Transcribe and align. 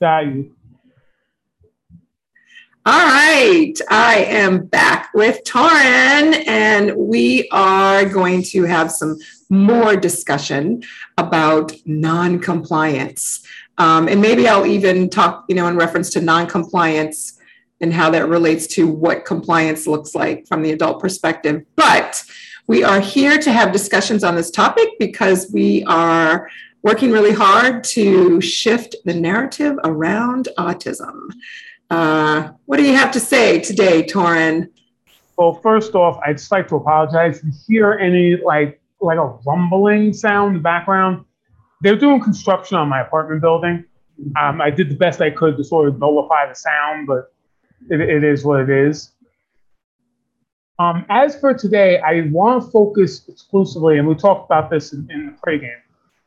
value. 0.00 0.52
All 2.86 3.06
right, 3.06 3.72
I 3.88 4.26
am 4.28 4.66
back 4.66 5.08
with 5.14 5.42
Torrin, 5.44 6.46
and 6.46 6.94
we 6.94 7.48
are 7.50 8.04
going 8.04 8.42
to 8.42 8.64
have 8.64 8.92
some 8.92 9.16
more 9.48 9.96
discussion 9.96 10.82
about 11.16 11.72
non-compliance. 11.86 13.46
Um, 13.78 14.06
and 14.08 14.20
maybe 14.20 14.46
I'll 14.46 14.66
even 14.66 15.08
talk, 15.08 15.46
you 15.48 15.54
know, 15.54 15.66
in 15.66 15.76
reference 15.76 16.10
to 16.10 16.20
non-compliance 16.20 17.38
and 17.80 17.90
how 17.90 18.10
that 18.10 18.28
relates 18.28 18.66
to 18.68 18.86
what 18.86 19.24
compliance 19.24 19.86
looks 19.86 20.14
like 20.14 20.46
from 20.46 20.62
the 20.62 20.72
adult 20.72 21.00
perspective. 21.00 21.64
But 21.76 22.22
we 22.66 22.84
are 22.84 23.00
here 23.00 23.38
to 23.38 23.50
have 23.50 23.72
discussions 23.72 24.24
on 24.24 24.34
this 24.34 24.50
topic 24.50 24.90
because 24.98 25.50
we 25.52 25.84
are 25.84 26.50
working 26.84 27.10
really 27.10 27.32
hard 27.32 27.82
to 27.82 28.40
shift 28.42 28.94
the 29.06 29.14
narrative 29.14 29.76
around 29.84 30.48
autism. 30.58 31.30
Uh, 31.90 32.50
what 32.66 32.76
do 32.76 32.84
you 32.84 32.94
have 32.94 33.10
to 33.10 33.18
say 33.18 33.58
today, 33.58 34.04
Torrin? 34.04 34.68
Well, 35.36 35.54
first 35.54 35.94
off, 35.94 36.20
I'd 36.24 36.36
just 36.36 36.52
like 36.52 36.68
to 36.68 36.76
apologize. 36.76 37.38
If 37.38 37.44
you 37.44 37.52
hear 37.66 37.92
any 37.94 38.36
like 38.36 38.80
like 39.00 39.18
a 39.18 39.26
rumbling 39.46 40.12
sound 40.12 40.48
in 40.48 40.54
the 40.54 40.62
background, 40.62 41.24
they're 41.80 41.96
doing 41.96 42.20
construction 42.20 42.76
on 42.76 42.88
my 42.88 43.00
apartment 43.00 43.40
building. 43.40 43.84
Um, 44.40 44.60
I 44.60 44.70
did 44.70 44.88
the 44.90 44.94
best 44.94 45.20
I 45.20 45.30
could 45.30 45.56
to 45.56 45.64
sort 45.64 45.88
of 45.88 45.98
nullify 45.98 46.48
the 46.48 46.54
sound, 46.54 47.06
but 47.06 47.32
it, 47.90 48.00
it 48.00 48.24
is 48.24 48.44
what 48.44 48.60
it 48.60 48.70
is. 48.70 49.10
Um, 50.78 51.04
as 51.08 51.38
for 51.38 51.54
today, 51.54 51.98
I 52.00 52.22
want 52.30 52.64
to 52.64 52.70
focus 52.70 53.28
exclusively, 53.28 53.98
and 53.98 54.06
we 54.08 54.14
talked 54.14 54.46
about 54.46 54.70
this 54.70 54.92
in, 54.92 55.08
in 55.10 55.26
the 55.26 55.32
pregame, 55.32 55.83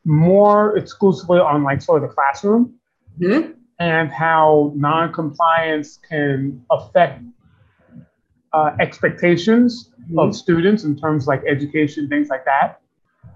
more 0.08 0.76
exclusively 0.76 1.38
on 1.38 1.62
like 1.62 1.82
sort 1.82 2.02
of 2.02 2.08
the 2.08 2.14
classroom. 2.14 2.74
Mm-hmm 3.20 3.52
and 3.78 4.10
how 4.10 4.72
non-compliance 4.74 5.98
can 6.08 6.64
affect 6.70 7.22
uh, 8.52 8.70
expectations 8.80 9.90
mm-hmm. 10.02 10.18
of 10.18 10.34
students 10.34 10.84
in 10.84 10.98
terms 10.98 11.26
like 11.26 11.42
education, 11.48 12.08
things 12.08 12.28
like 12.28 12.44
that, 12.44 12.80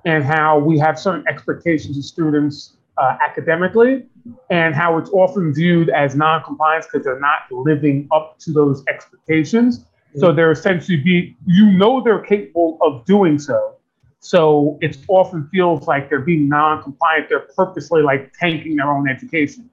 and 0.04 0.24
how 0.24 0.58
we 0.58 0.78
have 0.78 0.98
certain 0.98 1.24
expectations 1.28 1.96
of 1.96 2.04
students 2.04 2.76
uh, 2.98 3.16
academically, 3.24 4.04
and 4.50 4.74
how 4.74 4.98
it's 4.98 5.10
often 5.10 5.54
viewed 5.54 5.88
as 5.90 6.14
non-compliance 6.14 6.86
because 6.86 7.04
they're 7.04 7.20
not 7.20 7.40
living 7.50 8.08
up 8.12 8.38
to 8.38 8.52
those 8.52 8.82
expectations. 8.88 9.78
Mm-hmm. 9.78 10.20
So 10.20 10.32
they're 10.32 10.50
essentially 10.50 10.98
be 10.98 11.36
you 11.46 11.70
know 11.72 12.02
they're 12.02 12.22
capable 12.22 12.78
of 12.82 13.04
doing 13.04 13.38
so. 13.38 13.76
So 14.22 14.78
it 14.80 14.96
often 15.08 15.48
feels 15.48 15.88
like 15.88 16.08
they're 16.08 16.20
being 16.20 16.48
non-compliant. 16.48 17.28
They're 17.28 17.48
purposely 17.56 18.02
like 18.02 18.32
tanking 18.38 18.76
their 18.76 18.88
own 18.88 19.08
education. 19.08 19.68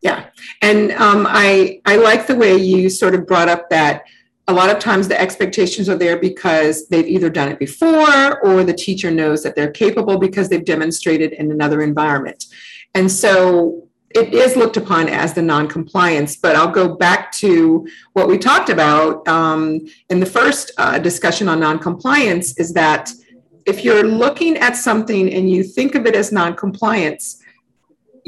Yeah, 0.00 0.26
and 0.62 0.92
um, 0.92 1.26
I 1.28 1.80
I 1.84 1.96
like 1.96 2.28
the 2.28 2.36
way 2.36 2.56
you 2.56 2.88
sort 2.88 3.16
of 3.16 3.26
brought 3.26 3.48
up 3.48 3.68
that 3.70 4.04
a 4.46 4.52
lot 4.52 4.70
of 4.70 4.78
times 4.78 5.08
the 5.08 5.20
expectations 5.20 5.88
are 5.88 5.96
there 5.96 6.20
because 6.20 6.86
they've 6.86 7.08
either 7.08 7.28
done 7.28 7.48
it 7.48 7.58
before 7.58 8.40
or 8.46 8.62
the 8.62 8.72
teacher 8.72 9.10
knows 9.10 9.42
that 9.42 9.56
they're 9.56 9.72
capable 9.72 10.18
because 10.18 10.48
they've 10.48 10.64
demonstrated 10.64 11.32
in 11.32 11.50
another 11.50 11.82
environment, 11.82 12.44
and 12.94 13.10
so 13.10 13.88
it 14.10 14.32
is 14.32 14.56
looked 14.56 14.76
upon 14.76 15.08
as 15.08 15.34
the 15.34 15.42
non-compliance. 15.42 16.36
But 16.36 16.54
I'll 16.54 16.70
go 16.70 16.94
back 16.94 17.32
to 17.32 17.86
what 18.12 18.28
we 18.28 18.38
talked 18.38 18.70
about 18.70 19.26
um, 19.26 19.80
in 20.10 20.20
the 20.20 20.26
first 20.26 20.70
uh, 20.78 20.98
discussion 21.00 21.48
on 21.48 21.58
non-compliance 21.58 22.56
is 22.56 22.72
that 22.74 23.10
if 23.68 23.84
you're 23.84 24.06
looking 24.06 24.56
at 24.56 24.76
something 24.76 25.32
and 25.32 25.50
you 25.50 25.62
think 25.62 25.94
of 25.94 26.06
it 26.06 26.16
as 26.16 26.32
non-compliance 26.32 27.42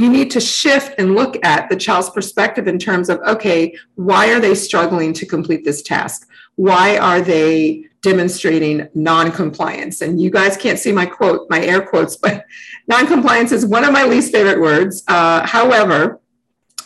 you 0.00 0.08
need 0.08 0.30
to 0.30 0.40
shift 0.40 0.94
and 0.98 1.14
look 1.14 1.36
at 1.44 1.68
the 1.68 1.76
child's 1.76 2.08
perspective 2.08 2.66
in 2.66 2.78
terms 2.78 3.10
of 3.10 3.20
okay, 3.26 3.76
why 3.96 4.32
are 4.32 4.40
they 4.40 4.54
struggling 4.54 5.12
to 5.12 5.26
complete 5.26 5.62
this 5.62 5.82
task? 5.82 6.26
Why 6.56 6.96
are 6.96 7.20
they 7.20 7.84
demonstrating 8.00 8.88
non-compliance? 8.94 10.00
And 10.00 10.18
you 10.18 10.30
guys 10.30 10.56
can't 10.56 10.78
see 10.78 10.90
my 10.90 11.04
quote, 11.04 11.50
my 11.50 11.62
air 11.62 11.82
quotes, 11.82 12.16
but 12.24 12.46
non-compliance 12.88 13.52
is 13.52 13.66
one 13.66 13.84
of 13.84 13.92
my 13.92 14.04
least 14.04 14.32
favorite 14.32 14.58
words. 14.58 15.04
Uh, 15.06 15.46
however, 15.46 16.20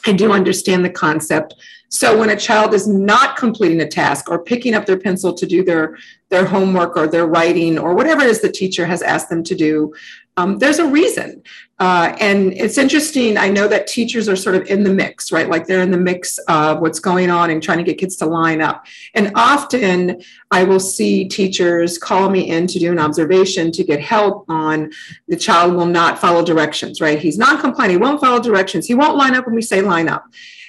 I 0.06 0.12
do 0.12 0.33
understand 0.33 0.84
the 0.84 0.91
concept. 0.91 1.55
So 1.89 2.19
when 2.19 2.31
a 2.31 2.37
child 2.37 2.75
is 2.75 2.89
not 2.89 3.37
completing 3.37 3.81
a 3.81 3.89
task 3.89 4.28
or 4.28 4.43
picking 4.43 4.75
up 4.75 4.87
their 4.87 4.99
pencil 4.99 5.33
to 5.34 5.47
do 5.47 5.62
their, 5.62 5.97
their 6.28 6.45
homework 6.45 6.97
or 6.97 7.06
their 7.06 7.27
writing 7.27 7.78
or 7.78 7.95
whatever 7.95 8.22
it 8.22 8.31
is 8.31 8.41
the 8.41 8.50
teacher 8.50 8.84
has 8.87 9.03
asked 9.03 9.31
them 9.31 9.45
to 9.45 9.55
do, 9.55 9.94
um, 10.37 10.59
there's 10.59 10.81
a 10.81 10.87
reason. 10.87 11.43
Uh, 11.78 12.17
and 12.21 12.53
it's 12.55 12.78
interesting. 12.78 13.37
I 13.37 13.49
know 13.49 13.69
that 13.69 13.87
teachers 13.87 14.28
are 14.28 14.37
sort 14.37 14.56
of 14.56 14.67
in 14.67 14.84
the 14.84 14.93
mix, 14.93 15.31
right? 15.33 15.49
Like 15.49 15.67
they're 15.67 15.83
in 15.83 15.91
the 15.91 15.99
mix 15.99 16.39
of 16.49 16.81
what's 16.81 17.00
going 17.00 17.31
on 17.31 17.50
and 17.50 17.62
trying 17.62 17.78
to 17.78 17.84
get 17.84 17.99
kids 17.99 18.17
to 18.17 18.27
line 18.27 18.61
up. 18.61 18.87
And 19.15 19.33
often 19.34 20.23
I 20.50 20.65
will 20.65 20.81
see 20.81 21.28
teachers 21.28 21.99
call 21.99 22.31
me 22.31 22.50
in 22.50 22.67
to 22.69 22.78
do 22.78 22.91
an 22.93 22.99
observation 22.99 23.71
to 23.73 23.84
get 23.84 24.00
help 24.00 24.44
on 24.49 24.93
the 25.28 25.37
child 25.37 25.75
will 25.75 25.87
not 25.87 26.19
follow 26.19 26.44
directions, 26.44 27.00
right? 27.00 27.19
He's 27.19 27.39
non 27.39 27.61
compliant, 27.61 27.93
he 27.93 27.99
won't 27.99 28.21
follow 28.21 28.41
directions, 28.41 28.87
he 28.87 28.94
won't 28.94 29.17
line 29.17 29.34
up 29.34 29.47
when 29.47 29.55
we 29.55 29.62
say 29.62 29.81
line 29.81 30.09
up. 30.09 30.25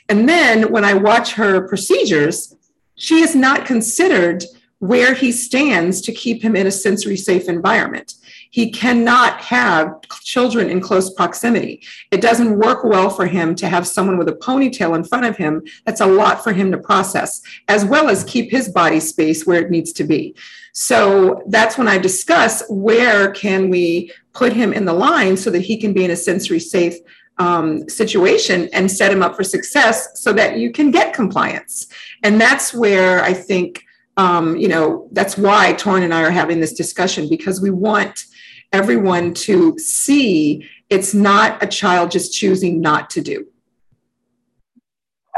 And 0.10 0.28
then 0.30 0.72
when 0.72 0.86
I 0.86 0.94
watch 0.94 1.34
her 1.34 1.68
procedures, 1.68 2.56
she 2.96 3.22
is 3.22 3.36
not 3.36 3.66
considered 3.66 4.44
where 4.80 5.14
he 5.14 5.32
stands 5.32 6.02
to 6.02 6.12
keep 6.12 6.42
him 6.42 6.56
in 6.56 6.68
a 6.68 6.72
sensory 6.72 7.18
safe 7.18 7.48
environment. 7.48 8.14
He 8.52 8.72
cannot 8.72 9.42
have 9.42 10.02
children 10.24 10.70
in 10.70 10.80
close 10.80 11.14
proximity. 11.14 11.84
It 12.12 12.22
doesn't 12.22 12.58
work 12.58 12.84
well 12.84 13.10
for 13.10 13.26
him 13.26 13.56
to 13.56 13.68
have 13.68 13.88
someone 13.88 14.18
with 14.18 14.30
a 14.30 14.34
ponytail 14.34 14.96
in 14.96 15.04
front 15.04 15.26
of 15.26 15.36
him. 15.36 15.64
That's 15.86 16.02
a 16.02 16.06
lot 16.06 16.44
for 16.44 16.54
him 16.54 16.72
to 16.72 16.78
process, 16.78 17.42
as 17.68 17.84
well 17.84 18.10
as 18.10 18.24
keep 18.24 18.52
his 18.52 18.70
body 18.70 19.00
space 19.00 19.46
where 19.46 19.62
it 19.62 19.72
needs 19.72 19.92
to 19.94 20.04
be. 20.04 20.36
So 20.74 21.44
that's 21.48 21.78
when 21.78 21.88
I 21.88 21.98
discuss 21.98 22.64
where 22.70 23.32
can 23.32 23.70
we 23.70 24.12
put 24.34 24.54
him 24.54 24.74
in 24.74 24.86
the 24.86 24.94
line 24.94 25.36
so 25.36 25.50
that 25.50 25.62
he 25.62 25.78
can 25.78 25.94
be 25.94 26.06
in 26.06 26.12
a 26.12 26.16
sensory 26.16 26.60
safe 26.60 26.96
um, 27.38 27.88
situation 27.90 28.70
and 28.72 28.90
set 28.90 29.12
him 29.12 29.22
up 29.22 29.36
for 29.36 29.44
success 29.44 30.22
so 30.22 30.32
that 30.34 30.58
you 30.58 30.72
can 30.72 30.92
get 30.92 31.14
compliance. 31.14 31.88
And 32.24 32.40
that's 32.40 32.74
where 32.74 33.24
I 33.24 33.34
think, 33.34 33.84
um, 34.18 34.56
you 34.56 34.68
know, 34.68 35.10
that's 35.12 35.38
why 35.38 35.74
Torrin 35.74 36.04
and 36.04 36.14
I 36.14 36.24
are 36.24 36.32
having 36.32 36.60
this 36.60 36.74
discussion 36.74 37.28
because 37.30 37.62
we 37.62 37.70
want 37.70 38.26
everyone 38.72 39.34
to 39.34 39.78
see 39.78 40.68
it's 40.90 41.14
not 41.14 41.62
a 41.64 41.68
child 41.68 42.12
just 42.12 42.34
choosing 42.34 42.80
not 42.82 43.10
to 43.12 43.22
do. 43.22 43.46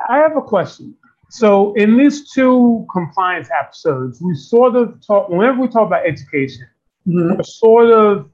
I 0.10 0.18
have 0.18 0.38
a 0.38 0.42
question. 0.42 0.96
So 1.30 1.74
in 1.74 1.98
these 1.98 2.32
two 2.32 2.86
compliance 2.92 3.50
episodes, 3.58 4.22
we 4.22 4.34
sort 4.36 4.76
of 4.76 5.06
talk 5.06 5.30
whenever 5.30 5.60
we 5.62 5.68
talk 5.68 5.88
about 5.88 6.06
education, 6.06 6.68
mm-hmm. 7.06 7.36
we're 7.36 7.44
sort 7.44 7.92
of 7.92 8.30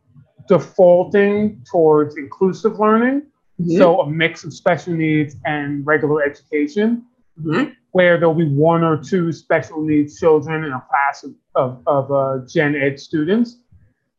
defaulting 0.47 1.63
towards 1.69 2.17
inclusive 2.17 2.79
learning. 2.79 3.23
Mm-hmm. 3.63 3.77
So 3.77 4.01
a 4.01 4.09
mix 4.09 4.43
of 4.43 4.53
special 4.53 4.93
needs 4.93 5.35
and 5.45 5.85
regular 5.85 6.23
education, 6.23 7.05
mm-hmm. 7.41 7.71
where 7.91 8.17
there'll 8.17 8.33
be 8.33 8.49
one 8.49 8.83
or 8.83 8.97
two 8.97 9.31
special 9.31 9.81
needs 9.81 10.19
children 10.19 10.63
in 10.63 10.71
a 10.71 10.83
class 10.89 11.23
of, 11.23 11.33
of, 11.55 11.81
of 11.87 12.11
uh, 12.11 12.45
gen 12.47 12.75
ed 12.75 12.99
students. 12.99 13.57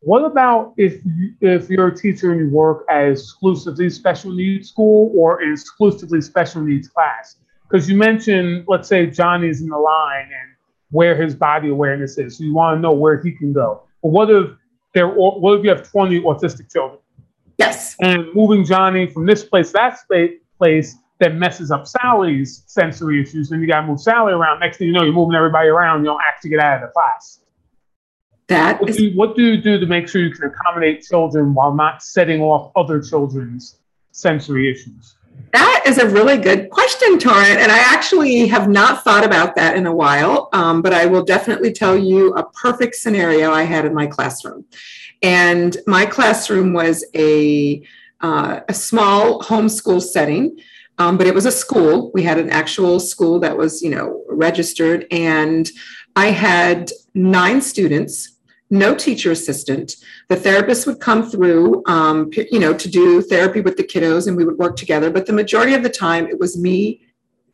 What 0.01 0.25
about 0.25 0.75
if 0.77 1.01
if 1.41 1.71
you're 1.71 1.89
a 1.89 1.97
teacher 1.97 2.33
and 2.33 2.41
you 2.41 2.51
work 2.51 2.85
at 2.91 3.09
exclusively 3.09 3.89
special 3.89 4.33
needs 4.33 4.69
school 4.69 5.11
or 5.17 5.41
an 5.41 5.53
exclusively 5.53 6.21
special 6.21 6.61
needs 6.61 6.89
class? 6.89 7.37
Because 7.67 7.89
you 7.89 7.97
mentioned, 7.97 8.65
let's 8.69 8.87
say 8.87 9.07
Johnny's 9.07 9.63
in 9.63 9.69
the 9.69 9.79
line 9.79 10.27
and 10.27 10.55
where 10.91 11.21
his 11.21 11.35
body 11.35 11.71
awareness 11.71 12.19
is. 12.19 12.37
So 12.37 12.45
you 12.45 12.55
want 12.55 12.77
to 12.77 12.81
know 12.81 12.93
where 12.93 13.21
he 13.21 13.33
can 13.33 13.55
go. 13.55 13.85
But 14.03 14.11
what 14.11 14.31
if 14.31 14.51
there? 14.93 15.09
What 15.09 15.59
if 15.59 15.65
you 15.65 15.71
have 15.71 15.91
20 15.91 16.21
autistic 16.21 16.71
children? 16.71 17.01
Yes. 17.59 17.97
And 18.01 18.27
moving 18.35 18.65
Johnny 18.65 19.07
from 19.07 19.27
this 19.27 19.45
place 19.45 19.73
that 19.73 19.99
place 20.59 20.97
that 21.21 21.35
messes 21.35 21.71
up 21.71 21.87
Sally's 21.87 22.65
sensory 22.67 23.23
issues. 23.23 23.49
Then 23.49 23.61
you 23.61 23.67
got 23.67 23.83
to 23.83 23.87
move 23.87 24.01
Sally 24.01 24.33
around. 24.33 24.61
Next 24.61 24.79
thing 24.79 24.89
you 24.89 24.93
know, 24.93 25.05
you're 25.05 25.13
moving 25.13 25.37
everybody 25.37 25.69
around. 25.69 26.01
You 26.01 26.07
don't 26.07 26.21
actually 26.27 26.51
get 26.51 26.61
out 26.61 26.83
of 26.83 26.89
the 26.89 26.93
class. 26.93 27.41
That 28.49 28.81
what, 28.81 28.91
is, 28.91 28.97
do 28.97 29.05
you, 29.07 29.17
what 29.17 29.37
do 29.37 29.43
you 29.43 29.57
do 29.61 29.79
to 29.79 29.87
make 29.87 30.09
sure 30.09 30.21
you 30.21 30.35
can 30.35 30.51
accommodate 30.51 31.03
children 31.03 31.55
while 31.55 31.73
not 31.75 32.03
setting 32.03 32.43
off 32.43 32.73
other 32.77 33.01
children's 33.01 33.79
sensory 34.11 34.71
issues? 34.71 35.15
That 35.53 35.85
is 35.87 35.99
a 35.99 36.09
really 36.09 36.37
good 36.37 36.69
question, 36.71 37.19
Torrin. 37.19 37.57
And 37.57 37.71
I 37.71 37.79
actually 37.79 38.47
have 38.49 38.69
not 38.69 39.03
thought 39.03 39.25
about 39.25 39.55
that 39.55 39.77
in 39.77 39.87
a 39.87 39.95
while, 39.95 40.49
um, 40.53 40.83
but 40.83 40.93
I 40.93 41.07
will 41.07 41.25
definitely 41.25 41.73
tell 41.73 41.97
you 41.97 42.35
a 42.35 42.45
perfect 42.51 42.97
scenario 42.97 43.53
I 43.53 43.63
had 43.63 43.85
in 43.85 43.95
my 43.95 44.07
classroom. 44.07 44.65
And 45.25 45.77
my 45.87 46.05
classroom 46.05 46.75
was 46.75 47.05
a, 47.15 47.83
uh, 48.21 48.61
a 48.69 48.75
small 48.75 49.41
homeschool 49.41 50.03
setting, 50.03 50.59
um, 50.99 51.17
but 51.17 51.27
it 51.27 51.35
was 51.35 51.47
a 51.47 51.51
school. 51.51 52.13
We 52.13 52.23
had 52.23 52.39
an 52.39 52.51
actual 52.51 53.01
school 53.01 53.41
that 53.41 53.57
was, 53.57 53.83
you 53.83 53.91
know, 53.91 54.23
registered. 54.29 55.07
And 55.11 55.69
I 56.15 56.27
had 56.27 56.93
nine 57.15 57.61
students 57.63 58.35
no 58.71 58.95
teacher 58.95 59.31
assistant. 59.31 59.97
The 60.29 60.37
therapist 60.37 60.87
would 60.87 60.99
come 60.99 61.31
through, 61.31 61.83
um, 61.87 62.31
you 62.51 62.59
know, 62.59 62.75
to 62.75 62.89
do 62.89 63.23
therapy 63.23 63.61
with 63.61 63.77
the 63.77 63.85
kiddos 63.85 64.27
and 64.27 64.37
we 64.37 64.45
would 64.45 64.59
work 64.59 64.77
together. 64.77 65.11
But 65.11 65.27
the 65.27 65.33
majority 65.33 65.75
of 65.75 65.83
the 65.83 65.91
time, 65.91 66.27
it 66.27 66.41
was 66.41 66.59
me 66.59 67.03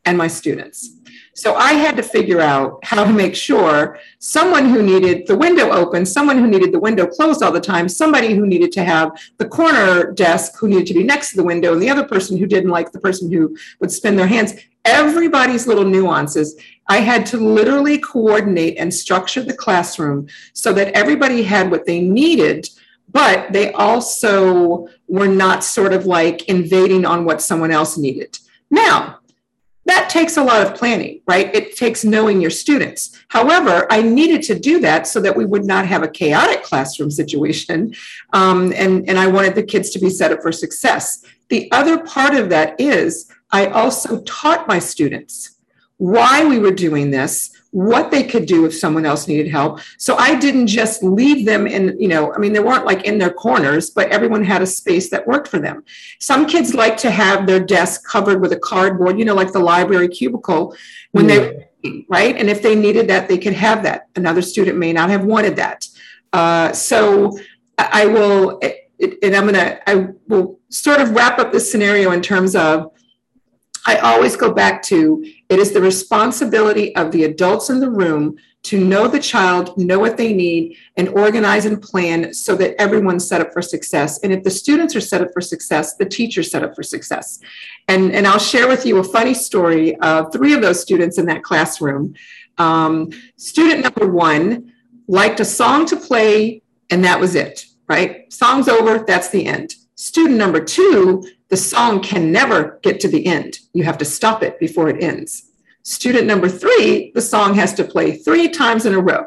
and 0.05 0.17
my 0.17 0.29
students. 0.29 0.89
So 1.35 1.55
I 1.55 1.73
had 1.73 1.97
to 1.97 2.03
figure 2.03 2.41
out 2.41 2.85
how 2.85 3.05
to 3.05 3.13
make 3.13 3.35
sure 3.35 3.99
someone 4.19 4.69
who 4.69 4.83
needed 4.83 5.27
the 5.27 5.37
window 5.37 5.71
open, 5.71 6.05
someone 6.05 6.39
who 6.39 6.47
needed 6.47 6.73
the 6.73 6.81
window 6.81 7.07
closed 7.07 7.43
all 7.43 7.53
the 7.53 7.61
time, 7.61 7.89
somebody 7.89 8.35
who 8.35 8.47
needed 8.47 8.73
to 8.73 8.85
have 8.85 9.13
the 9.39 9.49
corner 9.49 10.13
desk 10.13 10.59
who 10.59 10.69
needed 10.69 10.87
to 10.89 10.95
be 10.95 11.05
next 11.05 11.31
to 11.31 11.37
the 11.37 11.45
window, 11.45 11.73
and 11.73 11.83
the 11.83 11.91
other 11.91 12.05
person 12.05 12.37
who 12.37 12.47
didn't 12.47 12.71
like 12.71 12.93
the 12.93 13.01
person 13.01 13.33
who 13.33 13.57
would 13.81 13.93
spin 13.93 14.17
their 14.17 14.27
hands. 14.27 14.55
Everybody's 14.85 15.67
little 15.67 15.85
nuances. 15.85 16.59
I 16.89 16.99
had 16.99 17.27
to 17.27 17.37
literally 17.37 17.99
coordinate 17.99 18.79
and 18.79 18.93
structure 18.93 19.43
the 19.43 19.55
classroom 19.55 20.27
so 20.53 20.73
that 20.73 20.93
everybody 20.95 21.43
had 21.43 21.71
what 21.71 21.87
they 21.87 22.01
needed 22.01 22.69
but 23.13 23.53
they 23.53 23.73
also 23.73 24.89
were 25.09 25.29
not 25.29 25.65
sort 25.65 25.93
of 25.93 26.07
like 26.07 26.49
invading 26.49 27.05
on 27.05 27.25
what 27.25 27.43
someone 27.43 27.71
else 27.71 27.99
needed. 27.99 28.39
Now, 28.71 29.20
that 29.91 30.09
takes 30.09 30.37
a 30.37 30.43
lot 30.43 30.67
of 30.67 30.75
planning, 30.75 31.21
right? 31.27 31.55
It 31.55 31.77
takes 31.77 32.05
knowing 32.05 32.41
your 32.41 32.51
students. 32.51 33.19
However, 33.29 33.87
I 33.91 34.03
needed 34.03 34.43
to 34.45 34.59
do 34.59 34.81
that 34.81 35.07
so 35.07 35.21
that 35.21 35.37
we 35.37 35.45
would 35.45 35.65
not 35.65 35.87
have 35.87 36.03
a 36.03 36.09
chaotic 36.09 36.63
classroom 36.63 37.11
situation. 37.11 37.95
Um, 38.33 38.73
and, 38.75 39.09
and 39.09 39.19
I 39.19 39.27
wanted 39.27 39.55
the 39.55 39.63
kids 39.63 39.91
to 39.91 39.99
be 39.99 40.11
set 40.11 40.33
up 40.33 40.43
for 40.43 40.53
success. 40.53 41.25
The 41.49 41.71
other 41.73 41.99
part 41.99 42.35
of 42.35 42.49
that 42.51 42.81
is 42.81 43.31
I 43.51 43.67
also 43.67 44.23
taught 44.23 44.69
my 44.69 44.79
students 44.79 45.57
why 46.01 46.47
we 46.47 46.59
were 46.59 46.71
doing 46.71 47.11
this 47.11 47.51
what 47.73 48.11
they 48.11 48.25
could 48.25 48.47
do 48.47 48.65
if 48.65 48.75
someone 48.75 49.07
else 49.07 49.29
needed 49.29 49.49
help. 49.49 49.81
So 49.99 50.17
I 50.17 50.35
didn't 50.35 50.67
just 50.67 51.03
leave 51.05 51.47
them 51.47 51.67
in, 51.67 52.01
you 52.01 52.09
know, 52.09 52.35
I 52.35 52.39
mean, 52.39 52.53
they 52.53 52.59
weren't 52.59 52.87
like 52.87 53.05
in 53.05 53.19
their 53.19 53.33
corners, 53.33 53.91
but 53.91 54.09
everyone 54.09 54.43
had 54.43 54.63
a 54.63 54.67
space 54.67 55.11
that 55.11 55.27
worked 55.27 55.47
for 55.47 55.59
them. 55.61 55.85
Some 56.19 56.47
kids 56.47 56.75
like 56.75 56.97
to 56.99 57.11
have 57.11 57.47
their 57.47 57.61
desk 57.61 58.03
covered 58.09 58.41
with 58.41 58.53
a 58.53 58.59
cardboard, 58.59 59.19
you 59.19 59.25
know, 59.25 59.35
like 59.35 59.53
the 59.53 59.61
library 59.61 60.09
cubicle 60.09 60.75
when 61.13 61.29
yeah. 61.29 61.53
they, 61.83 62.05
right? 62.09 62.37
And 62.37 62.49
if 62.49 62.61
they 62.63 62.75
needed 62.75 63.07
that, 63.09 63.29
they 63.29 63.39
could 63.39 63.55
have 63.55 63.83
that. 63.85 64.09
Another 64.17 64.43
student 64.43 64.79
may 64.79 64.93
not 64.93 65.11
have 65.11 65.25
wanted 65.25 65.55
that. 65.57 65.87
Uh, 66.33 66.73
so 66.73 67.39
I 67.79 68.07
will, 68.07 68.59
and 68.63 69.37
I'm 69.37 69.47
going 69.47 69.55
to, 69.55 69.91
I 69.91 70.09
will 70.27 70.59
sort 70.71 71.01
of 71.01 71.13
wrap 71.13 71.39
up 71.39 71.53
this 71.53 71.71
scenario 71.71 72.11
in 72.11 72.23
terms 72.23 72.57
of 72.57 72.91
I 73.91 73.97
always 73.97 74.37
go 74.37 74.53
back 74.53 74.83
to 74.85 75.25
it 75.49 75.59
is 75.59 75.73
the 75.73 75.81
responsibility 75.81 76.95
of 76.95 77.11
the 77.11 77.25
adults 77.25 77.71
in 77.71 77.81
the 77.81 77.91
room 77.91 78.37
to 78.63 78.79
know 78.79 79.09
the 79.09 79.19
child, 79.19 79.77
know 79.77 79.99
what 79.99 80.17
they 80.17 80.33
need, 80.33 80.77
and 80.97 81.09
organize 81.09 81.65
and 81.65 81.83
plan 81.83 82.33
so 82.33 82.55
that 82.55 82.81
everyone's 82.81 83.27
set 83.27 83.41
up 83.41 83.53
for 83.53 83.63
success. 83.63 84.21
And 84.23 84.33
if 84.33 84.45
the 84.45 84.51
students 84.51 84.95
are 84.95 85.01
set 85.01 85.23
up 85.23 85.31
for 85.33 85.41
success, 85.41 85.97
the 85.97 86.05
teacher's 86.05 86.53
set 86.53 86.63
up 86.63 86.77
for 86.77 86.85
success. 86.85 87.41
And, 87.89 88.13
and 88.13 88.29
I'll 88.29 88.39
share 88.39 88.69
with 88.69 88.87
you 88.87 88.99
a 88.99 89.05
funny 89.05 89.35
story 89.35 89.97
of 89.97 90.33
three 90.33 90.53
of 90.53 90.63
those 90.63 90.81
students 90.81 91.19
in 91.19 91.27
that 91.27 91.43
classroom. 91.43 92.15
Um, 92.59 93.11
student 93.37 93.83
number 93.83 94.07
one 94.07 94.73
liked 95.09 95.41
a 95.41 95.45
song 95.45 95.85
to 95.87 95.97
play, 95.97 96.63
and 96.91 97.03
that 97.05 97.19
was 97.19 97.35
it, 97.35 97.67
right? 97.89 98.33
Song's 98.33 98.69
over, 98.69 99.03
that's 99.05 99.31
the 99.31 99.47
end. 99.47 99.75
Student 100.01 100.37
number 100.37 100.65
two 100.65 101.23
the 101.51 101.59
song 101.59 102.01
can 102.01 102.33
never 102.33 102.79
get 102.83 103.01
to 103.01 103.09
the 103.09 103.27
end. 103.27 103.59
You 103.75 103.85
have 103.85 103.99
to 103.99 104.05
stop 104.07 104.43
it 104.43 104.59
before 104.59 104.89
it 104.89 105.03
ends. 105.03 105.51
Student 105.83 106.27
number 106.27 106.49
three, 106.49 107.13
the 107.15 107.21
song 107.21 107.53
has 107.57 107.75
to 107.75 107.85
play 107.85 108.17
three 108.17 108.49
times 108.49 108.87
in 108.87 108.95
a 108.95 108.99
row. 108.99 109.27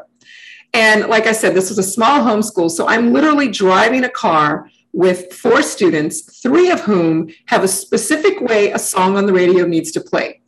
And 0.72 1.06
like 1.06 1.28
I 1.28 1.32
said, 1.32 1.54
this 1.54 1.68
was 1.68 1.78
a 1.78 1.82
small 1.84 2.24
homeschool. 2.24 2.72
So 2.72 2.88
I'm 2.88 3.12
literally 3.12 3.48
driving 3.48 4.02
a 4.02 4.08
car 4.08 4.68
with 4.92 5.32
four 5.32 5.62
students, 5.62 6.42
three 6.42 6.70
of 6.70 6.80
whom 6.80 7.28
have 7.46 7.62
a 7.62 7.68
specific 7.68 8.40
way 8.40 8.72
a 8.72 8.78
song 8.78 9.16
on 9.16 9.26
the 9.26 9.32
radio 9.32 9.66
needs 9.66 9.92
to 9.92 10.00
play. 10.00 10.40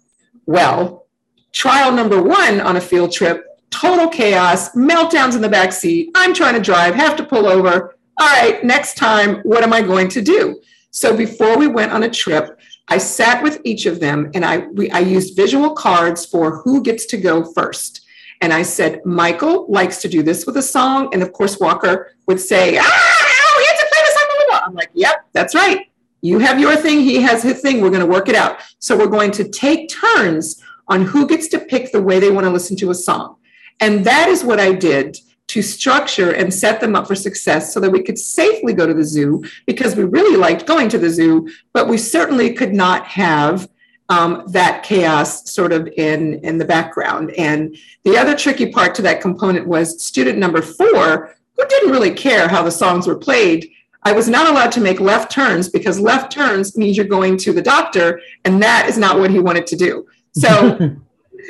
Well, 0.47 1.07
trial 1.53 1.93
number 1.93 2.21
one 2.21 2.61
on 2.61 2.77
a 2.77 2.81
field 2.81 3.13
trip, 3.13 3.45
total 3.71 4.09
chaos, 4.09 4.71
meltdowns 4.75 5.37
in 5.37 5.43
the 5.43 5.49
back 5.49 5.73
seat. 5.73 6.11
I'm 6.17 6.35
trying 6.35 6.55
to 6.55 6.61
drive, 6.61 6.97
have 6.97 7.15
to 7.17 7.25
pull 7.25 7.47
over. 7.47 7.96
All 8.19 8.27
right, 8.27 8.65
next 8.65 8.97
time, 8.97 9.41
what 9.43 9.63
am 9.63 9.73
I 9.73 9.83
going 9.83 10.09
to 10.09 10.23
do? 10.23 10.61
So 10.91 11.15
before 11.15 11.59
we 11.59 11.67
went 11.67 11.93
on 11.93 12.05
a 12.05 12.11
trip, 12.11 12.59
I 12.89 12.97
sat 12.97 13.43
with 13.43 13.61
each 13.65 13.85
of 13.85 14.01
them 14.01 14.31
and 14.35 14.45
I, 14.45 14.59
we, 14.69 14.91
I 14.91 15.01
used 15.01 15.37
visual 15.37 15.75
cards 15.75 16.25
for 16.25 16.59
who 16.63 16.83
gets 16.83 17.05
to 17.07 17.19
go 17.19 17.45
first. 17.53 18.07
And 18.41 18.53
I 18.53 18.63
said, 18.63 19.05
Michael 19.05 19.71
likes 19.71 20.01
to 20.03 20.09
do 20.09 20.23
this 20.23 20.47
with 20.47 20.57
a 20.57 20.63
song. 20.63 21.11
And 21.13 21.23
of 21.23 21.33
course, 21.33 21.59
Walker 21.61 22.13
would 22.27 22.41
say, 22.41 22.79
ah, 22.79 23.55
we 23.59 23.65
have 23.67 23.79
to 23.81 23.87
play 23.87 24.05
the 24.05 24.13
song. 24.13 24.61
I'm 24.67 24.75
like, 24.75 24.91
yep, 24.95 25.27
that's 25.33 25.55
right. 25.55 25.91
You 26.23 26.39
have 26.39 26.59
your 26.59 26.77
thing, 26.77 27.01
he 27.01 27.21
has 27.21 27.43
his 27.43 27.61
thing. 27.61 27.81
We're 27.81 27.91
going 27.91 28.01
to 28.01 28.07
work 28.07 28.29
it 28.29 28.35
out. 28.35 28.61
So 28.79 28.97
we're 28.97 29.07
going 29.07 29.31
to 29.33 29.49
take 29.49 29.91
turns 29.91 30.63
on 30.89 31.03
who 31.03 31.27
gets 31.27 31.49
to 31.49 31.59
pick 31.59 31.93
the 31.93 32.03
way 32.03 32.19
they 32.19 32.31
want 32.31 32.47
to 32.47 32.51
listen 32.51 32.77
to 32.79 32.91
a 32.91 32.95
song. 32.95 33.37
And 33.81 34.05
that 34.07 34.29
is 34.29 34.43
what 34.43 34.59
I 34.59 34.73
did 34.73 35.19
to 35.57 35.63
structure 35.63 36.33
and 36.33 36.53
set 36.53 36.83
them 36.83 36.95
up 36.95 37.07
for 37.07 37.15
success 37.15 37.73
so 37.73 37.81
that 37.81 37.91
we 37.91 38.03
could 38.03 38.19
safely 38.19 38.75
go 38.75 38.87
to 38.87 38.93
the 38.93 39.03
zoo 39.03 39.43
because 39.67 39.97
we 39.97 40.05
really 40.05 40.37
liked 40.37 40.67
going 40.67 40.87
to 40.91 40.99
the 40.99 41.09
zoo, 41.09 41.49
but 41.73 41.89
we 41.89 41.97
certainly 41.97 42.53
could 42.53 42.75
not 42.75 43.07
have 43.07 43.67
um, 44.11 44.43
that 44.49 44.83
chaos 44.83 45.51
sort 45.51 45.73
of 45.73 45.89
in, 45.97 46.35
in 46.45 46.59
the 46.59 46.65
background. 46.67 47.31
And 47.39 47.75
the 48.05 48.19
other 48.19 48.37
tricky 48.37 48.71
part 48.71 48.95
to 48.97 49.03
that 49.03 49.23
component 49.23 49.67
was 49.67 50.05
student 50.05 50.37
number 50.37 50.61
four, 50.61 51.35
who 51.57 51.67
didn't 51.69 51.91
really 51.91 52.13
care 52.13 52.49
how 52.49 52.63
the 52.63 52.71
songs 52.71 53.07
were 53.07 53.17
played. 53.17 53.71
I 54.03 54.13
was 54.13 54.29
not 54.29 54.51
allowed 54.51 54.73
to 54.73 54.81
make 54.83 55.01
left 55.01 55.33
turns 55.33 55.71
because 55.71 55.99
left 55.99 56.31
turns 56.31 56.77
means 56.77 56.99
you're 56.99 57.07
going 57.07 57.39
to 57.39 57.55
the 57.55 57.63
doctor, 57.63 58.21
and 58.45 58.63
that 58.63 58.91
is 58.91 58.99
not 58.99 59.19
what 59.19 59.31
he 59.31 59.39
wanted 59.39 59.67
to 59.69 59.77
do. 59.77 60.07
So 60.35 60.51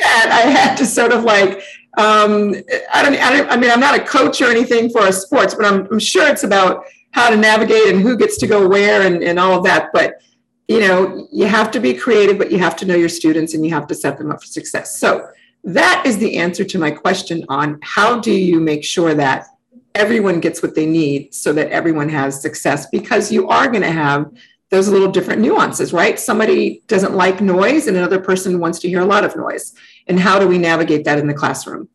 I 0.05 0.43
had 0.43 0.77
to 0.77 0.87
sort 0.87 1.11
of 1.11 1.25
like 1.25 1.61
um, 1.97 2.55
I 2.93 3.03
don't, 3.03 3.15
I 3.17 3.37
don't, 3.37 3.51
I 3.51 3.57
mean, 3.57 3.71
I'm 3.71 3.81
not 3.81 3.99
a 3.99 4.05
coach 4.05 4.43
or 4.43 4.51
anything 4.51 4.91
for 4.91 5.07
a 5.07 5.13
sports, 5.13 5.55
but 5.55 5.65
I'm, 5.65 5.87
I'm 5.91 5.99
sure 5.99 6.29
it's 6.29 6.45
about 6.45 6.85
how 7.13 7.31
to 7.31 7.37
navigate 7.37 7.89
and 7.89 8.01
who 8.01 8.17
gets 8.17 8.37
to 8.39 8.47
go 8.47 8.69
where 8.69 9.03
and, 9.03 9.23
and 9.23 9.39
all 9.39 9.59
of 9.59 9.65
that. 9.65 9.91
But, 9.95 10.21
you 10.69 10.81
know, 10.81 11.27
you 11.33 11.47
have 11.47 11.71
to 11.71 11.81
be 11.81 11.95
creative, 11.95 12.37
but 12.37 12.53
you 12.53 12.59
have 12.59 12.77
to 12.77 12.87
know 12.87 12.95
your 12.95 13.09
students 13.09 13.55
and 13.55 13.65
you 13.65 13.73
have 13.73 13.87
to 13.87 13.95
set 13.95 14.19
them 14.19 14.31
up 14.31 14.43
for 14.43 14.47
success. 14.47 14.99
So 14.99 15.27
that 15.65 16.05
is 16.05 16.19
the 16.19 16.37
answer 16.37 16.65
to 16.65 16.79
my 16.79 16.91
question 16.91 17.45
on 17.49 17.79
how 17.83 18.21
do 18.21 18.33
you 18.33 18.61
make 18.61 18.85
sure 18.85 19.15
that 19.15 19.47
everyone 19.95 20.41
gets 20.41 20.63
what 20.63 20.75
they 20.75 20.85
need 20.85 21.33
so 21.35 21.55
that 21.55 21.71
everyone 21.71 22.11
has 22.11 22.43
success 22.43 22.87
because 22.91 23.33
you 23.33 23.49
are 23.49 23.69
going 23.69 23.83
to 23.83 23.91
have 23.91 24.31
those 24.71 24.89
little 24.89 25.11
different 25.11 25.41
nuances, 25.41 25.93
right? 25.93 26.19
Somebody 26.19 26.83
doesn't 26.89 27.15
like 27.15 27.41
noise 27.41 27.87
and 27.87 27.97
another 27.97 28.21
person 28.21 28.59
wants 28.59 28.79
to 28.81 28.89
hear 28.89 29.01
a 29.01 29.05
lot 29.05 29.25
of 29.25 29.37
noise. 29.37 29.75
And 30.09 30.19
how 30.19 30.39
do 30.39 30.49
we 30.49 30.59
navigate 30.59 31.05
that 31.05 31.19
in 31.19 31.27
the 31.27 31.35
classroom? 31.35 31.89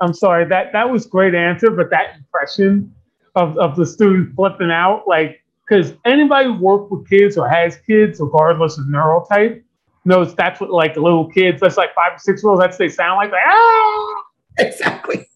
I'm 0.00 0.12
sorry, 0.12 0.44
that, 0.46 0.72
that 0.72 0.90
was 0.90 1.06
great 1.06 1.34
answer, 1.34 1.70
but 1.70 1.90
that 1.90 2.16
impression 2.16 2.92
of, 3.36 3.56
of 3.58 3.76
the 3.76 3.86
student 3.86 4.34
flipping 4.34 4.70
out, 4.70 5.04
like, 5.06 5.42
because 5.68 5.94
anybody 6.04 6.46
who 6.46 6.58
works 6.58 6.90
with 6.90 7.08
kids 7.08 7.38
or 7.38 7.48
has 7.48 7.76
kids, 7.86 8.20
regardless 8.20 8.78
of 8.78 8.86
neurotype, 8.86 9.62
knows 10.04 10.34
that's 10.34 10.60
what 10.60 10.70
like 10.70 10.96
little 10.96 11.28
kids, 11.28 11.60
that's 11.60 11.76
like 11.76 11.94
five 11.94 12.14
or 12.14 12.18
six 12.18 12.42
year 12.42 12.50
olds, 12.50 12.60
that's 12.60 12.76
they 12.76 12.88
sound 12.88 13.16
like, 13.16 13.30
like 13.30 13.42
ah! 13.46 14.14
Exactly. 14.58 15.26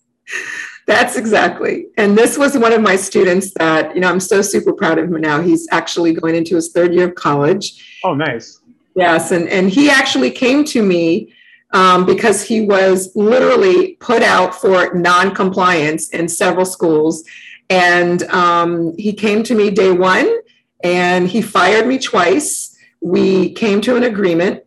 That's 0.86 1.16
exactly. 1.16 1.88
And 1.96 2.16
this 2.16 2.38
was 2.38 2.56
one 2.56 2.72
of 2.72 2.80
my 2.80 2.94
students 2.94 3.52
that, 3.54 3.94
you 3.94 4.00
know, 4.00 4.08
I'm 4.08 4.20
so 4.20 4.40
super 4.40 4.72
proud 4.72 4.98
of 4.98 5.06
him 5.12 5.20
now. 5.20 5.42
He's 5.42 5.66
actually 5.72 6.14
going 6.14 6.36
into 6.36 6.54
his 6.54 6.70
third 6.70 6.94
year 6.94 7.08
of 7.08 7.16
college. 7.16 8.00
Oh, 8.04 8.14
nice. 8.14 8.60
Yes. 8.94 9.32
And, 9.32 9.48
and 9.48 9.68
he 9.68 9.90
actually 9.90 10.30
came 10.30 10.64
to 10.66 10.82
me 10.82 11.34
um, 11.72 12.06
because 12.06 12.44
he 12.44 12.60
was 12.60 13.14
literally 13.16 13.94
put 13.94 14.22
out 14.22 14.54
for 14.54 14.94
non-compliance 14.94 16.10
in 16.10 16.28
several 16.28 16.64
schools. 16.64 17.24
And 17.68 18.22
um, 18.24 18.96
he 18.96 19.12
came 19.12 19.42
to 19.42 19.56
me 19.56 19.70
day 19.70 19.90
one 19.90 20.38
and 20.84 21.28
he 21.28 21.42
fired 21.42 21.88
me 21.88 21.98
twice. 21.98 22.76
We 23.00 23.52
came 23.54 23.80
to 23.82 23.96
an 23.96 24.04
agreement. 24.04 24.62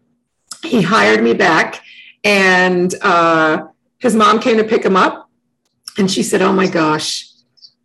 He 0.63 0.81
hired 0.81 1.23
me 1.23 1.33
back 1.33 1.81
and 2.25 2.93
uh, 3.01 3.67
his 3.99 4.15
mom 4.15 4.41
came 4.41 4.57
to 4.57 4.65
pick 4.65 4.83
him 4.83 4.97
up 4.97 5.28
and 6.00 6.10
she 6.10 6.24
said, 6.24 6.41
Oh 6.41 6.53
my 6.53 6.65
gosh, 6.65 7.29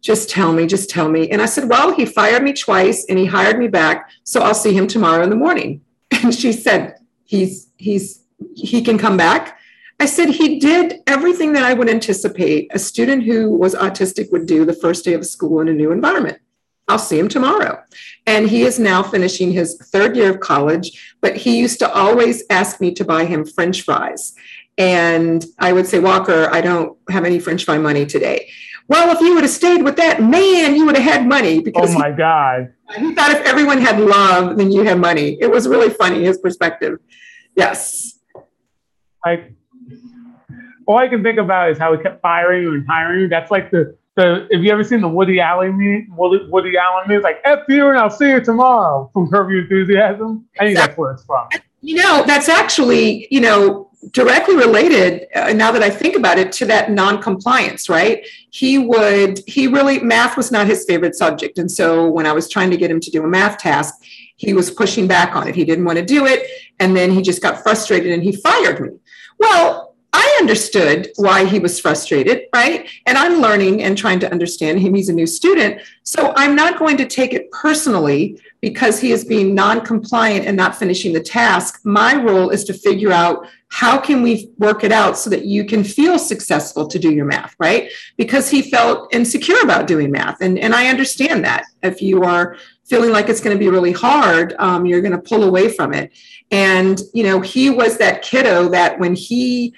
just 0.00 0.30
tell 0.30 0.52
me, 0.52 0.66
just 0.66 0.88
tell 0.88 1.08
me. 1.08 1.28
And 1.30 1.42
I 1.42 1.46
said, 1.46 1.68
Well, 1.68 1.92
he 1.94 2.06
fired 2.06 2.42
me 2.42 2.52
twice 2.52 3.04
and 3.08 3.18
he 3.18 3.26
hired 3.26 3.58
me 3.58 3.68
back. 3.68 4.10
So 4.22 4.40
I'll 4.40 4.54
see 4.54 4.72
him 4.72 4.86
tomorrow 4.86 5.22
in 5.22 5.30
the 5.30 5.36
morning. 5.36 5.82
And 6.22 6.34
she 6.34 6.52
said, 6.52 6.96
He's, 7.24 7.68
he's, 7.76 8.22
he 8.54 8.80
can 8.82 8.96
come 8.96 9.16
back. 9.16 9.58
I 10.00 10.06
said, 10.06 10.30
He 10.30 10.58
did 10.58 11.00
everything 11.06 11.52
that 11.54 11.64
I 11.64 11.74
would 11.74 11.90
anticipate 11.90 12.70
a 12.72 12.78
student 12.78 13.24
who 13.24 13.50
was 13.50 13.74
autistic 13.74 14.30
would 14.32 14.46
do 14.46 14.64
the 14.64 14.72
first 14.72 15.04
day 15.04 15.14
of 15.14 15.26
school 15.26 15.60
in 15.60 15.68
a 15.68 15.72
new 15.72 15.90
environment. 15.90 16.38
I'll 16.86 16.98
see 16.98 17.18
him 17.18 17.28
tomorrow. 17.28 17.82
And 18.26 18.48
he 18.48 18.62
is 18.62 18.78
now 18.78 19.02
finishing 19.02 19.52
his 19.52 19.76
third 19.92 20.16
year 20.16 20.30
of 20.30 20.40
college, 20.40 21.16
but 21.22 21.36
he 21.36 21.58
used 21.58 21.78
to 21.78 21.90
always 21.90 22.42
ask 22.50 22.80
me 22.80 22.92
to 22.92 23.04
buy 23.04 23.24
him 23.24 23.46
French 23.46 23.82
fries. 23.82 24.34
And 24.76 25.44
I 25.58 25.72
would 25.72 25.86
say, 25.86 26.00
Walker, 26.00 26.48
I 26.50 26.60
don't 26.60 26.98
have 27.10 27.24
any 27.24 27.38
French 27.38 27.64
fry 27.64 27.78
money 27.78 28.06
today. 28.06 28.48
well, 28.88 29.14
if 29.14 29.20
you 29.20 29.34
would 29.34 29.44
have 29.44 29.52
stayed 29.52 29.82
with 29.82 29.96
that 29.96 30.22
man, 30.22 30.74
you 30.74 30.84
would 30.86 30.96
have 30.96 31.04
had 31.04 31.26
money 31.26 31.60
because 31.60 31.94
oh 31.94 31.98
my 31.98 32.10
God. 32.10 32.72
He, 32.96 33.08
he 33.08 33.14
thought 33.14 33.30
if 33.30 33.40
everyone 33.46 33.80
had 33.80 34.00
love, 34.00 34.56
then 34.56 34.70
you 34.72 34.82
had 34.82 34.98
money. 34.98 35.38
It 35.40 35.50
was 35.50 35.68
really 35.68 35.90
funny, 35.90 36.24
his 36.24 36.38
perspective. 36.38 36.98
Yes. 37.56 38.18
Like, 39.24 39.52
all 40.86 40.98
I 40.98 41.08
can 41.08 41.22
think 41.22 41.38
about 41.38 41.70
is 41.70 41.78
how 41.78 41.96
he 41.96 42.02
kept 42.02 42.20
firing 42.20 42.66
and 42.66 42.86
hiring. 42.86 43.30
That's 43.30 43.50
like 43.50 43.70
the, 43.70 43.96
the 44.16 44.46
if 44.50 44.62
you 44.62 44.70
ever 44.70 44.84
seen 44.84 45.00
the 45.00 45.08
Woody 45.08 45.40
Allen 45.40 45.78
me 45.78 46.06
Woody, 46.10 46.44
Woody 46.50 46.76
Allen 46.76 47.08
me, 47.08 47.18
like 47.18 47.40
F 47.44 47.60
you 47.68 47.88
and 47.88 47.98
I'll 47.98 48.10
see 48.10 48.28
you 48.28 48.40
tomorrow 48.42 49.10
from 49.12 49.30
Curb 49.30 49.50
Your 49.50 49.62
Enthusiasm. 49.62 50.46
I 50.58 50.64
think 50.66 50.76
that's 50.76 50.96
where 50.98 51.12
it's 51.12 51.24
from. 51.24 51.48
You 51.80 51.96
know, 51.96 52.24
that's 52.26 52.48
actually, 52.48 53.28
you 53.30 53.40
know, 53.40 53.90
directly 54.10 54.56
related 54.56 55.26
uh, 55.34 55.52
now 55.52 55.70
that 55.70 55.82
i 55.82 55.90
think 55.90 56.16
about 56.16 56.38
it 56.38 56.52
to 56.52 56.64
that 56.64 56.90
non-compliance 56.90 57.88
right 57.88 58.26
he 58.50 58.78
would 58.78 59.40
he 59.46 59.66
really 59.66 59.98
math 60.00 60.36
was 60.36 60.50
not 60.50 60.66
his 60.66 60.84
favorite 60.84 61.14
subject 61.14 61.58
and 61.58 61.70
so 61.70 62.08
when 62.08 62.26
i 62.26 62.32
was 62.32 62.48
trying 62.48 62.70
to 62.70 62.76
get 62.76 62.90
him 62.90 63.00
to 63.00 63.10
do 63.10 63.22
a 63.22 63.26
math 63.26 63.58
task 63.58 63.94
he 64.36 64.52
was 64.52 64.70
pushing 64.70 65.06
back 65.06 65.34
on 65.36 65.48
it 65.48 65.54
he 65.54 65.64
didn't 65.64 65.84
want 65.84 65.98
to 65.98 66.04
do 66.04 66.26
it 66.26 66.48
and 66.80 66.96
then 66.96 67.10
he 67.10 67.22
just 67.22 67.40
got 67.40 67.62
frustrated 67.62 68.12
and 68.12 68.22
he 68.22 68.32
fired 68.32 68.80
me 68.80 68.90
well 69.38 69.94
I 70.16 70.36
understood 70.40 71.10
why 71.16 71.44
he 71.44 71.58
was 71.58 71.80
frustrated, 71.80 72.42
right? 72.54 72.88
And 73.04 73.18
I'm 73.18 73.40
learning 73.40 73.82
and 73.82 73.98
trying 73.98 74.20
to 74.20 74.30
understand 74.30 74.78
him. 74.78 74.94
He's 74.94 75.08
a 75.08 75.12
new 75.12 75.26
student. 75.26 75.82
So 76.04 76.32
I'm 76.36 76.54
not 76.54 76.78
going 76.78 76.96
to 76.98 77.04
take 77.04 77.34
it 77.34 77.50
personally 77.50 78.40
because 78.60 79.00
he 79.00 79.10
is 79.10 79.24
being 79.24 79.56
non-compliant 79.56 80.46
and 80.46 80.56
not 80.56 80.76
finishing 80.76 81.12
the 81.12 81.20
task. 81.20 81.80
My 81.82 82.14
role 82.14 82.50
is 82.50 82.62
to 82.64 82.72
figure 82.72 83.10
out 83.10 83.48
how 83.74 83.98
can 83.98 84.22
we 84.22 84.48
work 84.56 84.84
it 84.84 84.92
out 84.92 85.18
so 85.18 85.28
that 85.28 85.46
you 85.46 85.64
can 85.64 85.82
feel 85.82 86.16
successful 86.16 86.86
to 86.86 86.96
do 86.96 87.12
your 87.12 87.24
math, 87.24 87.56
right? 87.58 87.90
Because 88.16 88.48
he 88.48 88.62
felt 88.62 89.12
insecure 89.12 89.60
about 89.64 89.88
doing 89.88 90.12
math. 90.12 90.40
And, 90.40 90.60
and 90.60 90.72
I 90.72 90.86
understand 90.86 91.44
that. 91.44 91.64
If 91.82 92.00
you 92.00 92.22
are 92.22 92.56
feeling 92.84 93.10
like 93.10 93.28
it's 93.28 93.40
going 93.40 93.56
to 93.56 93.58
be 93.58 93.68
really 93.68 93.90
hard, 93.90 94.54
um, 94.60 94.86
you're 94.86 95.00
going 95.00 95.10
to 95.10 95.18
pull 95.18 95.42
away 95.42 95.68
from 95.68 95.92
it. 95.92 96.12
And, 96.52 97.00
you 97.14 97.24
know, 97.24 97.40
he 97.40 97.68
was 97.68 97.98
that 97.98 98.22
kiddo 98.22 98.68
that 98.68 99.00
when 99.00 99.16
he 99.16 99.74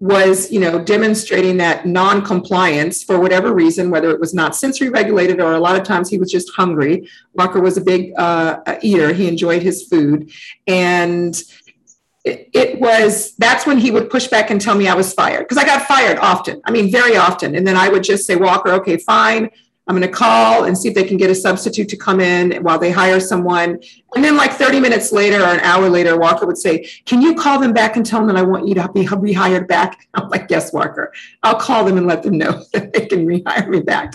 was 0.00 0.52
you 0.52 0.60
know 0.60 0.78
demonstrating 0.78 1.56
that 1.56 1.84
non-compliance 1.84 3.02
for 3.02 3.18
whatever 3.18 3.52
reason 3.52 3.90
whether 3.90 4.10
it 4.10 4.20
was 4.20 4.32
not 4.32 4.54
sensory 4.54 4.90
regulated 4.90 5.40
or 5.40 5.54
a 5.54 5.58
lot 5.58 5.74
of 5.74 5.82
times 5.82 6.08
he 6.08 6.18
was 6.18 6.30
just 6.30 6.48
hungry 6.54 7.08
walker 7.34 7.58
was 7.60 7.76
a 7.76 7.80
big 7.80 8.12
uh, 8.16 8.60
eater 8.80 9.12
he 9.12 9.26
enjoyed 9.26 9.60
his 9.60 9.88
food 9.88 10.30
and 10.68 11.42
it, 12.52 12.80
was 12.80 13.34
that's 13.36 13.66
when 13.66 13.78
he 13.78 13.90
would 13.90 14.08
push 14.08 14.28
back 14.28 14.50
and 14.50 14.60
tell 14.60 14.76
me 14.76 14.86
i 14.88 14.94
was 14.94 15.12
fired 15.12 15.40
because 15.40 15.58
i 15.58 15.64
got 15.64 15.82
fired 15.86 16.18
often 16.18 16.60
i 16.64 16.70
mean 16.70 16.90
very 16.90 17.16
often 17.16 17.56
and 17.56 17.66
then 17.66 17.76
i 17.76 17.88
would 17.88 18.02
just 18.02 18.26
say 18.26 18.36
walker 18.36 18.70
okay 18.70 18.96
fine 18.96 19.50
I'm 19.88 19.96
going 19.96 20.06
to 20.06 20.14
call 20.14 20.64
and 20.64 20.76
see 20.76 20.88
if 20.88 20.94
they 20.94 21.04
can 21.04 21.16
get 21.16 21.30
a 21.30 21.34
substitute 21.34 21.88
to 21.88 21.96
come 21.96 22.20
in 22.20 22.62
while 22.62 22.78
they 22.78 22.90
hire 22.90 23.18
someone. 23.20 23.80
And 24.14 24.22
then, 24.22 24.36
like 24.36 24.52
30 24.52 24.80
minutes 24.80 25.12
later 25.12 25.40
or 25.42 25.46
an 25.46 25.60
hour 25.60 25.88
later, 25.88 26.18
Walker 26.18 26.44
would 26.46 26.58
say, 26.58 26.86
Can 27.06 27.22
you 27.22 27.34
call 27.34 27.58
them 27.58 27.72
back 27.72 27.96
and 27.96 28.04
tell 28.04 28.20
them 28.20 28.28
that 28.28 28.36
I 28.36 28.42
want 28.42 28.68
you 28.68 28.74
to 28.74 28.92
be 28.92 29.06
rehired 29.06 29.66
back? 29.66 30.06
I'm 30.14 30.28
like, 30.28 30.46
Yes, 30.50 30.74
Walker. 30.74 31.10
I'll 31.42 31.58
call 31.58 31.86
them 31.86 31.96
and 31.96 32.06
let 32.06 32.22
them 32.22 32.36
know 32.36 32.64
that 32.74 32.92
they 32.92 33.06
can 33.06 33.26
rehire 33.26 33.66
me 33.66 33.80
back. 33.80 34.12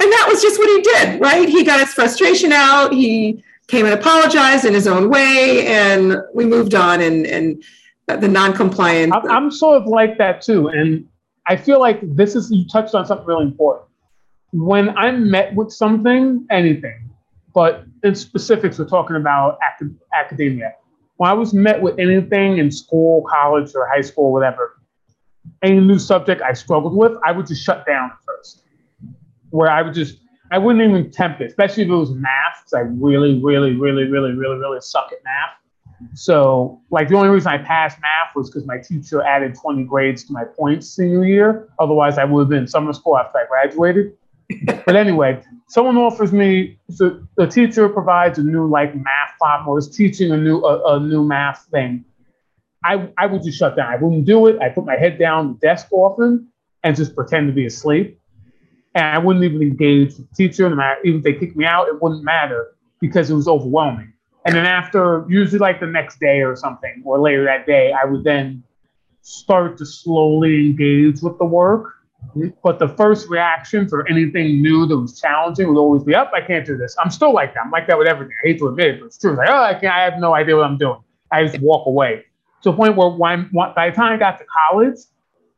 And 0.00 0.10
that 0.10 0.26
was 0.28 0.42
just 0.42 0.58
what 0.58 0.68
he 0.68 0.82
did, 0.82 1.20
right? 1.20 1.48
He 1.48 1.62
got 1.62 1.78
his 1.78 1.94
frustration 1.94 2.50
out. 2.50 2.92
He 2.92 3.44
came 3.68 3.86
and 3.86 3.94
apologized 3.94 4.64
in 4.64 4.74
his 4.74 4.86
own 4.86 5.08
way, 5.10 5.66
and 5.66 6.16
we 6.34 6.44
moved 6.44 6.74
on. 6.74 7.00
And, 7.00 7.26
and 7.26 7.62
the 8.06 8.28
non-compliant. 8.28 9.12
I'm 9.30 9.50
sort 9.50 9.80
of 9.80 9.86
like 9.86 10.18
that 10.18 10.42
too, 10.42 10.68
and 10.68 11.06
I 11.46 11.56
feel 11.56 11.80
like 11.80 12.00
this 12.02 12.36
is 12.36 12.50
you 12.50 12.66
touched 12.68 12.94
on 12.94 13.06
something 13.06 13.26
really 13.26 13.44
important 13.44 13.88
when 14.52 14.96
I'm 14.96 15.30
met 15.30 15.54
with 15.54 15.72
something, 15.72 16.46
anything, 16.50 17.10
but 17.54 17.84
in 18.04 18.14
specifics, 18.14 18.78
we're 18.78 18.86
talking 18.86 19.16
about 19.16 19.58
acad- 19.66 19.98
academia. 20.14 20.74
When 21.16 21.30
I 21.30 21.32
was 21.32 21.54
met 21.54 21.80
with 21.80 21.98
anything 21.98 22.58
in 22.58 22.70
school, 22.70 23.24
college, 23.28 23.72
or 23.74 23.88
high 23.88 24.00
school, 24.02 24.32
whatever, 24.32 24.78
any 25.62 25.80
new 25.80 25.98
subject 25.98 26.42
I 26.42 26.52
struggled 26.52 26.94
with, 26.94 27.12
I 27.24 27.32
would 27.32 27.46
just 27.46 27.64
shut 27.64 27.86
down 27.86 28.10
first. 28.26 28.64
Where 29.50 29.70
I 29.70 29.82
would 29.82 29.94
just, 29.94 30.18
I 30.52 30.58
wouldn't 30.58 30.84
even 30.84 31.06
attempt 31.06 31.40
it, 31.40 31.46
especially 31.46 31.84
if 31.84 31.88
it 31.88 31.94
was 31.94 32.10
math, 32.12 32.60
because 32.60 32.74
I 32.74 32.80
really, 32.80 33.40
really, 33.42 33.74
really, 33.74 34.04
really, 34.04 34.32
really, 34.32 34.56
really 34.56 34.80
suck 34.80 35.10
at 35.12 35.18
math. 35.24 35.56
So, 36.14 36.80
like, 36.90 37.08
the 37.08 37.14
only 37.14 37.28
reason 37.28 37.50
I 37.50 37.58
passed 37.58 37.98
math 38.00 38.34
was 38.34 38.50
because 38.50 38.66
my 38.66 38.78
teacher 38.78 39.22
added 39.22 39.54
20 39.54 39.84
grades 39.84 40.24
to 40.24 40.32
my 40.32 40.44
points 40.44 40.88
senior 40.88 41.24
year. 41.24 41.68
Otherwise, 41.78 42.18
I 42.18 42.24
would 42.24 42.42
have 42.42 42.48
been 42.48 42.66
summer 42.66 42.92
school 42.92 43.16
after 43.16 43.38
I 43.38 43.46
graduated 43.46 44.12
but 44.86 44.96
anyway, 44.96 45.42
someone 45.68 45.96
offers 45.96 46.32
me 46.32 46.78
so 46.90 47.20
the 47.36 47.46
teacher 47.46 47.88
provides 47.88 48.38
a 48.38 48.42
new 48.42 48.68
like 48.68 48.94
math 48.94 49.36
problem 49.38 49.68
or 49.68 49.78
is 49.78 49.88
teaching 49.88 50.32
a 50.32 50.36
new 50.36 50.58
a, 50.64 50.96
a, 50.96 51.00
new 51.00 51.24
math 51.24 51.66
thing. 51.70 52.04
I 52.84 53.08
I 53.18 53.26
would 53.26 53.42
just 53.42 53.58
shut 53.58 53.76
down. 53.76 53.92
I 53.92 53.96
wouldn't 53.96 54.24
do 54.24 54.46
it. 54.46 54.60
I 54.60 54.68
put 54.68 54.84
my 54.84 54.96
head 54.96 55.18
down 55.18 55.54
the 55.54 55.66
desk 55.66 55.88
often 55.92 56.48
and 56.82 56.96
just 56.96 57.14
pretend 57.14 57.46
to 57.48 57.52
be 57.52 57.66
asleep. 57.66 58.18
And 58.94 59.06
I 59.06 59.18
wouldn't 59.18 59.44
even 59.44 59.62
engage 59.62 60.18
with 60.18 60.28
the 60.28 60.34
teacher. 60.34 60.68
No 60.68 60.76
matter 60.76 61.00
even 61.04 61.18
if 61.18 61.24
they 61.24 61.34
kicked 61.34 61.56
me 61.56 61.64
out, 61.64 61.88
it 61.88 62.02
wouldn't 62.02 62.24
matter 62.24 62.74
because 63.00 63.30
it 63.30 63.34
was 63.34 63.48
overwhelming. 63.48 64.12
And 64.44 64.54
then 64.54 64.66
after 64.66 65.24
usually 65.28 65.58
like 65.58 65.80
the 65.80 65.86
next 65.86 66.18
day 66.18 66.42
or 66.42 66.56
something 66.56 67.02
or 67.04 67.20
later 67.20 67.44
that 67.44 67.66
day, 67.66 67.92
I 67.92 68.04
would 68.04 68.24
then 68.24 68.62
start 69.22 69.78
to 69.78 69.86
slowly 69.86 70.66
engage 70.66 71.22
with 71.22 71.38
the 71.38 71.44
work 71.44 71.94
mm-hmm. 72.28 72.48
but 72.62 72.78
the 72.80 72.88
first 72.88 73.28
reaction 73.28 73.88
for 73.88 74.06
anything 74.08 74.60
new 74.60 74.84
that 74.86 74.98
was 74.98 75.20
challenging 75.20 75.68
would 75.68 75.78
always 75.78 76.02
be, 76.02 76.14
up, 76.14 76.32
oh, 76.34 76.36
I 76.36 76.40
can't 76.44 76.66
do 76.66 76.76
this. 76.76 76.96
I'm 77.02 77.10
still 77.10 77.32
like 77.32 77.54
that. 77.54 77.64
I'm 77.64 77.70
like 77.70 77.86
that 77.86 77.96
with 77.96 78.08
everything. 78.08 78.34
I 78.42 78.48
hate 78.48 78.58
to 78.58 78.66
admit 78.66 78.86
it, 78.88 79.00
but 79.00 79.06
it's 79.06 79.18
true. 79.18 79.30
It's 79.30 79.38
like, 79.38 79.48
oh, 79.48 79.62
I 79.62 79.74
can't, 79.74 79.94
I 79.94 80.02
have 80.02 80.18
no 80.18 80.34
idea 80.34 80.56
what 80.56 80.64
I'm 80.64 80.76
doing. 80.76 80.98
I 81.30 81.44
just 81.44 81.60
walk 81.60 81.86
away. 81.86 82.24
To 82.62 82.70
a 82.70 82.72
point 82.72 82.96
where 82.96 83.08
when, 83.08 83.48
by 83.52 83.90
the 83.90 83.96
time 83.96 84.12
I 84.12 84.16
got 84.16 84.38
to 84.38 84.44
college, 84.70 84.98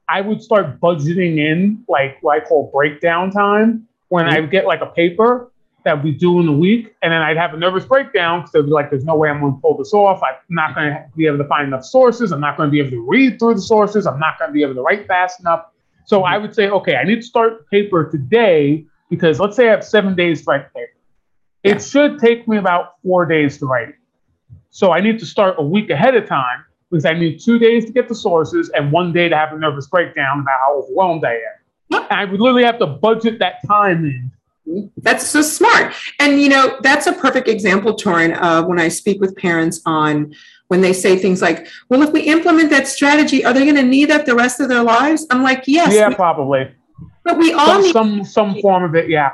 I 0.08 0.20
would 0.20 0.42
start 0.42 0.80
budgeting 0.80 1.38
in 1.38 1.84
like 1.88 2.18
what 2.20 2.36
I 2.36 2.44
call 2.44 2.70
breakdown 2.72 3.30
time 3.30 3.86
when 4.08 4.26
mm-hmm. 4.26 4.34
I 4.34 4.40
would 4.40 4.50
get 4.50 4.66
like 4.66 4.80
a 4.80 4.86
paper 4.86 5.50
that 5.84 6.02
we 6.02 6.12
do 6.12 6.40
in 6.40 6.48
a 6.48 6.52
week, 6.52 6.94
and 7.02 7.12
then 7.12 7.20
I'd 7.20 7.36
have 7.36 7.52
a 7.52 7.58
nervous 7.58 7.84
breakdown 7.84 8.40
because 8.40 8.54
it'd 8.54 8.66
be 8.66 8.72
like, 8.72 8.90
there's 8.90 9.04
no 9.04 9.16
way 9.16 9.28
I'm 9.28 9.40
going 9.40 9.54
to 9.54 9.60
pull 9.60 9.76
this 9.76 9.92
off. 9.92 10.22
I'm 10.22 10.36
not 10.48 10.74
going 10.74 10.88
to 10.88 11.04
be 11.14 11.26
able 11.26 11.38
to 11.38 11.44
find 11.46 11.66
enough 11.66 11.84
sources. 11.84 12.32
I'm 12.32 12.40
not 12.40 12.56
going 12.56 12.68
to 12.68 12.70
be 12.70 12.80
able 12.80 12.90
to 12.90 13.06
read 13.06 13.38
through 13.38 13.54
the 13.54 13.62
sources. 13.62 14.06
I'm 14.06 14.18
not 14.18 14.38
going 14.38 14.48
to 14.48 14.52
be 14.52 14.62
able 14.62 14.74
to 14.74 14.82
write 14.82 15.06
fast 15.06 15.40
enough. 15.40 15.66
So 16.06 16.24
I 16.24 16.38
would 16.38 16.54
say, 16.54 16.68
okay, 16.68 16.96
I 16.96 17.04
need 17.04 17.16
to 17.16 17.22
start 17.22 17.68
paper 17.70 18.10
today 18.10 18.84
because 19.10 19.40
let's 19.40 19.56
say 19.56 19.68
I 19.68 19.72
have 19.72 19.84
seven 19.84 20.14
days 20.14 20.42
to 20.44 20.50
write 20.50 20.72
paper. 20.72 20.90
It 21.62 21.82
should 21.82 22.18
take 22.18 22.46
me 22.48 22.56
about 22.56 22.94
four 23.02 23.26
days 23.26 23.58
to 23.58 23.66
write 23.66 23.90
it. 23.90 23.94
So 24.70 24.92
I 24.92 25.00
need 25.00 25.18
to 25.20 25.26
start 25.26 25.56
a 25.58 25.62
week 25.62 25.88
ahead 25.90 26.14
of 26.14 26.26
time 26.26 26.64
because 26.94 27.04
I 27.04 27.12
need 27.12 27.40
two 27.40 27.58
days 27.58 27.84
to 27.86 27.92
get 27.92 28.08
the 28.08 28.14
sources 28.14 28.70
and 28.70 28.92
one 28.92 29.12
day 29.12 29.28
to 29.28 29.36
have 29.36 29.52
a 29.52 29.58
nervous 29.58 29.88
breakdown 29.88 30.38
about 30.38 30.60
how 30.64 30.78
overwhelmed 30.78 31.24
I 31.24 31.32
am. 31.32 31.40
And 31.90 32.06
I 32.08 32.24
would 32.24 32.38
literally 32.38 32.62
have 32.62 32.78
to 32.78 32.86
budget 32.86 33.40
that 33.40 33.56
time 33.66 34.04
in 34.04 34.30
that's 34.98 35.26
so 35.26 35.42
smart. 35.42 35.92
And, 36.20 36.40
you 36.40 36.48
know, 36.48 36.78
that's 36.82 37.06
a 37.06 37.12
perfect 37.12 37.48
example, 37.48 37.94
Torrin, 37.94 38.38
of 38.38 38.66
when 38.66 38.80
I 38.80 38.88
speak 38.88 39.20
with 39.20 39.36
parents 39.36 39.80
on 39.84 40.32
when 40.68 40.80
they 40.80 40.92
say 40.92 41.18
things 41.18 41.42
like, 41.42 41.66
well, 41.88 42.00
if 42.02 42.12
we 42.12 42.22
implement 42.22 42.70
that 42.70 42.86
strategy, 42.86 43.44
are 43.44 43.52
they 43.52 43.64
going 43.64 43.76
to 43.76 43.82
need 43.82 44.06
that 44.06 44.24
the 44.24 44.34
rest 44.34 44.60
of 44.60 44.68
their 44.68 44.82
lives? 44.82 45.26
I'm 45.30 45.42
like, 45.42 45.64
yes. 45.66 45.92
Yeah, 45.94 46.14
probably. 46.14 46.72
But 47.24 47.38
we 47.38 47.52
all 47.52 47.66
some, 47.66 47.82
need 47.82 47.92
some, 47.92 48.24
some 48.24 48.60
form 48.62 48.84
of 48.84 48.94
it. 48.94 49.10
Yeah. 49.10 49.32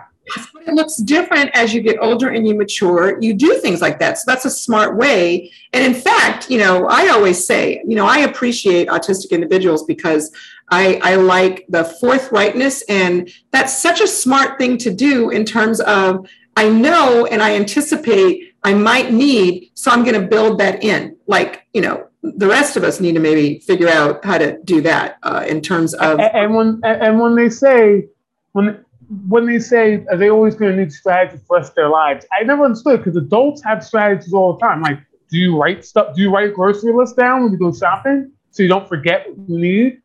It 0.66 0.74
looks 0.74 0.96
different 0.96 1.50
as 1.54 1.72
you 1.74 1.80
get 1.80 1.98
older 2.00 2.28
and 2.28 2.46
you 2.46 2.54
mature. 2.54 3.20
You 3.20 3.34
do 3.34 3.58
things 3.58 3.80
like 3.80 3.98
that. 3.98 4.18
So 4.18 4.24
that's 4.26 4.44
a 4.44 4.50
smart 4.50 4.96
way. 4.96 5.52
And 5.72 5.84
in 5.84 6.00
fact, 6.00 6.50
you 6.50 6.58
know, 6.58 6.86
I 6.88 7.08
always 7.08 7.44
say, 7.44 7.82
you 7.86 7.96
know, 7.96 8.06
I 8.06 8.18
appreciate 8.18 8.88
autistic 8.88 9.30
individuals 9.30 9.84
because 9.84 10.34
I, 10.70 11.00
I 11.02 11.16
like 11.16 11.66
the 11.68 11.82
forthrightness. 12.02 12.82
And 12.88 13.30
that's 13.50 13.76
such 13.76 14.00
a 14.00 14.06
smart 14.06 14.58
thing 14.58 14.78
to 14.78 14.92
do 14.92 15.30
in 15.30 15.44
terms 15.44 15.80
of 15.80 16.28
I 16.56 16.68
know 16.68 17.26
and 17.26 17.42
I 17.42 17.54
anticipate 17.54 18.50
I 18.62 18.74
might 18.74 19.12
need, 19.12 19.70
so 19.74 19.90
I'm 19.90 20.04
going 20.04 20.20
to 20.20 20.26
build 20.26 20.58
that 20.60 20.84
in. 20.84 21.16
Like, 21.26 21.66
you 21.72 21.80
know, 21.80 22.06
the 22.22 22.46
rest 22.46 22.76
of 22.76 22.84
us 22.84 23.00
need 23.00 23.14
to 23.14 23.20
maybe 23.20 23.60
figure 23.60 23.88
out 23.88 24.24
how 24.24 24.36
to 24.36 24.60
do 24.64 24.82
that 24.82 25.16
uh, 25.22 25.44
in 25.48 25.60
terms 25.60 25.94
of. 25.94 26.20
And 26.20 26.54
when 26.54 26.80
and 26.84 27.18
when 27.18 27.34
they 27.36 27.48
say 27.48 28.08
when 28.52 28.84
when 29.28 29.46
they 29.46 29.58
say 29.58 30.04
are 30.10 30.16
they 30.16 30.30
always 30.30 30.54
going 30.54 30.76
to 30.76 30.82
need 30.82 30.92
strategy 30.92 31.36
for 31.46 31.56
the 31.56 31.60
rest 31.60 31.70
of 31.70 31.74
their 31.74 31.88
lives, 31.88 32.26
I 32.38 32.44
never 32.44 32.64
understood 32.64 32.98
because 32.98 33.16
adults 33.16 33.62
have 33.64 33.84
strategies 33.84 34.32
all 34.32 34.54
the 34.54 34.60
time. 34.60 34.82
Like, 34.82 35.00
do 35.30 35.38
you 35.38 35.60
write 35.60 35.84
stuff? 35.84 36.14
Do 36.14 36.22
you 36.22 36.32
write 36.32 36.54
grocery 36.54 36.92
lists 36.92 37.16
down 37.16 37.42
when 37.42 37.52
you 37.52 37.58
go 37.58 37.72
shopping 37.72 38.32
so 38.50 38.62
you 38.62 38.68
don't 38.68 38.88
forget 38.88 39.26
what 39.28 39.48
you 39.48 39.58
need? 39.58 40.02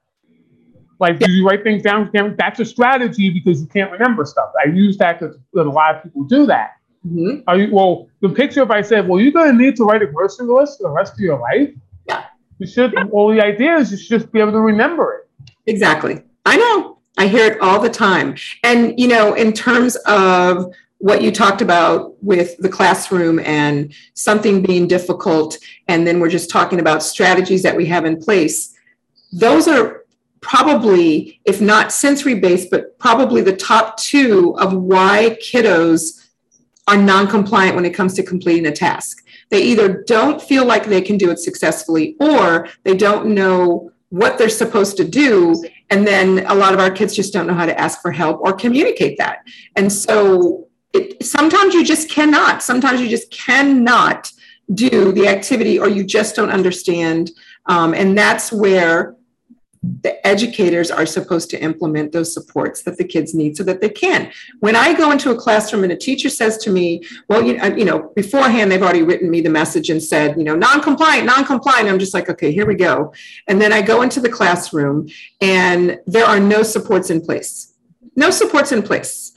Like, 0.99 1.19
do 1.19 1.31
you 1.31 1.45
write 1.47 1.63
things 1.63 1.83
down? 1.83 2.09
That's 2.37 2.59
a 2.59 2.65
strategy 2.65 3.29
because 3.29 3.61
you 3.61 3.67
can't 3.67 3.91
remember 3.91 4.25
stuff. 4.25 4.51
I 4.63 4.69
use 4.69 4.97
that 4.97 5.19
because 5.19 5.37
a 5.55 5.61
lot 5.61 5.95
of 5.95 6.03
people 6.03 6.23
do 6.23 6.45
that. 6.45 6.71
Mm-hmm. 7.05 7.41
Are 7.47 7.57
you, 7.57 7.73
well, 7.73 8.07
the 8.21 8.29
picture, 8.29 8.63
if 8.63 8.71
I 8.71 8.81
said, 8.81 9.07
well, 9.07 9.19
you're 9.19 9.31
going 9.31 9.51
to 9.51 9.57
need 9.61 9.75
to 9.75 9.83
write 9.83 10.01
a 10.01 10.07
grocery 10.07 10.47
list 10.47 10.79
for 10.79 10.87
the 10.87 10.93
rest 10.93 11.13
of 11.13 11.19
your 11.19 11.37
life, 11.37 11.69
yeah. 12.07 12.25
you 12.59 12.65
should, 12.65 12.93
well, 13.11 13.27
the 13.27 13.43
idea 13.43 13.75
is 13.75 13.91
you 13.91 13.97
should 13.97 14.21
just 14.21 14.31
be 14.31 14.39
able 14.39 14.53
to 14.53 14.61
remember 14.61 15.21
it. 15.21 15.51
Exactly. 15.67 16.23
I 16.45 16.57
know. 16.57 16.94
I 17.17 17.27
hear 17.27 17.45
it 17.45 17.61
all 17.61 17.79
the 17.79 17.89
time. 17.89 18.35
And, 18.63 18.99
you 18.99 19.07
know, 19.07 19.33
in 19.33 19.53
terms 19.53 19.95
of 20.07 20.73
what 20.97 21.21
you 21.21 21.31
talked 21.31 21.61
about 21.61 22.21
with 22.23 22.57
the 22.57 22.69
classroom 22.69 23.39
and 23.39 23.93
something 24.13 24.61
being 24.61 24.87
difficult, 24.87 25.57
and 25.87 26.05
then 26.05 26.19
we're 26.19 26.29
just 26.29 26.49
talking 26.49 26.79
about 26.79 27.03
strategies 27.03 27.63
that 27.63 27.75
we 27.75 27.85
have 27.85 28.05
in 28.05 28.17
place, 28.17 28.75
those 29.31 29.67
are 29.67 30.05
probably, 30.41 31.41
if 31.45 31.61
not 31.61 31.91
sensory 31.91 32.35
based, 32.35 32.69
but 32.69 32.97
probably 32.99 33.41
the 33.41 33.55
top 33.55 33.97
two 33.97 34.55
of 34.57 34.73
why 34.73 35.37
kiddos 35.41 36.25
are 36.87 36.97
non 36.97 37.27
compliant 37.27 37.75
when 37.75 37.85
it 37.85 37.93
comes 37.93 38.13
to 38.13 38.23
completing 38.23 38.67
a 38.67 38.71
task. 38.71 39.25
They 39.49 39.61
either 39.61 40.03
don't 40.03 40.41
feel 40.41 40.65
like 40.65 40.85
they 40.85 41.01
can 41.01 41.17
do 41.17 41.31
it 41.31 41.39
successfully 41.39 42.15
or 42.19 42.67
they 42.83 42.95
don't 42.95 43.33
know 43.33 43.91
what 44.09 44.37
they're 44.37 44.49
supposed 44.49 44.97
to 44.97 45.03
do. 45.03 45.63
And 45.89 46.05
then 46.05 46.45
a 46.47 46.55
lot 46.55 46.73
of 46.73 46.79
our 46.79 46.89
kids 46.91 47.15
just 47.15 47.33
don't 47.33 47.47
know 47.47 47.53
how 47.53 47.65
to 47.65 47.79
ask 47.79 48.01
for 48.01 48.11
help 48.11 48.41
or 48.41 48.53
communicate 48.53 49.17
that. 49.17 49.39
And 49.75 49.91
so 49.91 50.67
it, 50.93 51.23
sometimes 51.23 51.73
you 51.73 51.83
just 51.83 52.09
cannot, 52.09 52.63
sometimes 52.63 53.01
you 53.01 53.07
just 53.07 53.29
cannot 53.31 54.31
do 54.73 55.11
the 55.11 55.27
activity 55.27 55.77
or 55.77 55.87
you 55.87 56.03
just 56.03 56.35
don't 56.35 56.49
understand. 56.49 57.31
Um, 57.67 57.93
and 57.93 58.17
that's 58.17 58.51
where 58.51 59.15
the 60.01 60.25
educators 60.25 60.89
are 60.89 61.05
supposed 61.05 61.49
to 61.51 61.61
implement 61.61 62.11
those 62.11 62.33
supports 62.33 62.83
that 62.83 62.97
the 62.97 63.03
kids 63.03 63.33
need 63.33 63.55
so 63.57 63.63
that 63.63 63.81
they 63.81 63.89
can. 63.89 64.31
When 64.59 64.75
I 64.75 64.93
go 64.93 65.11
into 65.11 65.31
a 65.31 65.35
classroom 65.35 65.83
and 65.83 65.91
a 65.91 65.97
teacher 65.97 66.29
says 66.29 66.57
to 66.59 66.71
me, 66.71 67.03
well, 67.29 67.43
you, 67.43 67.57
uh, 67.59 67.75
you 67.75 67.85
know, 67.85 68.11
beforehand, 68.15 68.71
they've 68.71 68.81
already 68.81 69.03
written 69.03 69.29
me 69.29 69.41
the 69.41 69.49
message 69.49 69.89
and 69.89 70.01
said, 70.01 70.37
you 70.37 70.43
know, 70.43 70.55
non-compliant, 70.55 71.25
non-compliant. 71.25 71.89
I'm 71.89 71.99
just 71.99 72.13
like, 72.13 72.29
okay, 72.29 72.51
here 72.51 72.65
we 72.65 72.75
go. 72.75 73.13
And 73.47 73.61
then 73.61 73.71
I 73.71 73.81
go 73.81 74.01
into 74.01 74.19
the 74.19 74.29
classroom 74.29 75.07
and 75.41 75.99
there 76.05 76.25
are 76.25 76.39
no 76.39 76.63
supports 76.63 77.09
in 77.09 77.21
place, 77.21 77.73
no 78.15 78.29
supports 78.29 78.71
in 78.71 78.81
place. 78.81 79.33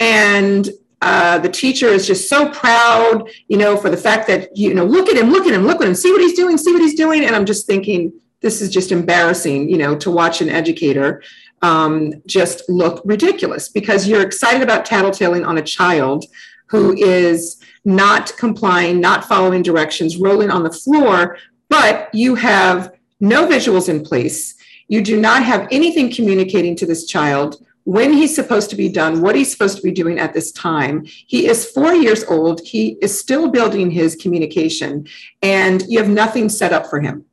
And 0.00 0.68
uh, 1.00 1.38
the 1.38 1.48
teacher 1.48 1.88
is 1.88 2.06
just 2.06 2.28
so 2.28 2.48
proud, 2.50 3.28
you 3.48 3.56
know, 3.56 3.76
for 3.76 3.90
the 3.90 3.96
fact 3.96 4.28
that, 4.28 4.56
you 4.56 4.72
know, 4.72 4.84
look 4.84 5.08
at 5.08 5.16
him, 5.16 5.30
look 5.30 5.46
at 5.46 5.52
him, 5.52 5.66
look 5.66 5.80
at 5.80 5.88
him, 5.88 5.94
see 5.94 6.12
what 6.12 6.20
he's 6.20 6.34
doing, 6.34 6.56
see 6.56 6.72
what 6.72 6.80
he's 6.80 6.94
doing. 6.94 7.24
And 7.24 7.34
I'm 7.34 7.44
just 7.44 7.66
thinking, 7.66 8.12
this 8.42 8.60
is 8.60 8.70
just 8.70 8.92
embarrassing, 8.92 9.68
you 9.68 9.78
know, 9.78 9.96
to 9.96 10.10
watch 10.10 10.40
an 10.40 10.48
educator 10.48 11.22
um, 11.62 12.12
just 12.26 12.68
look 12.68 13.00
ridiculous 13.04 13.68
because 13.68 14.08
you're 14.08 14.22
excited 14.22 14.62
about 14.62 14.84
tattletaling 14.84 15.46
on 15.46 15.58
a 15.58 15.62
child 15.62 16.24
who 16.66 16.94
is 16.96 17.62
not 17.84 18.36
complying, 18.36 19.00
not 19.00 19.24
following 19.24 19.62
directions, 19.62 20.16
rolling 20.16 20.50
on 20.50 20.64
the 20.64 20.72
floor, 20.72 21.38
but 21.68 22.12
you 22.12 22.34
have 22.34 22.92
no 23.20 23.46
visuals 23.46 23.88
in 23.88 24.02
place. 24.02 24.54
You 24.88 25.02
do 25.02 25.20
not 25.20 25.42
have 25.44 25.68
anything 25.70 26.12
communicating 26.12 26.74
to 26.76 26.86
this 26.86 27.06
child 27.06 27.64
when 27.84 28.12
he's 28.12 28.34
supposed 28.34 28.70
to 28.70 28.76
be 28.76 28.88
done, 28.88 29.20
what 29.20 29.34
he's 29.34 29.50
supposed 29.50 29.76
to 29.76 29.82
be 29.82 29.90
doing 29.90 30.18
at 30.18 30.32
this 30.32 30.52
time. 30.52 31.04
He 31.04 31.48
is 31.48 31.70
four 31.70 31.94
years 31.94 32.24
old. 32.24 32.60
He 32.64 32.96
is 33.02 33.18
still 33.18 33.50
building 33.50 33.90
his 33.90 34.14
communication, 34.16 35.06
and 35.42 35.82
you 35.88 35.98
have 35.98 36.08
nothing 36.08 36.48
set 36.48 36.72
up 36.72 36.86
for 36.86 37.00
him 37.00 37.24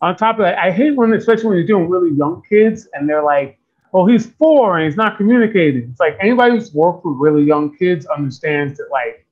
on 0.00 0.16
top 0.16 0.36
of 0.38 0.42
that, 0.42 0.58
I 0.58 0.70
hate 0.70 0.94
when, 0.96 1.12
especially 1.12 1.46
when 1.46 1.56
you're 1.56 1.66
doing 1.66 1.88
really 1.88 2.16
young 2.16 2.42
kids 2.48 2.88
and 2.92 3.08
they're 3.08 3.24
like, 3.24 3.58
well, 3.92 4.06
he's 4.06 4.26
four 4.26 4.76
and 4.76 4.86
he's 4.86 4.96
not 4.96 5.16
communicating. 5.16 5.88
It's 5.90 6.00
like 6.00 6.16
anybody 6.20 6.52
who's 6.52 6.72
worked 6.72 7.04
with 7.04 7.16
really 7.18 7.42
young 7.42 7.76
kids 7.76 8.06
understands 8.06 8.78
that, 8.78 8.88
like, 8.92 9.26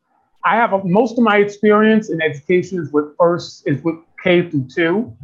I 0.45 0.57
have 0.57 0.73
a, 0.73 0.83
most 0.85 1.19
of 1.19 1.25
my 1.25 1.39
experience 1.39 2.11
in 2.11 2.23
education 2.23 2.81
is 2.81 2.91
with 2.91 3.17
first, 3.19 3.67
is 3.67 3.83
with 3.83 3.97
K 4.23 4.49
through 4.49 4.69
two. 4.75 5.17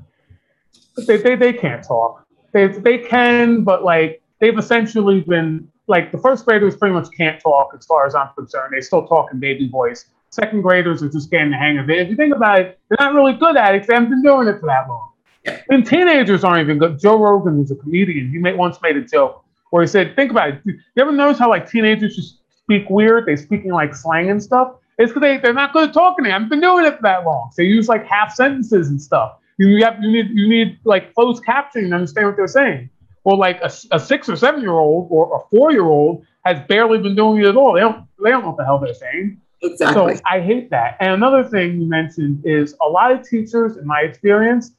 But 0.94 1.06
they, 1.06 1.16
they, 1.16 1.37
they 1.37 1.52
can't 1.52 1.82
talk. 1.82 2.26
They, 2.52 2.66
they 2.66 2.99
can, 2.99 3.64
but 3.64 3.84
like, 3.84 4.22
they've 4.40 4.58
essentially 4.58 5.22
been, 5.22 5.68
like, 5.88 6.12
the 6.12 6.18
first 6.18 6.44
graders 6.44 6.76
pretty 6.76 6.94
much 6.94 7.08
can't 7.16 7.40
talk 7.40 7.70
as 7.76 7.87
far 7.87 8.06
as 8.06 8.14
I'm 8.14 8.28
concerned. 8.37 8.75
They 8.76 8.80
still 8.80 9.06
talk 9.06 9.32
in 9.32 9.40
baby 9.40 9.68
voice. 9.68 10.06
Second 10.30 10.62
graders 10.62 11.02
are 11.02 11.08
just 11.08 11.30
getting 11.30 11.50
the 11.50 11.56
hang 11.56 11.78
of 11.78 11.88
it. 11.90 11.99
If 11.99 12.08
you 12.11 12.16
think 12.16 12.35
about 12.35 12.61
it, 12.61 12.78
they're 12.88 13.07
not 13.07 13.14
really 13.14 13.33
good 13.33 13.57
at 13.57 13.74
it 13.74 13.81
because 13.81 13.88
they 13.88 13.94
haven't 13.94 14.11
been 14.11 14.22
doing 14.22 14.48
it 14.48 14.61
for 14.61 14.66
that 14.66 14.88
long. 14.88 15.12
And 15.70 15.87
teenagers 15.87 16.44
aren't 16.44 16.61
even 16.61 16.78
good. 16.78 17.00
Joe 17.00 17.18
Rogan, 17.18 17.57
who's 17.57 17.70
a 17.70 17.76
comedian, 17.76 18.31
he 18.31 18.38
made, 18.38 18.57
once 18.57 18.81
made 18.83 18.96
a 18.96 19.02
joke 19.02 19.44
where 19.70 19.83
he 19.83 19.88
said, 19.88 20.14
"Think 20.14 20.31
about 20.31 20.50
it. 20.50 20.61
You 20.64 20.78
ever 20.98 21.12
notice 21.12 21.38
how 21.38 21.48
like 21.48 21.68
teenagers 21.68 22.14
just 22.14 22.38
speak 22.62 22.88
weird? 22.90 23.26
They 23.26 23.37
speaking 23.37 23.72
like 23.72 23.94
slang 23.94 24.31
and 24.31 24.42
stuff. 24.42 24.74
It's 24.98 25.11
because 25.11 25.22
they 25.22 25.38
they're 25.38 25.55
not 25.55 25.72
good 25.72 25.88
at 25.88 25.94
talking. 25.94 26.24
They 26.24 26.31
haven't 26.31 26.50
been 26.50 26.61
doing 26.61 26.85
it 26.85 26.96
for 26.96 27.02
that 27.02 27.24
long. 27.24 27.50
So 27.52 27.62
they 27.62 27.68
use 27.68 27.88
like 27.88 28.07
half 28.07 28.35
sentences 28.35 28.88
and 28.88 29.00
stuff. 29.00 29.38
You 29.59 29.85
have 29.85 30.02
you 30.02 30.11
need 30.11 30.31
you 30.31 30.48
need 30.48 30.78
like 30.85 31.14
closed 31.14 31.42
captioning 31.44 31.88
to 31.88 31.94
understand 31.94 32.26
what 32.26 32.37
they're 32.37 32.46
saying. 32.46 32.90
Or 33.24 33.37
like 33.37 33.61
a, 33.62 33.72
a 33.92 34.00
six 34.00 34.28
or 34.28 34.37
seven 34.37 34.61
year 34.61 34.72
old 34.72 35.09
or 35.11 35.37
a 35.37 35.40
four 35.48 35.72
year 35.72 35.85
old 35.85 36.26
has 36.44 36.59
barely 36.68 36.98
been 36.98 37.14
doing 37.14 37.42
it 37.42 37.46
at 37.46 37.57
all. 37.57 37.72
They 37.72 37.81
don't 37.81 38.05
they 38.22 38.31
don't 38.31 38.42
know 38.42 38.48
what 38.48 38.59
the 38.59 38.64
hell 38.64 38.78
they're 38.78 38.94
saying. 38.94 39.40
Exactly. 39.62 40.16
So 40.16 40.22
I 40.26 40.40
hate 40.40 40.70
that. 40.70 40.96
And 41.00 41.12
another 41.12 41.44
thing 41.44 41.81
you 41.81 41.88
mentioned 41.88 42.42
is 42.44 42.74
a 42.85 42.88
lot 42.88 43.12
of 43.12 43.26
teachers, 43.26 43.76
in 43.76 43.87
my 43.87 44.00
experience, 44.00 44.72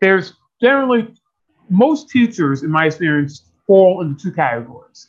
there's 0.00 0.34
generally 0.60 1.14
most 1.68 2.08
teachers, 2.08 2.62
in 2.62 2.70
my 2.70 2.86
experience, 2.86 3.44
fall 3.66 4.00
into 4.00 4.22
two 4.22 4.32
categories. 4.32 5.08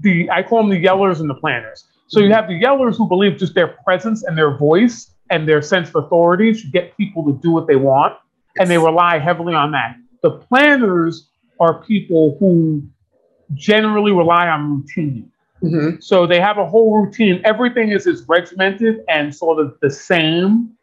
The 0.00 0.28
I 0.30 0.42
call 0.42 0.62
them 0.62 0.70
the 0.70 0.84
yellers 0.84 1.20
and 1.20 1.30
the 1.30 1.34
planners. 1.34 1.84
So 2.08 2.20
you 2.20 2.32
have 2.32 2.46
the 2.46 2.60
yellers 2.60 2.96
who 2.96 3.08
believe 3.08 3.38
just 3.38 3.54
their 3.54 3.68
presence 3.68 4.22
and 4.24 4.36
their 4.36 4.56
voice 4.56 5.14
and 5.30 5.48
their 5.48 5.62
sense 5.62 5.88
of 5.88 6.04
authority 6.04 6.52
should 6.52 6.72
get 6.72 6.94
people 6.96 7.24
to 7.24 7.32
do 7.40 7.50
what 7.50 7.66
they 7.66 7.76
want, 7.76 8.18
and 8.58 8.68
they 8.68 8.76
rely 8.76 9.18
heavily 9.18 9.54
on 9.54 9.70
that. 9.72 9.96
The 10.22 10.32
planners 10.32 11.28
are 11.58 11.82
people 11.82 12.36
who 12.38 12.82
generally 13.54 14.12
rely 14.12 14.48
on 14.48 14.76
routine. 14.76 15.30
Mm-hmm. 15.62 16.00
So 16.00 16.26
they 16.26 16.40
have 16.40 16.58
a 16.58 16.66
whole 16.66 17.02
routine. 17.02 17.40
Everything 17.44 17.90
is 17.90 18.06
as 18.06 18.24
regimented 18.28 19.04
and 19.08 19.34
sort 19.34 19.58
of 19.60 19.78
the 19.80 19.90
same 19.90 20.76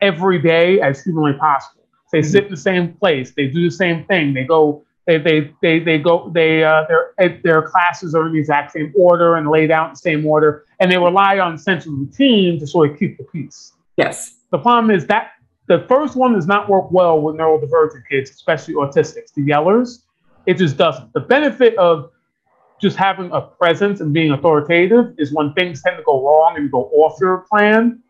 every 0.00 0.40
day 0.40 0.80
as 0.80 1.02
humanly 1.02 1.34
possible. 1.34 1.82
They 2.12 2.20
mm-hmm. 2.20 2.30
sit 2.30 2.44
in 2.44 2.50
the 2.50 2.56
same 2.56 2.94
place. 2.94 3.32
They 3.32 3.46
do 3.46 3.64
the 3.64 3.74
same 3.74 4.04
thing. 4.04 4.34
They 4.34 4.44
go. 4.44 4.84
They 5.06 5.18
they 5.18 5.52
they 5.62 5.78
they 5.78 5.98
go. 5.98 6.30
They 6.34 6.64
uh, 6.64 6.84
their 6.88 7.40
their 7.42 7.62
classes 7.62 8.14
are 8.14 8.26
in 8.26 8.32
the 8.32 8.38
exact 8.38 8.72
same 8.72 8.92
order 8.96 9.36
and 9.36 9.48
laid 9.48 9.70
out 9.70 9.88
in 9.88 9.92
the 9.92 9.98
same 9.98 10.26
order, 10.26 10.64
and 10.80 10.90
they 10.90 10.98
rely 10.98 11.38
on 11.38 11.58
sense 11.58 11.86
of 11.86 11.92
routine 11.92 12.58
to 12.60 12.66
sort 12.66 12.90
of 12.90 12.98
keep 12.98 13.18
the 13.18 13.24
peace. 13.24 13.72
Yes. 13.96 14.34
The 14.50 14.58
problem 14.58 14.90
is 14.90 15.06
that 15.06 15.32
the 15.68 15.84
first 15.88 16.16
one 16.16 16.34
does 16.34 16.46
not 16.46 16.68
work 16.68 16.90
well 16.92 17.20
with 17.20 17.36
neurodivergent 17.36 18.02
kids, 18.08 18.30
especially 18.30 18.74
autistics. 18.74 19.32
The 19.34 19.42
yellers, 19.42 20.02
it 20.46 20.58
just 20.58 20.76
doesn't. 20.76 21.12
The 21.12 21.20
benefit 21.20 21.76
of 21.76 22.10
just 22.80 22.96
having 22.96 23.30
a 23.32 23.40
presence 23.40 24.00
and 24.00 24.12
being 24.12 24.32
authoritative 24.32 25.14
is 25.18 25.32
when 25.32 25.52
things 25.54 25.82
tend 25.82 25.96
to 25.96 26.02
go 26.04 26.24
wrong 26.24 26.56
and 26.56 26.70
go 26.70 26.84
off 26.90 27.18
your 27.20 27.44
plan 27.50 28.02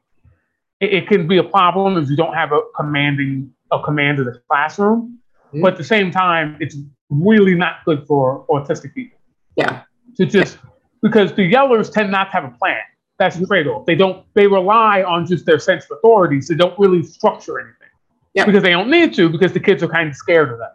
it, 0.80 0.92
it, 0.92 1.08
can 1.08 1.26
be 1.26 1.38
a 1.38 1.44
problem 1.44 1.96
if 1.96 2.08
you 2.08 2.16
don't 2.16 2.34
have 2.34 2.52
a 2.52 2.60
commanding 2.74 3.52
a 3.72 3.82
command 3.82 4.18
of 4.18 4.26
the 4.26 4.40
classroom. 4.48 5.18
Mm-hmm. 5.48 5.62
But 5.62 5.72
at 5.72 5.78
the 5.78 5.84
same 5.84 6.10
time, 6.10 6.56
it's 6.60 6.76
really 7.10 7.54
not 7.54 7.84
good 7.84 8.06
for 8.06 8.46
autistic 8.48 8.94
people. 8.94 9.18
Yeah. 9.56 9.82
To 10.16 10.26
just 10.26 10.58
because 11.02 11.32
the 11.34 11.50
yellers 11.50 11.92
tend 11.92 12.10
not 12.10 12.24
to 12.24 12.30
have 12.32 12.44
a 12.44 12.50
plan. 12.50 12.80
That's 13.18 13.36
the 13.36 13.46
trade-off. 13.46 13.86
They 13.86 13.94
don't. 13.94 14.26
They 14.34 14.46
rely 14.46 15.02
on 15.02 15.26
just 15.26 15.46
their 15.46 15.58
sense 15.58 15.84
of 15.84 15.98
authority. 15.98 16.40
So 16.42 16.52
they 16.52 16.58
don't 16.58 16.78
really 16.78 17.02
structure 17.02 17.58
anything. 17.58 17.88
Yeah. 18.34 18.44
Because 18.44 18.62
they 18.62 18.70
don't 18.70 18.90
need 18.90 19.14
to. 19.14 19.28
Because 19.30 19.52
the 19.52 19.60
kids 19.60 19.82
are 19.82 19.88
kind 19.88 20.10
of 20.10 20.16
scared 20.16 20.52
of 20.52 20.58
them. 20.58 20.68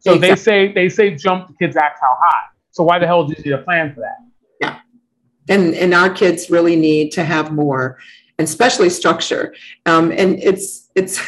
So 0.00 0.14
exactly. 0.14 0.28
they 0.28 0.36
say 0.36 0.72
they 0.72 0.88
say 0.88 1.14
jump. 1.14 1.48
The 1.48 1.54
kids 1.66 1.76
act 1.76 1.98
how 2.00 2.16
high. 2.18 2.46
So 2.70 2.82
why 2.82 2.98
the 2.98 3.06
hell 3.06 3.26
do 3.26 3.34
you 3.36 3.44
need 3.44 3.52
a 3.52 3.62
plan 3.62 3.94
for 3.94 4.00
that? 4.00 4.16
Yeah. 4.60 4.78
And 5.48 5.74
and 5.74 5.92
our 5.92 6.08
kids 6.08 6.50
really 6.50 6.76
need 6.76 7.12
to 7.12 7.24
have 7.24 7.52
more 7.52 7.98
and 8.38 8.46
especially 8.46 8.90
structure. 8.90 9.54
Um, 9.86 10.10
and 10.12 10.38
it's 10.38 10.90
it's 10.94 11.20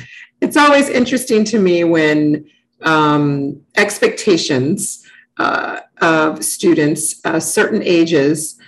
it's 0.40 0.56
always 0.56 0.88
interesting 0.88 1.44
to 1.44 1.58
me 1.58 1.84
when 1.84 2.48
um, 2.82 3.60
expectations 3.76 5.04
uh, 5.38 5.80
of 6.00 6.44
students, 6.44 7.20
uh, 7.24 7.40
certain 7.40 7.82
ages, 7.82 8.58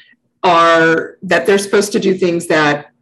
are 0.42 1.18
that 1.22 1.46
they're 1.46 1.58
supposed 1.58 1.92
to 1.92 2.00
do 2.00 2.14
things 2.14 2.46
that 2.46 2.92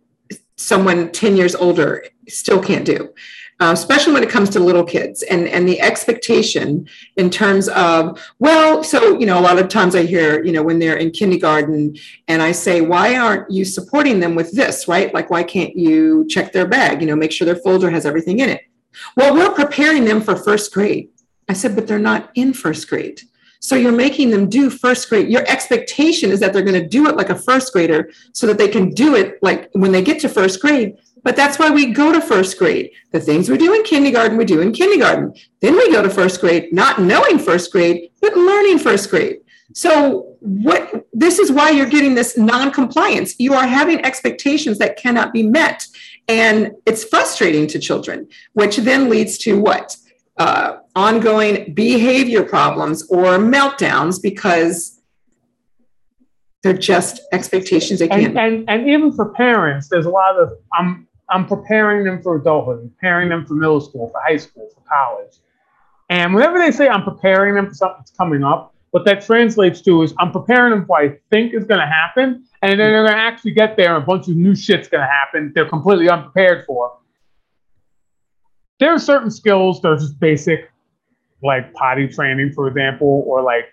someone 0.57 1.11
10 1.13 1.37
years 1.37 1.55
older 1.55 2.05
still 2.27 2.61
can't 2.61 2.85
do 2.85 3.15
uh, 3.61 3.73
especially 3.73 4.13
when 4.13 4.23
it 4.23 4.31
comes 4.31 4.49
to 4.51 4.61
little 4.61 4.85
kids 4.85 5.23
and, 5.25 5.49
and 5.49 5.69
the 5.69 5.81
expectation 5.81 6.89
in 7.17 7.29
terms 7.29 7.69
of, 7.69 8.21
well, 8.39 8.85
so, 8.85 9.19
you 9.19 9.27
know, 9.27 9.39
a 9.39 9.43
lot 9.43 9.59
of 9.59 9.69
times 9.69 9.97
I 9.97 10.05
hear, 10.05 10.45
you 10.45 10.53
know, 10.53 10.63
when 10.63 10.79
they're 10.79 10.97
in 10.97 11.11
kindergarten 11.11 11.97
and 12.29 12.41
I 12.41 12.53
say, 12.53 12.81
why 12.81 13.17
aren't 13.17 13.51
you 13.51 13.65
supporting 13.65 14.21
them 14.21 14.35
with 14.35 14.53
this, 14.53 14.87
right? 14.87 15.13
Like, 15.13 15.31
why 15.31 15.43
can't 15.43 15.77
you 15.77 16.27
check 16.29 16.53
their 16.53 16.69
bag, 16.69 17.01
you 17.01 17.09
know, 17.09 17.17
make 17.17 17.33
sure 17.33 17.47
their 17.47 17.57
folder 17.57 17.91
has 17.91 18.07
everything 18.07 18.39
in 18.39 18.49
it? 18.49 18.63
Well, 19.17 19.35
we're 19.35 19.53
preparing 19.53 20.05
them 20.05 20.21
for 20.21 20.37
first 20.37 20.73
grade. 20.73 21.11
I 21.49 21.53
said, 21.55 21.75
but 21.75 21.87
they're 21.87 21.99
not 21.99 22.31
in 22.35 22.53
first 22.53 22.89
grade. 22.89 23.23
So 23.61 23.75
you're 23.75 23.93
making 23.93 24.31
them 24.31 24.49
do 24.49 24.71
first 24.71 25.09
grade. 25.09 25.29
Your 25.29 25.45
expectation 25.49 26.31
is 26.31 26.39
that 26.41 26.53
they're 26.53 26.63
going 26.63 26.81
to 26.81 26.89
do 26.89 27.09
it 27.09 27.17
like 27.17 27.31
a 27.31 27.35
first 27.35 27.73
grader 27.73 28.11
so 28.33 28.47
that 28.47 28.57
they 28.57 28.69
can 28.69 28.91
do 28.91 29.17
it 29.17 29.43
like 29.43 29.69
when 29.73 29.91
they 29.91 30.03
get 30.03 30.21
to 30.21 30.29
first 30.29 30.61
grade, 30.61 30.97
But 31.23 31.37
that's 31.37 31.59
why 31.59 31.71
we 31.71 31.93
go 31.93 32.13
to 32.13 32.21
first 32.21 32.59
grade. 32.59 32.91
The 33.13 33.21
things 33.21 33.49
we 33.49 33.59
do 33.59 33.75
in 33.75 33.83
kindergarten, 33.83 34.37
we 34.37 34.45
do 34.45 34.61
in 34.61 34.73
kindergarten. 34.73 35.35
Then 35.61 35.77
we 35.77 35.91
go 35.91 36.03
to 36.03 36.11
first 36.11 36.41
grade, 36.41 36.73
not 36.73 37.01
knowing 37.01 37.39
first 37.39 37.73
grade, 37.73 38.11
but 38.21 38.37
learning 38.37 38.79
first 38.79 39.11
grade. 39.11 39.39
So 39.75 40.37
what 40.41 41.07
this 41.13 41.39
is 41.39 41.51
why 41.51 41.71
you're 41.71 41.89
getting 41.89 42.15
this 42.15 42.39
non-compliance. 42.39 43.35
You 43.39 43.55
are 43.55 43.67
having 43.67 44.05
expectations 44.05 44.79
that 44.79 44.97
cannot 44.97 45.33
be 45.33 45.43
met. 45.43 45.85
And 46.29 46.73
it's 46.87 47.05
frustrating 47.05 47.67
to 47.69 47.79
children, 47.79 48.29
which 48.53 48.77
then 48.77 49.09
leads 49.09 49.39
to 49.39 49.61
what? 49.61 49.97
Uh, 50.37 50.79
ongoing 50.95 51.75
behavior 51.75 52.45
problems 52.45 53.03
or 53.11 53.39
meltdowns 53.39 54.23
because 54.23 55.01
they're 56.63 56.73
just 56.73 57.21
expectations 57.33 57.99
they 57.99 58.09
can't. 58.09 58.37
And, 58.37 58.39
and, 58.39 58.71
and 58.71 58.89
even 58.89 59.13
for 59.13 59.33
parents, 59.33 59.89
there's 59.89 60.07
a 60.07 60.11
lot 60.11 60.39
of 60.39 60.53
I'm 60.73 61.08
I'm 61.31 61.47
preparing 61.47 62.05
them 62.05 62.23
for 62.23 62.37
adulthood, 62.37 62.91
preparing 62.97 63.29
them 63.29 63.45
for 63.45 63.55
middle 63.55 63.81
school, 63.81 64.09
for 64.09 64.21
high 64.27 64.37
school, 64.37 64.69
for 64.75 64.83
college. 64.89 65.35
And 66.09 66.35
whenever 66.35 66.59
they 66.59 66.71
say 66.71 66.89
I'm 66.89 67.05
preparing 67.05 67.55
them 67.55 67.69
for 67.69 67.75
something 67.75 67.99
that's 67.99 68.13
coming 68.13 68.43
up, 68.43 68.75
what 68.91 69.05
that 69.05 69.25
translates 69.25 69.83
to 69.83 70.03
is 70.03 70.15
I'm 70.19 70.33
preparing 70.33 70.71
them 70.71 70.83
for 70.83 70.87
what 70.87 71.03
I 71.03 71.19
think 71.31 71.53
is 71.53 71.65
going 71.65 71.81
to 71.81 71.87
happen, 71.87 72.45
and 72.63 72.71
then 72.71 72.79
they're 72.79 73.05
going 73.05 73.13
to 73.13 73.17
actually 73.17 73.51
get 73.51 73.77
there 73.77 73.95
and 73.95 74.03
a 74.03 74.07
bunch 74.07 74.29
of 74.29 74.37
new 74.37 74.55
shit's 74.55 74.89
going 74.89 75.03
to 75.03 75.07
happen 75.07 75.53
they're 75.55 75.69
completely 75.69 76.09
unprepared 76.09 76.65
for. 76.67 76.97
There 78.81 78.93
are 78.93 78.99
certain 78.99 79.31
skills 79.31 79.83
that 79.83 79.89
are 79.89 79.97
just 79.97 80.19
basic, 80.19 80.71
like 81.43 81.73
potty 81.75 82.09
training, 82.09 82.53
for 82.53 82.69
example, 82.69 83.25
or 83.27 83.43
like 83.43 83.67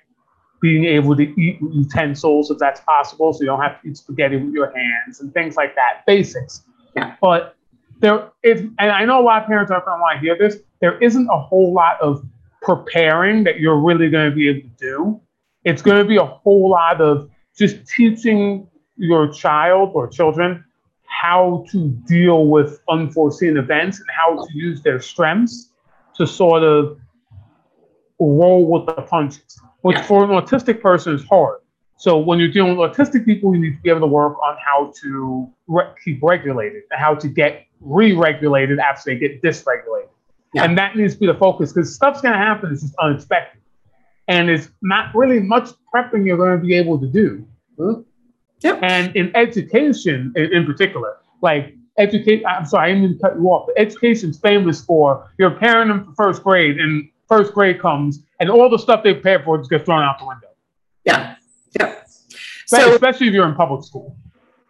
being 0.62 0.86
able 0.86 1.16
to 1.16 1.24
eat 1.40 1.60
utensils 1.62 2.52
if 2.52 2.58
that's 2.58 2.82
possible, 2.82 3.32
so 3.32 3.42
you 3.42 3.46
don't 3.46 3.62
have 3.62 3.82
to 3.82 3.88
eat 3.88 3.98
spaghetti 3.98 4.38
with 4.38 4.54
your 4.54 4.74
hands 4.76 5.22
and 5.22 5.34
things 5.34 5.56
like 5.56 5.76
that. 5.76 6.06
Basics. 6.06 6.64
Yeah. 6.96 7.16
But 7.22 7.56
there 8.00 8.32
is, 8.44 8.62
and 8.62 8.92
I 8.92 9.06
know 9.06 9.22
a 9.22 9.24
lot 9.24 9.44
of 9.44 9.48
parents 9.48 9.72
aren't 9.72 9.86
going 9.86 9.98
to 9.98 10.02
want 10.02 10.16
to 10.16 10.22
hear 10.22 10.38
this. 10.38 10.58
There 10.82 10.98
isn't 11.02 11.28
a 11.30 11.40
whole 11.40 11.74
lot 11.74 12.00
of 12.02 12.26
preparing 12.62 13.44
that 13.44 13.60
you're 13.60 13.80
really 13.80 14.10
going 14.10 14.30
to 14.30 14.36
be 14.36 14.50
able 14.50 14.62
to 14.62 14.76
do. 14.78 15.22
It's 15.64 15.82
going 15.82 15.98
to 15.98 16.06
be 16.06 16.18
a 16.18 16.26
whole 16.26 16.70
lot 16.70 17.02
of 17.02 17.30
just 17.58 17.86
teaching 17.88 18.68
your 18.98 19.32
child 19.32 19.92
or 19.94 20.08
children 20.08 20.64
how 21.04 21.66
to 21.70 21.90
deal 22.08 22.48
with 22.48 22.82
unforeseen 22.90 23.58
events 23.58 24.00
and 24.00 24.08
how 24.10 24.46
to 24.46 24.54
use 24.54 24.82
their 24.82 25.00
strengths 25.00 25.72
to 26.16 26.28
sort 26.28 26.64
of 26.64 27.00
roll 28.20 28.66
with 28.66 28.86
the 28.86 29.02
punches, 29.02 29.60
which 29.82 29.98
for 30.00 30.24
an 30.24 30.30
autistic 30.30 30.82
person 30.82 31.14
is 31.14 31.24
hard. 31.26 31.60
So 31.98 32.18
when 32.18 32.40
you're 32.40 32.52
dealing 32.52 32.76
with 32.76 32.92
autistic 32.92 33.26
people, 33.26 33.56
you 33.56 33.62
need 33.62 33.76
to 33.76 33.82
be 33.82 33.90
able 33.90 34.02
to 34.02 34.08
work 34.08 34.38
on 34.44 34.58
how 34.64 34.92
to 35.02 35.50
re- 35.68 35.94
keep 36.04 36.22
regulated 36.22 36.84
and 36.92 37.00
how 37.00 37.16
to 37.16 37.28
get 37.28 37.66
re-regulated 37.80 38.80
after 38.80 39.12
they 39.12 39.20
get 39.20 39.42
dysregulated. 39.42 40.10
Yeah. 40.54 40.64
And 40.64 40.78
that 40.78 40.96
needs 40.96 41.14
to 41.14 41.20
be 41.20 41.28
the 41.28 41.36
focus 41.36 41.72
because 41.72 41.94
stuff's 41.94 42.22
going 42.22 42.34
to 42.34 42.38
happen. 42.38 42.72
It's 42.72 42.82
just 42.82 42.96
unexpected. 43.02 43.62
And 44.28 44.50
it's 44.50 44.70
not 44.82 45.14
really 45.16 45.40
much 45.40 45.70
prepping 45.94 46.26
you're 46.26 46.38
going 46.38 46.60
to 46.60 46.66
be 46.66 46.76
able 46.76 47.00
to 47.00 47.08
do. 47.08 47.48
Mm-hmm. 47.78 48.02
Yep. 48.62 48.80
And 48.82 49.16
in 49.16 49.36
education, 49.36 50.34
in, 50.36 50.54
in 50.54 50.66
particular, 50.66 51.18
like 51.42 51.76
educate, 51.98 52.44
I'm 52.46 52.66
sorry, 52.66 52.86
I 52.86 52.94
didn't 52.94 53.10
mean 53.10 53.18
to 53.18 53.22
cut 53.22 53.36
you 53.36 53.46
off, 53.48 53.68
but 53.68 53.80
education's 53.80 54.40
famous 54.40 54.84
for 54.84 55.30
you're 55.38 55.52
preparing 55.52 55.90
them 55.90 56.06
for 56.06 56.14
first 56.16 56.44
grade, 56.44 56.80
and 56.80 57.10
first 57.28 57.54
grade 57.54 57.82
comes, 57.82 58.24
and 58.40 58.50
all 58.50 58.70
the 58.70 58.80
stuff 58.80 59.04
they 59.04 59.14
prepared 59.14 59.44
for 59.44 59.58
just 59.58 59.70
gets 59.70 59.86
thrown 59.86 60.02
out 60.02 60.20
the 60.20 60.26
window. 60.26 60.48
Yeah. 61.04 61.36
Yeah. 61.80 61.96
So, 62.68 62.94
especially 62.94 63.28
if 63.28 63.34
you're 63.34 63.48
in 63.48 63.56
public 63.56 63.84
school 63.84 64.18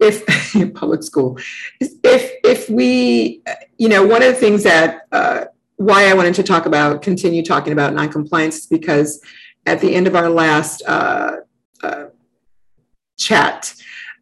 if 0.01 0.55
in 0.55 0.73
public 0.73 1.01
school 1.01 1.39
if 1.79 2.33
if 2.43 2.69
we 2.69 3.41
you 3.77 3.87
know 3.87 4.05
one 4.05 4.21
of 4.21 4.27
the 4.27 4.33
things 4.33 4.63
that 4.63 5.07
uh, 5.13 5.45
why 5.77 6.09
I 6.09 6.13
wanted 6.13 6.35
to 6.35 6.43
talk 6.43 6.65
about, 6.65 7.01
continue 7.01 7.43
talking 7.43 7.73
about 7.73 7.93
noncompliance 7.93 8.59
is 8.59 8.65
because 8.67 9.21
at 9.65 9.81
the 9.81 9.93
end 9.93 10.07
of 10.07 10.15
our 10.15 10.29
last 10.29 10.81
uh, 10.87 11.37
uh, 11.83 12.05
chat, 13.17 13.73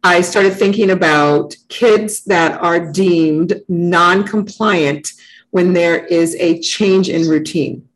I 0.02 0.20
started 0.20 0.54
thinking 0.54 0.90
about 0.90 1.54
kids 1.68 2.24
that 2.24 2.60
are 2.60 2.92
deemed 2.92 3.60
non-compliant 3.68 5.12
when 5.50 5.72
there 5.72 6.04
is 6.04 6.34
a 6.36 6.60
change 6.60 7.08
in 7.08 7.28
routine. 7.28 7.88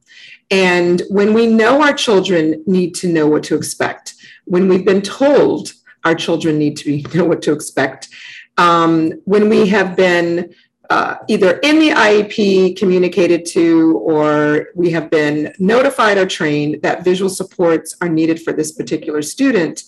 And 0.51 1.03
when 1.11 1.35
we 1.35 1.47
know 1.47 1.83
our 1.83 1.93
children 1.93 2.63
need 2.67 2.95
to 2.97 3.09
know 3.09 3.27
what 3.27 3.43
to 3.45 3.57
expect, 3.57 4.15
when 4.49 4.69
we've 4.69 4.85
been 4.85 5.03
told 5.03 5.73
our 6.05 6.15
children 6.15 6.59
need 6.59 6.77
to 6.79 6.85
be, 6.85 7.07
know 7.15 7.25
what 7.25 7.43
to 7.43 7.53
expect, 7.53 8.09
um, 8.57 9.13
when 9.25 9.49
we 9.49 9.69
have 9.69 9.97
been 9.97 10.55
uh, 10.91 11.17
either 11.29 11.59
in 11.59 11.79
the 11.79 11.91
IEP 11.91 12.77
communicated 12.79 13.45
to, 13.45 13.99
or 13.99 14.69
we 14.75 14.91
have 14.91 15.11
been 15.11 15.55
notified 15.59 16.17
or 16.17 16.27
trained 16.27 16.81
that 16.83 17.05
visual 17.05 17.29
supports 17.29 17.95
are 18.01 18.09
needed 18.09 18.41
for 18.41 18.55
this 18.55 18.73
particular 18.73 19.21
student, 19.21 19.83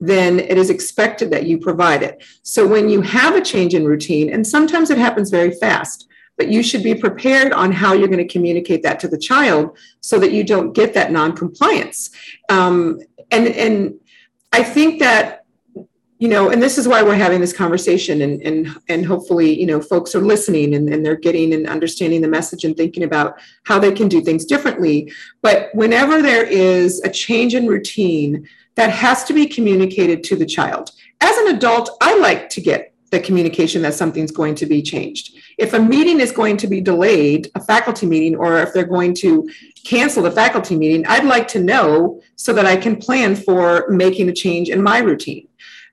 then 0.00 0.40
it 0.40 0.56
is 0.56 0.70
expected 0.70 1.30
that 1.30 1.46
you 1.46 1.58
provide 1.58 2.02
it. 2.02 2.24
So 2.42 2.66
when 2.66 2.88
you 2.88 3.02
have 3.02 3.34
a 3.36 3.40
change 3.40 3.74
in 3.74 3.84
routine, 3.84 4.32
and 4.32 4.46
sometimes 4.46 4.90
it 4.90 4.98
happens 4.98 5.30
very 5.30 5.52
fast, 5.52 6.08
but 6.38 6.48
you 6.48 6.62
should 6.62 6.82
be 6.82 6.94
prepared 6.94 7.52
on 7.52 7.72
how 7.72 7.92
you're 7.92 8.08
going 8.08 8.26
to 8.26 8.32
communicate 8.32 8.82
that 8.82 9.00
to 9.00 9.08
the 9.08 9.18
child 9.18 9.76
so 10.00 10.18
that 10.18 10.32
you 10.32 10.44
don't 10.44 10.72
get 10.72 10.94
that 10.94 11.12
non-compliance. 11.12 12.10
Um, 12.48 13.00
and 13.30 13.48
and 13.48 13.94
I 14.56 14.62
think 14.62 15.00
that 15.00 15.42
you 16.18 16.28
know, 16.28 16.48
and 16.48 16.62
this 16.62 16.78
is 16.78 16.88
why 16.88 17.02
we're 17.02 17.14
having 17.14 17.42
this 17.42 17.52
conversation 17.52 18.22
and 18.22 18.40
and 18.40 18.68
and 18.88 19.04
hopefully, 19.04 19.60
you 19.60 19.66
know, 19.66 19.82
folks 19.82 20.14
are 20.14 20.22
listening 20.22 20.74
and, 20.74 20.88
and 20.88 21.04
they're 21.04 21.14
getting 21.28 21.52
and 21.52 21.68
understanding 21.68 22.22
the 22.22 22.28
message 22.28 22.64
and 22.64 22.74
thinking 22.74 23.02
about 23.02 23.34
how 23.64 23.78
they 23.78 23.92
can 23.92 24.08
do 24.08 24.22
things 24.22 24.46
differently. 24.46 25.12
But 25.42 25.68
whenever 25.74 26.22
there 26.22 26.46
is 26.46 27.02
a 27.04 27.10
change 27.10 27.54
in 27.54 27.66
routine, 27.66 28.48
that 28.76 28.88
has 28.88 29.24
to 29.24 29.34
be 29.34 29.46
communicated 29.46 30.24
to 30.24 30.36
the 30.36 30.46
child. 30.46 30.90
As 31.20 31.36
an 31.36 31.54
adult, 31.54 31.90
I 32.00 32.16
like 32.18 32.48
to 32.50 32.62
get 32.62 32.94
the 33.10 33.20
communication 33.20 33.82
that 33.82 33.94
something's 33.94 34.32
going 34.32 34.54
to 34.54 34.66
be 34.66 34.80
changed. 34.82 35.36
If 35.58 35.74
a 35.74 35.78
meeting 35.78 36.20
is 36.20 36.32
going 36.32 36.56
to 36.58 36.66
be 36.66 36.80
delayed, 36.80 37.50
a 37.54 37.60
faculty 37.60 38.06
meeting, 38.06 38.36
or 38.36 38.58
if 38.58 38.72
they're 38.72 38.84
going 38.84 39.14
to 39.16 39.48
cancel 39.86 40.22
the 40.22 40.30
faculty 40.30 40.76
meeting, 40.76 41.06
I'd 41.06 41.24
like 41.24 41.46
to 41.48 41.62
know 41.62 42.20
so 42.34 42.52
that 42.52 42.66
I 42.66 42.76
can 42.76 42.96
plan 42.96 43.36
for 43.36 43.86
making 43.88 44.28
a 44.28 44.32
change 44.32 44.68
in 44.68 44.82
my 44.82 44.98
routine. 44.98 45.46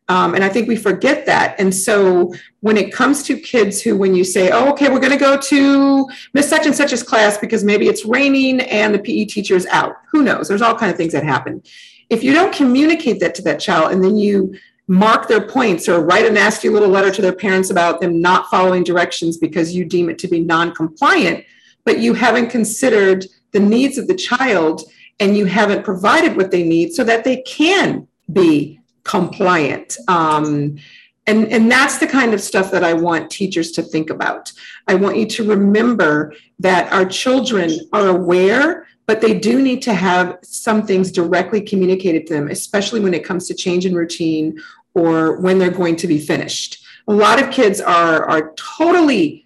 Um, 0.10 0.34
and 0.34 0.43
I 0.43 0.49
think 0.49 0.67
we 0.67 0.75
forget 0.75 1.25
that. 1.27 1.56
And 1.60 1.73
so 1.73 2.34
when 2.60 2.75
it 2.75 2.91
comes 2.91 3.23
to 3.23 3.39
kids 3.39 3.82
who, 3.82 3.95
when 3.95 4.15
you 4.15 4.23
say, 4.23 4.49
oh, 4.51 4.69
okay, 4.71 4.89
we're 4.89 4.99
going 4.99 5.13
to 5.13 5.17
go 5.17 5.38
to 5.39 6.10
Miss 6.34 6.49
Such 6.49 6.65
and 6.65 6.75
Such's 6.75 7.03
class 7.03 7.38
because 7.38 7.63
maybe 7.63 7.88
it's 7.88 8.03
raining 8.03 8.62
and 8.62 8.93
the 8.93 8.99
PE 8.99 9.25
teacher 9.25 9.56
is 9.56 9.65
out, 9.67 9.95
who 10.12 10.23
knows? 10.23 10.47
There's 10.47 10.62
all 10.62 10.75
kinds 10.75 10.91
of 10.93 10.97
things 10.97 11.13
that 11.13 11.23
happen. 11.23 11.62
If 12.10 12.23
you 12.23 12.34
don't 12.34 12.53
communicate 12.53 13.19
that 13.21 13.36
to 13.36 13.41
that 13.43 13.60
child 13.60 13.91
and 13.91 14.03
then 14.03 14.17
you 14.17 14.56
mark 14.88 15.29
their 15.29 15.47
points 15.47 15.88
or 15.88 16.03
write 16.03 16.25
a 16.25 16.32
nasty 16.32 16.67
little 16.67 16.89
letter 16.89 17.12
to 17.12 17.21
their 17.21 17.34
parents 17.34 17.69
about 17.69 18.01
them 18.01 18.19
not 18.19 18.49
following 18.49 18.84
directions 18.84 19.38
because 19.38 19.73
you 19.73 19.86
deem 19.86 20.10
it 20.10 20.17
to 20.19 20.27
be 20.27 20.41
non 20.41 20.73
compliant, 20.75 21.45
but 21.86 21.99
you 21.99 22.13
haven't 22.13 22.49
considered 22.49 23.25
the 23.54 23.60
needs 23.60 23.98
of 23.98 24.08
the 24.08 24.16
child 24.16 24.82
and 25.20 25.38
you 25.38 25.46
haven't 25.46 25.86
provided 25.86 26.36
what 26.36 26.52
they 26.52 26.63
need 26.63 26.94
so 26.94 27.04
that 27.04 27.24
they 27.24 27.42
can 27.44 28.08
be 28.32 28.80
compliant. 29.04 29.98
Um, 30.08 30.78
and, 31.26 31.48
and 31.48 31.72
that's 31.72 32.00
the 32.00 32.08
kind 32.08 32.34
of 32.34 32.42
stuff 32.42 32.72
that 32.72 32.84
I 32.84 32.94
want 32.94 33.30
teachers 33.32 33.72
to 33.74 33.82
think 33.82 34.10
about. 34.10 34.52
I 34.88 34.96
want 34.96 35.18
you 35.18 35.26
to 35.28 35.48
remember 35.48 36.34
that 36.60 36.92
our 36.92 37.06
children 37.06 37.72
are 37.94 38.08
aware, 38.08 38.88
but 39.06 39.22
they 39.22 39.38
do 39.38 39.62
need 39.62 39.82
to 39.84 39.94
have 39.94 40.39
some 40.42 40.86
things 40.86 41.12
directly 41.12 41.62
communicated 41.62 42.28
to 42.28 42.34
them, 42.34 42.50
especially 42.50 43.00
when 43.00 43.13
it 43.13 43.24
comes 43.24 43.48
to 43.48 43.54
change 43.54 43.86
in 43.86 43.96
routine 43.96 44.60
or 44.96 45.39
when 45.39 45.60
they're 45.60 45.72
going 45.72 45.96
to 45.98 46.08
be 46.08 46.20
finished. 46.20 46.84
A 47.08 47.13
lot 47.13 47.42
of 47.42 47.52
kids 47.52 47.80
are, 47.80 48.26
are 48.26 48.54
totally 48.56 49.42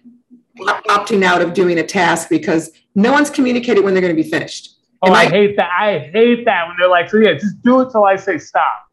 opting 0.58 1.22
out 1.22 1.42
of 1.42 1.54
doing 1.54 1.78
a 1.78 1.86
task 1.86 2.28
because 2.28 2.70
no 2.94 3.12
one's 3.12 3.30
communicated 3.30 3.84
when 3.84 3.94
they're 3.94 4.00
going 4.00 4.14
to 4.14 4.22
be 4.22 4.28
finished. 4.28 4.76
Oh, 5.02 5.12
I, 5.12 5.22
I 5.22 5.28
hate 5.28 5.56
that. 5.56 5.70
I 5.70 5.98
hate 6.12 6.44
that 6.44 6.66
when 6.66 6.76
they're 6.78 6.88
like, 6.88 7.08
so 7.10 7.18
yeah, 7.18 7.34
just 7.34 7.62
do 7.62 7.80
it 7.80 7.90
till 7.90 8.04
I 8.04 8.16
say 8.16 8.38
stop 8.38 8.88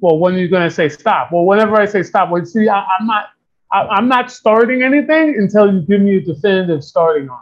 well, 0.00 0.18
when 0.18 0.34
are 0.34 0.38
you 0.38 0.48
going 0.48 0.68
to 0.68 0.74
say 0.74 0.88
stop? 0.88 1.30
Well, 1.30 1.44
whenever 1.44 1.76
I 1.76 1.86
say 1.86 2.02
stop, 2.02 2.30
well, 2.30 2.44
see, 2.44 2.68
I, 2.68 2.80
am 3.00 3.06
not, 3.06 3.26
I, 3.72 3.98
am 3.98 4.08
not 4.08 4.30
starting 4.30 4.82
anything 4.82 5.36
until 5.38 5.72
you 5.72 5.82
give 5.82 6.00
me 6.00 6.16
a 6.16 6.20
definitive 6.20 6.82
starting 6.82 7.28
line. 7.28 7.38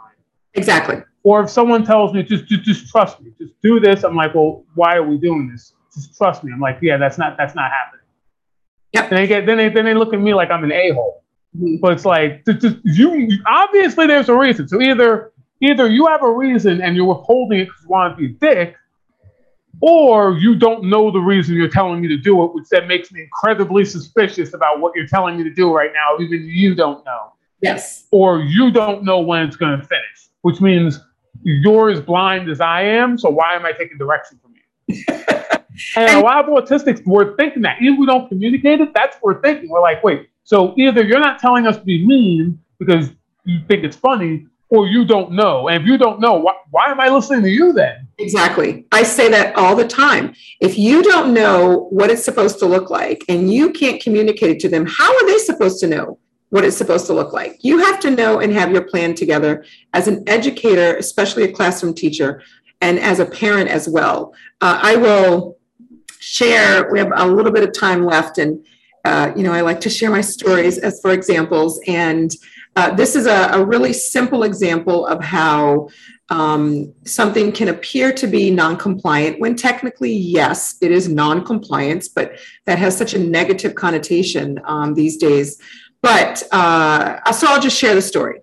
Exactly. 0.53 1.01
Or 1.23 1.43
if 1.43 1.49
someone 1.49 1.85
tells 1.85 2.13
me 2.13 2.23
just, 2.23 2.45
just, 2.45 2.63
just 2.63 2.89
trust 2.89 3.21
me, 3.21 3.31
just 3.37 3.53
do 3.61 3.79
this, 3.79 4.03
I'm 4.03 4.15
like, 4.15 4.35
well, 4.35 4.65
why 4.75 4.95
are 4.95 5.03
we 5.03 5.17
doing 5.17 5.49
this? 5.49 5.73
Just 5.93 6.17
trust 6.17 6.43
me. 6.43 6.51
I'm 6.51 6.59
like, 6.59 6.79
yeah, 6.81 6.97
that's 6.97 7.17
not, 7.17 7.37
that's 7.37 7.55
not 7.55 7.71
happening. 7.71 8.05
Yeah. 8.93 9.03
And 9.05 9.17
they 9.17 9.27
get, 9.27 9.45
then 9.45 9.57
they, 9.57 9.69
then 9.69 9.85
they 9.85 9.93
look 9.93 10.13
at 10.13 10.19
me 10.19 10.33
like 10.33 10.51
I'm 10.51 10.63
an 10.63 10.71
a 10.71 10.91
hole. 10.91 11.15
Mm-hmm. 11.15 11.18
But 11.53 11.93
it's 11.93 12.05
like, 12.05 12.45
just, 12.45 12.77
you 12.83 13.39
obviously 13.47 14.07
there's 14.07 14.29
a 14.29 14.35
reason. 14.35 14.67
So 14.67 14.81
either, 14.81 15.31
either 15.61 15.89
you 15.89 16.07
have 16.07 16.23
a 16.23 16.31
reason 16.31 16.81
and 16.81 16.95
you're 16.95 17.05
withholding 17.05 17.61
it 17.61 17.65
because 17.65 17.83
you 17.83 17.89
want 17.89 18.17
to 18.17 18.17
be 18.17 18.33
a 18.33 18.53
dick, 18.53 18.75
or 19.81 20.37
you 20.37 20.55
don't 20.55 20.83
know 20.83 21.11
the 21.11 21.19
reason 21.19 21.55
you're 21.55 21.69
telling 21.69 22.01
me 22.01 22.07
to 22.09 22.17
do 22.17 22.43
it, 22.43 22.53
which 22.53 22.65
then 22.69 22.87
makes 22.87 23.11
me 23.11 23.21
incredibly 23.21 23.85
suspicious 23.85 24.53
about 24.53 24.79
what 24.79 24.93
you're 24.95 25.07
telling 25.07 25.37
me 25.37 25.43
to 25.43 25.53
do 25.53 25.73
right 25.73 25.91
now, 25.93 26.21
even 26.23 26.43
you 26.43 26.75
don't 26.75 27.03
know. 27.05 27.33
Yes. 27.61 28.05
Or 28.11 28.41
you 28.41 28.71
don't 28.71 29.03
know 29.03 29.19
when 29.19 29.43
it's 29.43 29.55
going 29.55 29.79
to 29.79 29.85
finish, 29.85 30.29
which 30.41 30.61
means 30.61 30.99
you're 31.43 31.89
as 31.89 32.01
blind 32.01 32.49
as 32.49 32.61
I 32.61 32.83
am. 32.83 33.17
So 33.17 33.29
why 33.29 33.53
am 33.53 33.65
I 33.65 33.71
taking 33.71 33.97
direction 33.97 34.39
from 34.41 34.53
you? 34.55 35.05
and, 35.07 35.63
and 35.95 36.19
a 36.19 36.21
lot 36.21 36.47
of 36.47 36.51
autistics, 36.51 37.05
we're 37.05 37.35
thinking 37.37 37.61
that. 37.63 37.77
Even 37.81 37.93
if 37.93 37.99
we 37.99 38.05
don't 38.05 38.27
communicate 38.27 38.81
it, 38.81 38.93
that's 38.93 39.17
what 39.17 39.35
we're 39.35 39.41
thinking. 39.41 39.69
We're 39.69 39.81
like, 39.81 40.03
wait, 40.03 40.29
so 40.49 40.73
either 40.79 41.03
you're 41.03 41.19
not 41.19 41.37
telling 41.37 41.67
us 41.67 41.77
to 41.77 41.83
be 41.83 42.03
mean 42.03 42.59
because 42.79 43.11
you 43.45 43.59
think 43.67 43.83
it's 43.83 43.95
funny, 43.95 44.47
or 44.69 44.87
you 44.87 45.05
don't 45.05 45.31
know. 45.31 45.67
And 45.67 45.79
if 45.79 45.87
you 45.87 45.95
don't 45.95 46.19
know, 46.19 46.33
why, 46.33 46.55
why 46.71 46.87
am 46.87 46.99
I 46.99 47.07
listening 47.07 47.43
to 47.43 47.49
you 47.51 47.71
then? 47.71 48.07
Exactly. 48.17 48.87
I 48.91 49.03
say 49.03 49.29
that 49.29 49.55
all 49.55 49.75
the 49.75 49.87
time. 49.87 50.33
If 50.59 50.75
you 50.75 51.03
don't 51.03 51.35
know 51.35 51.87
what 51.91 52.09
it's 52.09 52.25
supposed 52.25 52.57
to 52.59 52.65
look 52.65 52.89
like 52.89 53.23
and 53.29 53.53
you 53.53 53.69
can't 53.69 54.01
communicate 54.01 54.49
it 54.49 54.59
to 54.61 54.69
them, 54.69 54.87
how 54.87 55.15
are 55.15 55.27
they 55.27 55.37
supposed 55.37 55.79
to 55.81 55.87
know 55.87 56.17
what 56.49 56.65
it's 56.65 56.77
supposed 56.77 57.05
to 57.05 57.13
look 57.13 57.31
like? 57.31 57.63
You 57.63 57.77
have 57.77 57.99
to 57.99 58.09
know 58.09 58.39
and 58.39 58.51
have 58.51 58.71
your 58.71 58.85
plan 58.85 59.13
together 59.13 59.63
as 59.93 60.07
an 60.07 60.23
educator, 60.25 60.97
especially 60.97 61.43
a 61.43 61.51
classroom 61.51 61.93
teacher, 61.93 62.41
and 62.81 62.97
as 62.97 63.19
a 63.19 63.25
parent 63.27 63.69
as 63.69 63.87
well. 63.87 64.33
Uh, 64.61 64.79
I 64.81 64.95
will 64.95 65.59
share, 66.17 66.91
we 66.91 66.97
have 66.97 67.11
a 67.15 67.27
little 67.27 67.51
bit 67.51 67.61
of 67.61 67.71
time 67.71 68.03
left, 68.03 68.39
and 68.39 68.65
uh, 69.05 69.31
you 69.35 69.43
know, 69.43 69.53
I 69.53 69.61
like 69.61 69.79
to 69.81 69.89
share 69.89 70.09
my 70.09 70.21
stories 70.21 70.77
as 70.77 71.01
for 71.01 71.11
examples. 71.11 71.79
And 71.87 72.31
uh, 72.75 72.91
this 72.91 73.15
is 73.15 73.25
a, 73.25 73.49
a, 73.53 73.65
really 73.65 73.93
simple 73.93 74.43
example 74.43 75.05
of 75.07 75.23
how 75.23 75.89
um, 76.29 76.93
something 77.05 77.51
can 77.51 77.69
appear 77.69 78.11
to 78.13 78.27
be 78.27 78.51
non-compliant 78.51 79.39
when 79.39 79.55
technically, 79.55 80.13
yes, 80.13 80.75
it 80.81 80.91
is 80.91 81.09
non-compliance, 81.09 82.07
but 82.09 82.39
that 82.65 82.77
has 82.77 82.95
such 82.95 83.13
a 83.13 83.19
negative 83.19 83.75
connotation 83.75 84.61
um, 84.65 84.93
these 84.93 85.17
days. 85.17 85.59
But 86.01 86.43
uh, 86.51 87.31
so 87.31 87.47
I'll 87.47 87.61
just 87.61 87.77
share 87.77 87.95
the 87.95 88.01
story. 88.01 88.41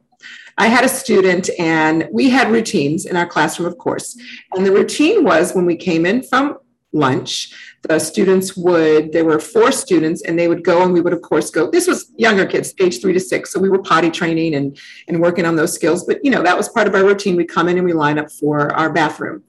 I 0.59 0.69
had 0.69 0.85
a 0.85 0.89
student 0.89 1.51
and 1.59 2.09
we 2.11 2.31
had 2.31 2.51
routines 2.51 3.05
in 3.05 3.17
our 3.17 3.27
classroom, 3.27 3.69
of 3.69 3.79
course. 3.79 4.19
And 4.53 4.65
the 4.65 4.73
routine 4.73 5.23
was 5.23 5.55
when 5.55 5.67
we 5.67 5.77
came 5.77 6.07
in 6.07 6.23
from 6.23 6.59
lunch, 6.93 7.53
the 7.89 7.99
students 7.99 8.57
would, 8.57 9.13
there 9.13 9.25
were 9.25 9.39
four 9.39 9.71
students, 9.73 10.23
and 10.23 10.39
they 10.39 10.49
would 10.49 10.65
go 10.65 10.83
and 10.83 10.93
we 10.93 11.01
would, 11.01 11.13
of 11.13 11.23
course, 11.23 11.51
go. 11.51 11.71
This 11.71 11.87
was 11.87 12.13
younger 12.17 12.47
kids, 12.47 12.75
age 12.81 13.01
three 13.01 13.13
to 13.13 13.21
six. 13.21 13.53
So 13.53 13.61
we 13.61 13.69
were 13.69 13.83
potty 13.83 14.11
training 14.11 14.55
and, 14.55 14.79
and 15.09 15.21
working 15.21 15.45
on 15.45 15.57
those 15.57 15.73
skills. 15.73 16.05
But, 16.05 16.25
you 16.25 16.31
know, 16.31 16.43
that 16.43 16.57
was 16.57 16.69
part 16.69 16.87
of 16.87 16.95
our 16.95 17.05
routine. 17.05 17.37
We 17.37 17.45
come 17.45 17.69
in 17.69 17.77
and 17.77 17.87
we 17.87 17.93
line 17.93 18.19
up 18.19 18.31
for 18.31 18.73
our 18.75 18.93
bathroom. 18.93 19.45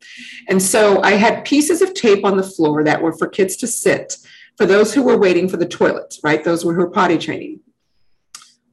And 0.50 0.62
so 0.62 1.02
I 1.04 1.12
had 1.12 1.46
pieces 1.46 1.82
of 1.82 1.94
tape 1.94 2.26
on 2.26 2.38
the 2.38 2.44
floor 2.44 2.84
that 2.84 3.02
were 3.02 3.14
for 3.18 3.28
kids 3.28 3.56
to 3.58 3.68
sit 3.68 4.18
for 4.58 4.66
those 4.66 4.94
who 4.94 5.04
were 5.04 5.18
waiting 5.18 5.48
for 5.48 5.58
the 5.58 5.68
toilet, 5.68 6.16
right? 6.24 6.44
Those 6.44 6.66
were 6.66 6.74
who 6.74 6.82
were 6.82 6.90
potty 6.90 7.18
training. 7.18 7.60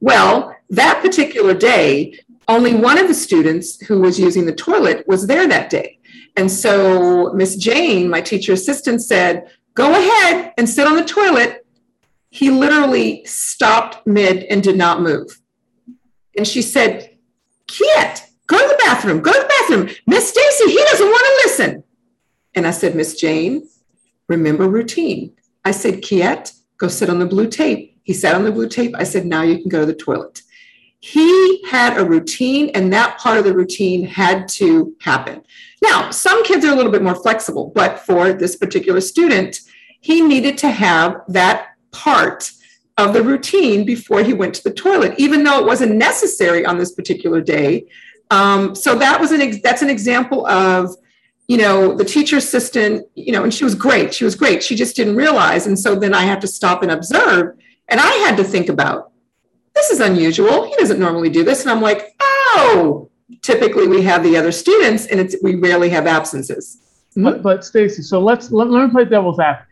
Well, 0.00 0.56
that 0.70 1.00
particular 1.02 1.54
day, 1.54 2.18
only 2.48 2.74
one 2.74 2.98
of 2.98 3.08
the 3.08 3.14
students 3.14 3.80
who 3.86 4.00
was 4.00 4.18
using 4.18 4.44
the 4.44 4.54
toilet 4.54 5.06
was 5.06 5.26
there 5.26 5.46
that 5.46 5.70
day. 5.70 5.98
And 6.36 6.50
so 6.50 7.32
Miss 7.32 7.56
Jane, 7.56 8.08
my 8.08 8.20
teacher 8.20 8.52
assistant, 8.52 9.02
said, 9.02 9.50
Go 9.74 9.90
ahead 9.90 10.52
and 10.56 10.68
sit 10.68 10.86
on 10.86 10.96
the 10.96 11.04
toilet. 11.04 11.66
He 12.30 12.50
literally 12.50 13.24
stopped 13.24 14.06
mid 14.06 14.44
and 14.44 14.62
did 14.62 14.76
not 14.76 15.00
move. 15.00 15.40
And 16.36 16.46
she 16.46 16.62
said, 16.62 17.16
Kiet, 17.68 18.22
go 18.46 18.58
to 18.58 18.68
the 18.68 18.82
bathroom, 18.84 19.20
go 19.20 19.32
to 19.32 19.38
the 19.38 19.48
bathroom. 19.48 19.96
Miss 20.06 20.28
Stacy, 20.28 20.70
he 20.70 20.84
doesn't 20.84 21.06
want 21.06 21.20
to 21.26 21.42
listen. 21.44 21.84
And 22.54 22.66
I 22.66 22.70
said, 22.70 22.94
Miss 22.94 23.18
Jane, 23.18 23.68
remember 24.28 24.68
routine. 24.68 25.34
I 25.64 25.70
said, 25.70 26.02
Kiet, 26.02 26.52
go 26.78 26.88
sit 26.88 27.08
on 27.08 27.18
the 27.18 27.26
blue 27.26 27.48
tape. 27.48 28.00
He 28.02 28.12
sat 28.12 28.34
on 28.34 28.44
the 28.44 28.52
blue 28.52 28.68
tape. 28.68 28.94
I 28.96 29.04
said, 29.04 29.26
now 29.26 29.42
you 29.42 29.58
can 29.58 29.68
go 29.68 29.80
to 29.80 29.86
the 29.86 29.94
toilet. 29.94 30.42
He 31.06 31.62
had 31.66 31.98
a 31.98 32.04
routine, 32.04 32.70
and 32.70 32.90
that 32.94 33.18
part 33.18 33.36
of 33.36 33.44
the 33.44 33.54
routine 33.54 34.06
had 34.06 34.48
to 34.60 34.96
happen. 35.02 35.42
Now, 35.82 36.10
some 36.10 36.42
kids 36.44 36.64
are 36.64 36.72
a 36.72 36.74
little 36.74 36.90
bit 36.90 37.02
more 37.02 37.14
flexible, 37.14 37.72
but 37.74 37.98
for 37.98 38.32
this 38.32 38.56
particular 38.56 39.02
student, 39.02 39.60
he 40.00 40.22
needed 40.22 40.56
to 40.58 40.70
have 40.70 41.20
that 41.28 41.72
part 41.90 42.50
of 42.96 43.12
the 43.12 43.22
routine 43.22 43.84
before 43.84 44.22
he 44.22 44.32
went 44.32 44.54
to 44.54 44.64
the 44.64 44.72
toilet, 44.72 45.14
even 45.18 45.44
though 45.44 45.60
it 45.60 45.66
wasn't 45.66 45.94
necessary 45.94 46.64
on 46.64 46.78
this 46.78 46.92
particular 46.92 47.42
day. 47.42 47.84
Um, 48.30 48.74
so 48.74 48.94
that 48.94 49.20
was 49.20 49.30
an 49.30 49.60
that's 49.62 49.82
an 49.82 49.90
example 49.90 50.46
of 50.46 50.96
you 51.48 51.58
know 51.58 51.94
the 51.94 52.06
teacher 52.06 52.38
assistant 52.38 53.06
you 53.14 53.30
know 53.30 53.42
and 53.42 53.52
she 53.52 53.64
was 53.64 53.74
great 53.74 54.14
she 54.14 54.24
was 54.24 54.34
great 54.34 54.62
she 54.62 54.74
just 54.74 54.96
didn't 54.96 55.14
realize 55.14 55.66
and 55.66 55.78
so 55.78 55.94
then 55.94 56.14
i 56.14 56.22
had 56.22 56.40
to 56.40 56.46
stop 56.46 56.82
and 56.82 56.90
observe 56.90 57.54
and 57.88 58.00
i 58.00 58.10
had 58.24 58.34
to 58.34 58.42
think 58.42 58.70
about 58.70 59.12
this 59.84 60.00
is 60.00 60.00
unusual 60.00 60.64
he 60.64 60.74
doesn't 60.76 60.98
normally 60.98 61.28
do 61.28 61.44
this 61.44 61.62
and 61.62 61.70
i'm 61.70 61.80
like 61.80 62.14
oh 62.20 63.10
typically 63.42 63.86
we 63.86 64.02
have 64.02 64.22
the 64.22 64.36
other 64.36 64.52
students 64.52 65.06
and 65.06 65.20
it's 65.20 65.36
we 65.42 65.54
rarely 65.54 65.88
have 65.90 66.06
absences. 66.06 66.80
Mm-hmm. 67.10 67.24
But, 67.24 67.42
but 67.42 67.64
Stacy, 67.64 68.02
so 68.02 68.20
let's 68.20 68.50
let, 68.50 68.68
let 68.70 68.86
me 68.86 68.90
play 68.90 69.04
devil's 69.04 69.38
advocate. 69.38 69.68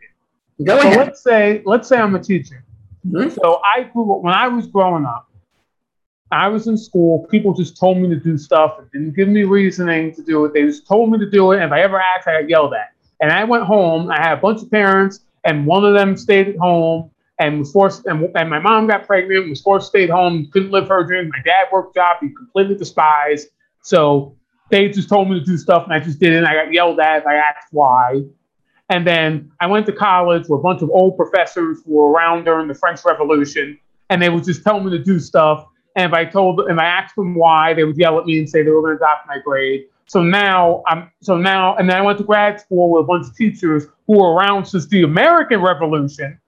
Go 0.63 0.79
so 0.79 0.87
ahead. 0.87 0.97
Let's 0.97 1.23
say 1.23 1.61
let's 1.65 1.87
say 1.87 1.97
I'm 1.97 2.15
a 2.15 2.19
teacher. 2.19 2.63
Mm-hmm. 3.07 3.29
So 3.29 3.61
I 3.63 3.83
grew 3.83 4.03
when 4.03 4.33
I 4.33 4.47
was 4.47 4.67
growing 4.67 5.05
up, 5.05 5.29
I 6.31 6.47
was 6.47 6.67
in 6.67 6.77
school. 6.77 7.27
People 7.27 7.53
just 7.53 7.77
told 7.77 7.97
me 7.97 8.07
to 8.09 8.15
do 8.15 8.37
stuff 8.37 8.79
and 8.79 8.89
didn't 8.91 9.15
give 9.15 9.27
me 9.27 9.43
reasoning 9.43 10.13
to 10.15 10.23
do 10.23 10.45
it. 10.45 10.53
They 10.53 10.63
just 10.63 10.87
told 10.87 11.11
me 11.11 11.17
to 11.19 11.29
do 11.29 11.51
it. 11.51 11.57
And 11.57 11.65
if 11.65 11.71
I 11.71 11.81
ever 11.81 11.99
asked, 11.99 12.27
I 12.27 12.41
got 12.41 12.49
yelled 12.49 12.73
at. 12.73 12.91
And 13.21 13.31
I 13.31 13.43
went 13.43 13.63
home. 13.63 14.09
I 14.09 14.19
had 14.19 14.37
a 14.37 14.41
bunch 14.41 14.61
of 14.61 14.69
parents, 14.69 15.21
and 15.43 15.65
one 15.65 15.85
of 15.85 15.93
them 15.93 16.17
stayed 16.17 16.49
at 16.49 16.57
home 16.57 17.09
and 17.47 17.59
was 17.59 17.71
forced. 17.71 18.05
And, 18.05 18.29
and 18.35 18.49
my 18.49 18.59
mom 18.59 18.87
got 18.87 19.05
pregnant, 19.05 19.49
was 19.49 19.61
forced 19.61 19.87
to 19.87 19.89
stay 19.89 20.03
at 20.05 20.09
home, 20.09 20.49
couldn't 20.51 20.71
live 20.71 20.87
her 20.87 21.03
dream. 21.03 21.29
My 21.29 21.41
dad 21.43 21.67
worked 21.71 21.95
job 21.95 22.17
he 22.21 22.29
completely 22.29 22.75
despised. 22.75 23.49
So 23.81 24.37
they 24.71 24.89
just 24.89 25.09
told 25.09 25.29
me 25.29 25.39
to 25.39 25.45
do 25.45 25.57
stuff 25.57 25.83
and 25.83 25.93
I 25.93 25.99
just 25.99 26.19
didn't 26.19 26.45
I 26.45 26.53
got 26.53 26.73
yelled 26.73 26.99
at. 26.99 27.27
I 27.27 27.35
asked 27.35 27.67
why. 27.71 28.21
And 28.89 29.07
then 29.07 29.51
I 29.59 29.67
went 29.67 29.85
to 29.87 29.91
college 29.91 30.43
with 30.47 30.59
a 30.59 30.63
bunch 30.63 30.81
of 30.81 30.89
old 30.89 31.17
professors 31.17 31.81
who 31.85 31.93
were 31.93 32.11
around 32.11 32.43
during 32.43 32.67
the 32.67 32.75
French 32.75 32.99
Revolution, 33.05 33.79
and 34.09 34.21
they 34.21 34.29
would 34.29 34.43
just 34.43 34.63
tell 34.63 34.79
me 34.79 34.91
to 34.91 35.03
do 35.03 35.19
stuff. 35.19 35.65
And 35.95 36.11
if 36.11 36.13
I 36.13 36.25
told, 36.25 36.59
if 36.69 36.77
I 36.77 36.85
asked 36.85 37.15
them 37.15 37.33
why, 37.33 37.73
they 37.73 37.85
would 37.85 37.97
yell 37.97 38.19
at 38.19 38.25
me 38.25 38.39
and 38.39 38.49
say 38.49 38.61
they 38.61 38.69
were 38.69 38.81
going 38.81 38.95
to 38.95 38.99
dock 38.99 39.23
my 39.27 39.37
grade. 39.43 39.85
So 40.07 40.21
now 40.21 40.83
I'm, 40.85 41.09
so 41.21 41.37
now, 41.37 41.75
and 41.77 41.89
then 41.89 41.97
I 41.97 42.01
went 42.01 42.17
to 42.19 42.23
grad 42.23 42.59
school 42.59 42.91
with 42.91 43.03
a 43.03 43.07
bunch 43.07 43.27
of 43.27 43.35
teachers 43.35 43.85
who 44.05 44.19
were 44.19 44.33
around 44.33 44.65
since 44.65 44.85
the 44.87 45.03
American 45.03 45.61
Revolution. 45.61 46.39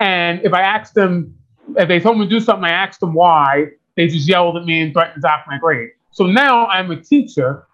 And 0.00 0.40
if 0.44 0.52
I 0.52 0.62
asked 0.62 0.94
them, 0.94 1.34
if 1.76 1.88
they 1.88 2.00
told 2.00 2.18
me 2.18 2.24
to 2.24 2.30
do 2.30 2.40
something, 2.40 2.64
I 2.64 2.70
asked 2.70 3.00
them 3.00 3.14
why, 3.14 3.66
they 3.96 4.06
just 4.06 4.28
yelled 4.28 4.56
at 4.56 4.64
me 4.64 4.80
and 4.80 4.92
threatened 4.92 5.16
to 5.16 5.20
dock 5.20 5.44
my 5.48 5.58
grade. 5.58 5.90
So 6.10 6.26
now 6.26 6.66
I'm 6.66 6.90
a 6.90 7.00
teacher. 7.00 7.66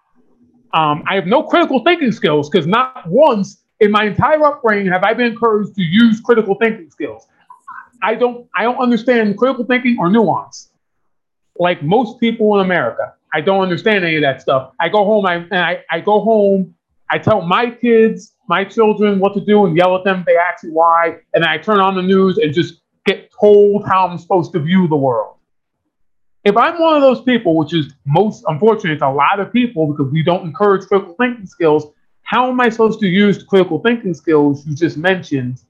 Um, 0.73 1.03
I 1.07 1.15
have 1.15 1.27
no 1.27 1.43
critical 1.43 1.83
thinking 1.83 2.11
skills 2.11 2.49
because 2.49 2.67
not 2.67 3.07
once 3.07 3.63
in 3.79 3.91
my 3.91 4.05
entire 4.05 4.43
upbringing 4.43 4.91
have 4.91 5.03
I 5.03 5.13
been 5.13 5.27
encouraged 5.27 5.75
to 5.75 5.81
use 5.81 6.19
critical 6.19 6.55
thinking 6.55 6.89
skills. 6.89 7.27
I 8.01 8.15
don't 8.15 8.47
I 8.55 8.63
don't 8.63 8.77
understand 8.77 9.37
critical 9.37 9.65
thinking 9.65 9.97
or 9.99 10.09
nuance. 10.09 10.69
Like 11.57 11.81
most 11.81 12.19
people 12.19 12.55
in 12.59 12.65
America, 12.65 13.13
I 13.33 13.41
don't 13.41 13.61
understand 13.61 14.03
any 14.03 14.17
of 14.17 14.21
that 14.21 14.41
stuff. 14.41 14.73
I 14.79 14.89
go 14.89 15.05
home 15.05 15.25
I, 15.25 15.35
and 15.35 15.55
I, 15.55 15.83
I 15.89 16.01
go 16.01 16.19
home, 16.19 16.74
I 17.09 17.17
tell 17.19 17.41
my 17.41 17.69
kids, 17.69 18.33
my 18.47 18.63
children 18.63 19.19
what 19.19 19.33
to 19.35 19.41
do 19.41 19.65
and 19.65 19.77
yell 19.77 19.95
at 19.95 20.03
them. 20.03 20.23
They 20.25 20.37
ask 20.37 20.63
me 20.63 20.71
why, 20.71 21.17
and 21.33 21.45
I 21.45 21.57
turn 21.57 21.79
on 21.79 21.95
the 21.95 22.01
news 22.01 22.37
and 22.37 22.53
just 22.53 22.81
get 23.05 23.31
told 23.39 23.85
how 23.85 24.07
I'm 24.07 24.17
supposed 24.17 24.51
to 24.53 24.59
view 24.59 24.87
the 24.87 24.95
world 24.95 25.35
if 26.45 26.55
I'm 26.55 26.79
one 26.79 26.95
of 26.95 27.01
those 27.01 27.21
people, 27.21 27.57
which 27.57 27.73
is 27.73 27.91
most 28.05 28.45
unfortunate, 28.47 28.93
it's 28.93 29.01
a 29.01 29.09
lot 29.09 29.39
of 29.39 29.51
people 29.51 29.87
because 29.87 30.11
we 30.11 30.21
don't 30.21 30.45
encourage 30.45 30.85
critical 30.87 31.15
thinking 31.15 31.47
skills, 31.47 31.87
how 32.21 32.49
am 32.49 32.61
I 32.61 32.69
supposed 32.69 32.99
to 32.99 33.07
use 33.07 33.39
the 33.39 33.45
critical 33.45 33.79
thinking 33.79 34.13
skills 34.13 34.65
you 34.65 34.75
just 34.75 34.95
mentioned 34.95 35.61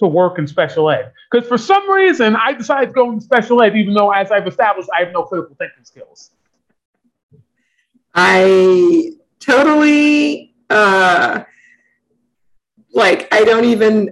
to 0.00 0.06
work 0.06 0.38
in 0.40 0.48
special 0.48 0.90
ed? 0.90 1.12
Because 1.30 1.48
for 1.48 1.58
some 1.58 1.88
reason, 1.90 2.34
I 2.34 2.52
decided 2.52 2.88
to 2.88 2.92
go 2.92 3.12
into 3.12 3.24
special 3.24 3.62
ed, 3.62 3.76
even 3.76 3.94
though, 3.94 4.10
as 4.10 4.32
I've 4.32 4.48
established, 4.48 4.88
I 4.96 5.04
have 5.04 5.12
no 5.12 5.22
critical 5.22 5.54
thinking 5.56 5.84
skills. 5.84 6.32
I 8.12 9.12
totally, 9.40 10.54
uh, 10.68 11.44
like, 12.92 13.32
I 13.32 13.44
don't 13.44 13.64
even, 13.64 14.10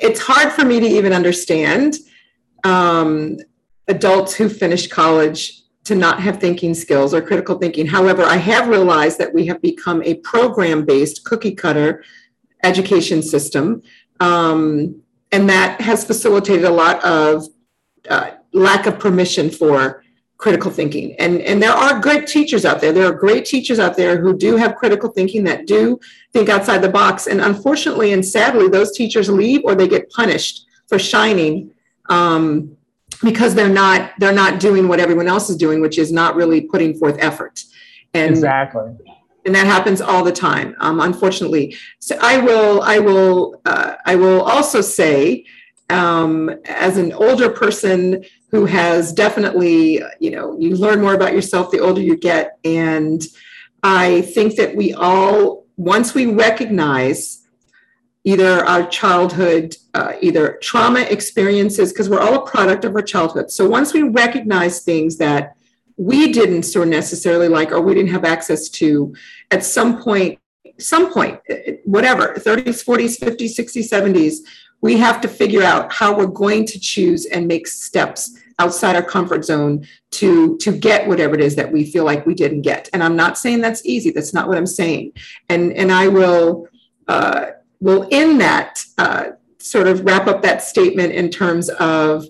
it's 0.00 0.20
hard 0.20 0.52
for 0.52 0.64
me 0.64 0.80
to 0.80 0.86
even 0.86 1.12
understand. 1.12 1.96
Um, 2.64 3.38
adults 3.88 4.34
who 4.34 4.48
finished 4.48 4.90
college 4.90 5.62
to 5.84 5.94
not 5.94 6.20
have 6.20 6.38
thinking 6.38 6.74
skills 6.74 7.14
or 7.14 7.22
critical 7.22 7.56
thinking. 7.58 7.86
However, 7.86 8.22
I 8.22 8.36
have 8.36 8.68
realized 8.68 9.18
that 9.18 9.32
we 9.32 9.46
have 9.46 9.62
become 9.62 10.02
a 10.04 10.16
program 10.16 10.84
based 10.84 11.24
cookie 11.24 11.54
cutter 11.54 12.04
education 12.62 13.22
system. 13.22 13.82
Um, 14.20 15.00
and 15.32 15.48
that 15.48 15.80
has 15.80 16.04
facilitated 16.04 16.64
a 16.64 16.70
lot 16.70 17.02
of 17.04 17.46
uh, 18.08 18.32
lack 18.52 18.86
of 18.86 18.98
permission 18.98 19.50
for 19.50 20.04
critical 20.38 20.70
thinking. 20.70 21.14
And, 21.18 21.42
and 21.42 21.60
there 21.60 21.72
are 21.72 21.98
good 21.98 22.28
teachers 22.28 22.64
out 22.64 22.80
there. 22.80 22.92
There 22.92 23.06
are 23.06 23.12
great 23.12 23.44
teachers 23.44 23.80
out 23.80 23.96
there 23.96 24.20
who 24.20 24.36
do 24.36 24.56
have 24.56 24.76
critical 24.76 25.10
thinking 25.10 25.42
that 25.44 25.66
do 25.66 25.98
think 26.32 26.48
outside 26.48 26.78
the 26.78 26.88
box. 26.88 27.26
And 27.26 27.40
unfortunately 27.40 28.12
and 28.12 28.24
sadly, 28.24 28.68
those 28.68 28.92
teachers 28.96 29.28
leave 29.28 29.62
or 29.64 29.74
they 29.74 29.88
get 29.88 30.08
punished 30.10 30.64
for 30.86 30.98
shining 30.98 31.72
um, 32.08 32.76
because 33.22 33.54
they're 33.54 33.68
not 33.68 34.12
they're 34.18 34.32
not 34.32 34.60
doing 34.60 34.86
what 34.86 35.00
everyone 35.00 35.26
else 35.26 35.50
is 35.50 35.56
doing, 35.56 35.80
which 35.80 35.98
is 35.98 36.12
not 36.12 36.36
really 36.36 36.60
putting 36.60 36.94
forth 36.94 37.16
effort. 37.18 37.64
And 38.14 38.30
exactly. 38.30 38.92
And 39.44 39.54
that 39.54 39.66
happens 39.66 40.00
all 40.00 40.22
the 40.22 40.32
time, 40.32 40.76
um, 40.78 41.00
unfortunately. 41.00 41.76
So 41.98 42.16
I 42.20 42.38
will 42.38 42.82
I 42.82 43.00
will 43.00 43.60
uh, 43.66 43.96
I 44.06 44.14
will 44.14 44.42
also 44.42 44.80
say 44.80 45.46
um, 45.90 46.50
as 46.66 46.96
an 46.96 47.12
older 47.12 47.48
person 47.48 48.24
who 48.50 48.66
has 48.66 49.12
definitely, 49.12 50.02
you 50.20 50.30
know, 50.30 50.58
you 50.58 50.76
learn 50.76 51.00
more 51.00 51.14
about 51.14 51.32
yourself 51.32 51.70
the 51.70 51.80
older 51.80 52.00
you 52.00 52.16
get. 52.16 52.58
And 52.64 53.22
I 53.82 54.22
think 54.22 54.56
that 54.56 54.74
we 54.74 54.92
all, 54.94 55.66
once 55.76 56.14
we 56.14 56.26
recognize 56.26 57.46
either 58.24 58.64
our 58.66 58.86
childhood, 58.86 59.76
uh, 59.94 60.12
either 60.20 60.58
trauma 60.60 61.00
experiences, 61.00 61.92
because 61.92 62.08
we're 62.08 62.20
all 62.20 62.34
a 62.34 62.46
product 62.46 62.84
of 62.84 62.94
our 62.94 63.02
childhood. 63.02 63.50
So 63.50 63.68
once 63.68 63.94
we 63.94 64.02
recognize 64.02 64.82
things 64.82 65.16
that 65.18 65.56
we 65.96 66.32
didn't 66.32 66.64
of 66.86 66.90
necessarily 66.90 67.48
like 67.48 67.72
or 67.72 67.80
we 67.80 67.94
didn't 67.94 68.10
have 68.10 68.24
access 68.24 68.68
to 68.70 69.14
at 69.50 69.64
some 69.64 70.02
point, 70.02 70.38
some 70.78 71.12
point, 71.12 71.40
whatever, 71.84 72.34
30s, 72.34 72.84
40s, 72.84 73.18
50s, 73.18 73.58
60s, 73.58 73.90
70s, 73.90 74.36
we 74.80 74.96
have 74.96 75.20
to 75.20 75.28
figure 75.28 75.62
out 75.62 75.92
how 75.92 76.16
we're 76.16 76.26
going 76.26 76.64
to 76.66 76.78
choose 76.78 77.26
and 77.26 77.46
make 77.46 77.66
steps 77.66 78.36
outside 78.58 78.96
our 78.96 79.02
comfort 79.02 79.44
zone 79.44 79.86
to 80.10 80.56
to 80.58 80.76
get 80.76 81.06
whatever 81.06 81.34
it 81.34 81.40
is 81.40 81.54
that 81.56 81.70
we 81.70 81.84
feel 81.84 82.04
like 82.04 82.26
we 82.26 82.34
didn't 82.34 82.62
get. 82.62 82.88
And 82.92 83.02
i'm 83.02 83.16
not 83.16 83.38
saying 83.38 83.60
that's 83.60 83.84
easy. 83.84 84.10
That's 84.10 84.34
not 84.34 84.48
what 84.48 84.58
i'm 84.58 84.66
saying. 84.66 85.12
And 85.48 85.72
and 85.72 85.92
i 85.92 86.08
will 86.08 86.68
uh, 87.06 87.46
will 87.80 88.06
in 88.10 88.38
that 88.38 88.84
uh, 88.98 89.30
sort 89.58 89.86
of 89.86 90.04
wrap 90.04 90.26
up 90.26 90.42
that 90.42 90.62
statement 90.62 91.12
in 91.12 91.30
terms 91.30 91.68
of 91.70 92.26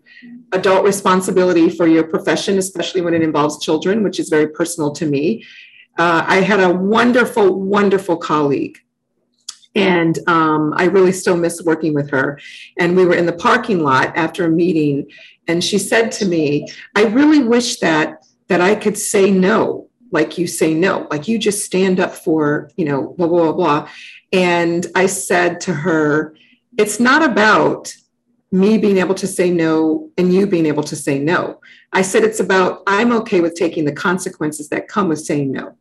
adult 0.53 0.85
responsibility 0.85 1.69
for 1.69 1.87
your 1.87 2.05
profession 2.05 2.57
especially 2.59 3.03
when 3.03 3.13
it 3.13 3.23
involves 3.23 3.63
children 3.63 4.03
which 4.03 4.19
is 4.19 4.29
very 4.29 4.49
personal 4.49 4.93
to 4.93 5.07
me. 5.07 5.45
Uh, 5.99 6.25
i 6.27 6.37
had 6.37 6.61
a 6.61 6.71
wonderful 6.71 7.61
wonderful 7.61 8.17
colleague 8.17 8.79
and 9.75 10.19
um, 10.29 10.75
I 10.77 10.85
really 10.85 11.13
still 11.13 11.37
miss 11.37 11.63
working 11.63 11.95
with 11.95 12.11
her. 12.11 12.41
And 12.79 12.97
we 12.97 13.05
were 13.05 13.15
in 13.15 13.27
the 13.27 13.33
parking 13.33 13.81
lot 13.83 14.17
after 14.17 14.45
a 14.45 14.51
meeting, 14.51 15.07
and 15.47 15.63
she 15.63 15.79
said 15.79 16.13
to 16.13 16.27
me, 16.27 16.67
"I 16.95 17.05
really 17.05 17.43
wish 17.43 17.79
that 17.81 18.25
that 18.49 18.61
I 18.61 18.75
could 18.75 18.97
say 18.97 19.31
no, 19.31 19.89
like 20.11 20.39
you 20.39 20.47
say 20.47 20.75
no, 20.75 21.07
like 21.11 21.29
you 21.29 21.39
just 21.39 21.65
stand 21.65 22.01
up 22.01 22.15
for 22.15 22.71
you 22.77 22.85
know 22.85 23.15
blah 23.17 23.29
blah 23.29 23.53
blah." 23.53 23.53
blah. 23.53 23.89
And 24.33 24.87
I 24.95 25.07
said 25.07 25.61
to 25.63 25.75
her, 25.75 26.35
"It's 26.77 27.01
not 27.01 27.23
about." 27.23 27.95
me 28.51 28.79
being 28.79 28.97
able 28.97 29.15
to 29.15 29.27
say 29.27 29.51
no 29.51 30.09
and 30.17 30.33
you 30.33 30.47
being 30.47 30.65
able 30.65 30.83
to 30.83 30.97
say 30.97 31.19
no. 31.19 31.61
I 31.93 32.01
said 32.01 32.25
it's 32.25 32.41
about 32.41 32.83
I'm 32.87 33.13
okay 33.13 33.43
with 33.43 33.55
taking 33.55 33.85
the 33.85 33.93
consequences 33.93 34.71
that 34.71 34.89
come 34.89 35.09
with 35.09 35.21
saying 35.21 35.53
no 35.53 35.77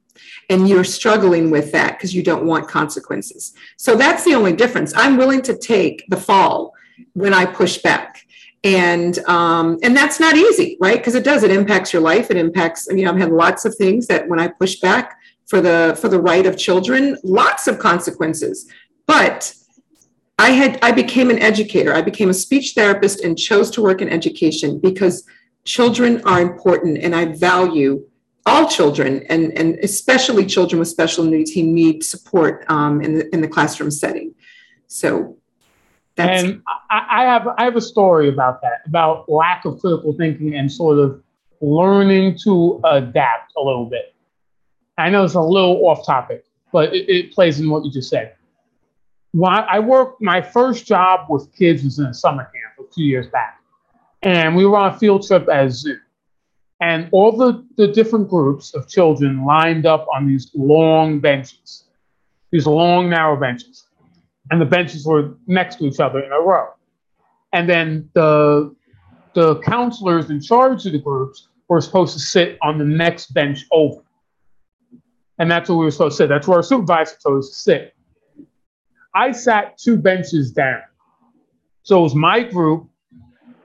and 0.49 0.67
you're 0.67 0.84
struggling 0.84 1.51
with 1.51 1.71
that 1.71 1.97
because 1.97 2.13
you 2.13 2.23
don't 2.23 2.45
want 2.45 2.67
consequences. 2.67 3.53
So 3.77 3.95
that's 3.95 4.23
the 4.23 4.36
only 4.36 4.53
difference. 4.53 4.93
I'm 4.95 5.17
willing 5.17 5.41
to 5.43 5.58
take 5.58 6.06
the 6.10 6.17
fall 6.17 6.73
when 7.13 7.34
I 7.34 7.45
push 7.45 7.77
back. 7.80 8.23
And 8.63 9.19
um, 9.25 9.77
and 9.84 9.95
that's 9.95 10.19
not 10.19 10.36
easy, 10.36 10.77
right? 10.82 10.97
Because 10.97 11.15
it 11.15 11.23
does. 11.23 11.43
It 11.43 11.51
impacts 11.51 11.93
your 11.93 12.01
life. 12.01 12.32
It 12.32 12.38
impacts. 12.38 12.88
You 12.89 13.06
know, 13.06 13.12
I've 13.12 13.19
had 13.19 13.32
lots 13.32 13.65
of 13.65 13.75
things 13.75 14.08
that 14.08 14.27
when 14.27 14.39
I 14.39 14.47
push 14.47 14.80
back 14.80 15.17
for 15.45 15.62
the 15.62 15.97
for 16.01 16.10
the 16.10 16.19
right 16.19 16.45
of 16.45 16.58
children, 16.58 17.17
lots 17.23 17.67
of 17.67 17.80
consequences. 17.80 18.69
But 19.06 19.53
I 20.39 20.51
had 20.51 20.80
I 20.82 20.91
became 20.91 21.30
an 21.30 21.39
educator. 21.39 21.93
I 21.93 22.01
became 22.01 22.30
a 22.30 22.34
speech 22.34 22.73
therapist 22.73 23.23
and 23.23 23.38
chose 23.38 23.69
to 23.71 23.82
work 23.82 24.01
in 24.01 24.10
education 24.10 24.80
because 24.80 25.23
children 25.63 26.21
are 26.25 26.41
important, 26.41 26.97
and 26.97 27.15
I 27.15 27.25
value 27.25 28.07
all 28.48 28.68
children 28.68 29.24
and, 29.30 29.52
and 29.58 29.76
especially 29.80 30.46
children 30.46 30.80
with 30.80 30.88
special 30.88 31.24
needs 31.24 31.52
who 31.52 31.64
need 31.64 32.04
support 32.04 32.66
um, 32.70 33.02
in, 33.02 33.16
the, 33.16 33.34
in 33.34 33.42
the 33.42 33.48
classroom 33.48 33.92
setting. 33.92 34.34
So 34.88 35.38
that's. 36.16 36.44
And 36.44 36.64
I, 36.90 37.24
have, 37.24 37.48
I 37.58 37.66
have 37.66 37.76
a 37.76 37.82
story 37.82 38.30
about 38.30 38.62
that, 38.62 38.82
about 38.88 39.30
lack 39.30 39.66
of 39.66 39.80
critical 39.80 40.14
thinking 40.14 40.56
and 40.56 40.72
sort 40.72 40.98
of 40.98 41.22
learning 41.62 42.38
to 42.44 42.80
adapt 42.86 43.54
a 43.58 43.62
little 43.62 43.86
bit. 43.86 44.16
I 44.98 45.10
know 45.10 45.24
it's 45.24 45.36
a 45.36 45.42
little 45.42 45.86
off 45.88 46.06
topic, 46.06 46.46
but 46.72 46.94
it, 46.96 47.10
it 47.10 47.32
plays 47.34 47.60
in 47.60 47.70
what 47.70 47.86
you 47.86 47.92
just 47.92 48.10
said. 48.10 48.36
When 49.34 49.54
I, 49.54 49.60
I 49.60 49.80
worked, 49.80 50.22
my 50.22 50.42
first 50.42 50.88
job 50.88 51.28
with 51.30 51.54
kids 51.56 51.84
was 51.84 52.00
in 52.00 52.06
a 52.06 52.14
summer 52.14 52.44
camp 52.44 52.90
a 52.90 52.94
few 52.94 53.06
years 53.06 53.28
back. 53.28 53.62
And 54.24 54.56
we 54.56 54.66
were 54.66 54.78
on 54.78 54.96
a 54.96 54.98
field 54.98 55.28
trip 55.28 55.48
at 55.50 55.72
zoo 55.72 56.00
and 56.80 57.10
all 57.12 57.36
the, 57.36 57.66
the 57.78 57.88
different 57.88 58.30
groups 58.30 58.74
of 58.74 58.88
children 58.88 59.46
lined 59.46 59.86
up 59.86 60.08
on 60.13 60.28
these 60.28 60.52
long 60.54 61.20
benches, 61.20 61.86
these 62.52 62.68
long, 62.68 63.10
narrow 63.10 63.40
benches. 63.40 63.86
And 64.52 64.62
the 64.62 64.66
benches 64.66 65.06
were 65.06 65.36
next 65.48 65.78
to 65.78 65.86
each 65.86 66.00
other 66.00 66.20
in 66.20 66.32
a 66.32 66.40
row. 66.40 66.70
And 67.52 67.68
then 67.68 68.10
the, 68.13 68.76
the 69.34 69.60
counselors 69.60 70.30
in 70.30 70.40
charge 70.40 70.86
of 70.86 70.94
the 70.94 71.00
groups 71.00 71.50
were 71.68 71.82
supposed 71.82 72.13
to 72.13 72.20
sit 72.20 72.58
on 72.62 72.78
the 72.78 72.86
next 72.86 73.34
bench 73.34 73.66
over. 73.72 74.02
And 75.40 75.52
that's 75.52 75.70
where 75.70 75.78
we 75.78 75.86
were 75.86 75.92
supposed 75.92 76.18
to 76.18 76.24
sit. 76.24 76.30
That's 76.30 76.48
where 76.48 76.58
our 76.58 76.63
supervisor 76.63 77.16
told 77.22 77.40
us 77.40 77.50
to 77.50 77.56
sit. 77.56 77.96
I 79.13 79.32
sat 79.32 79.78
two 79.78 79.98
benches 79.98 80.52
down. 80.52 80.82
So 81.84 82.00
it 82.00 82.04
was 82.04 82.16
my 82.16 82.44
group, 82.44 82.88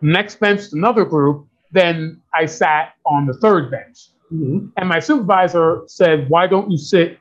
next 0.01 0.41
bench, 0.41 0.73
another 0.73 1.05
group, 1.05 1.47
then 1.73 2.21
I 2.35 2.47
sat 2.47 2.95
on 3.05 3.27
the 3.27 3.35
third 3.35 3.71
bench. 3.71 4.09
Mm-hmm. 4.33 4.69
And 4.77 4.89
my 4.89 5.01
supervisor 5.01 5.83
said, 5.87 6.29
Why 6.29 6.47
don't 6.47 6.71
you 6.71 6.79
sit 6.79 7.19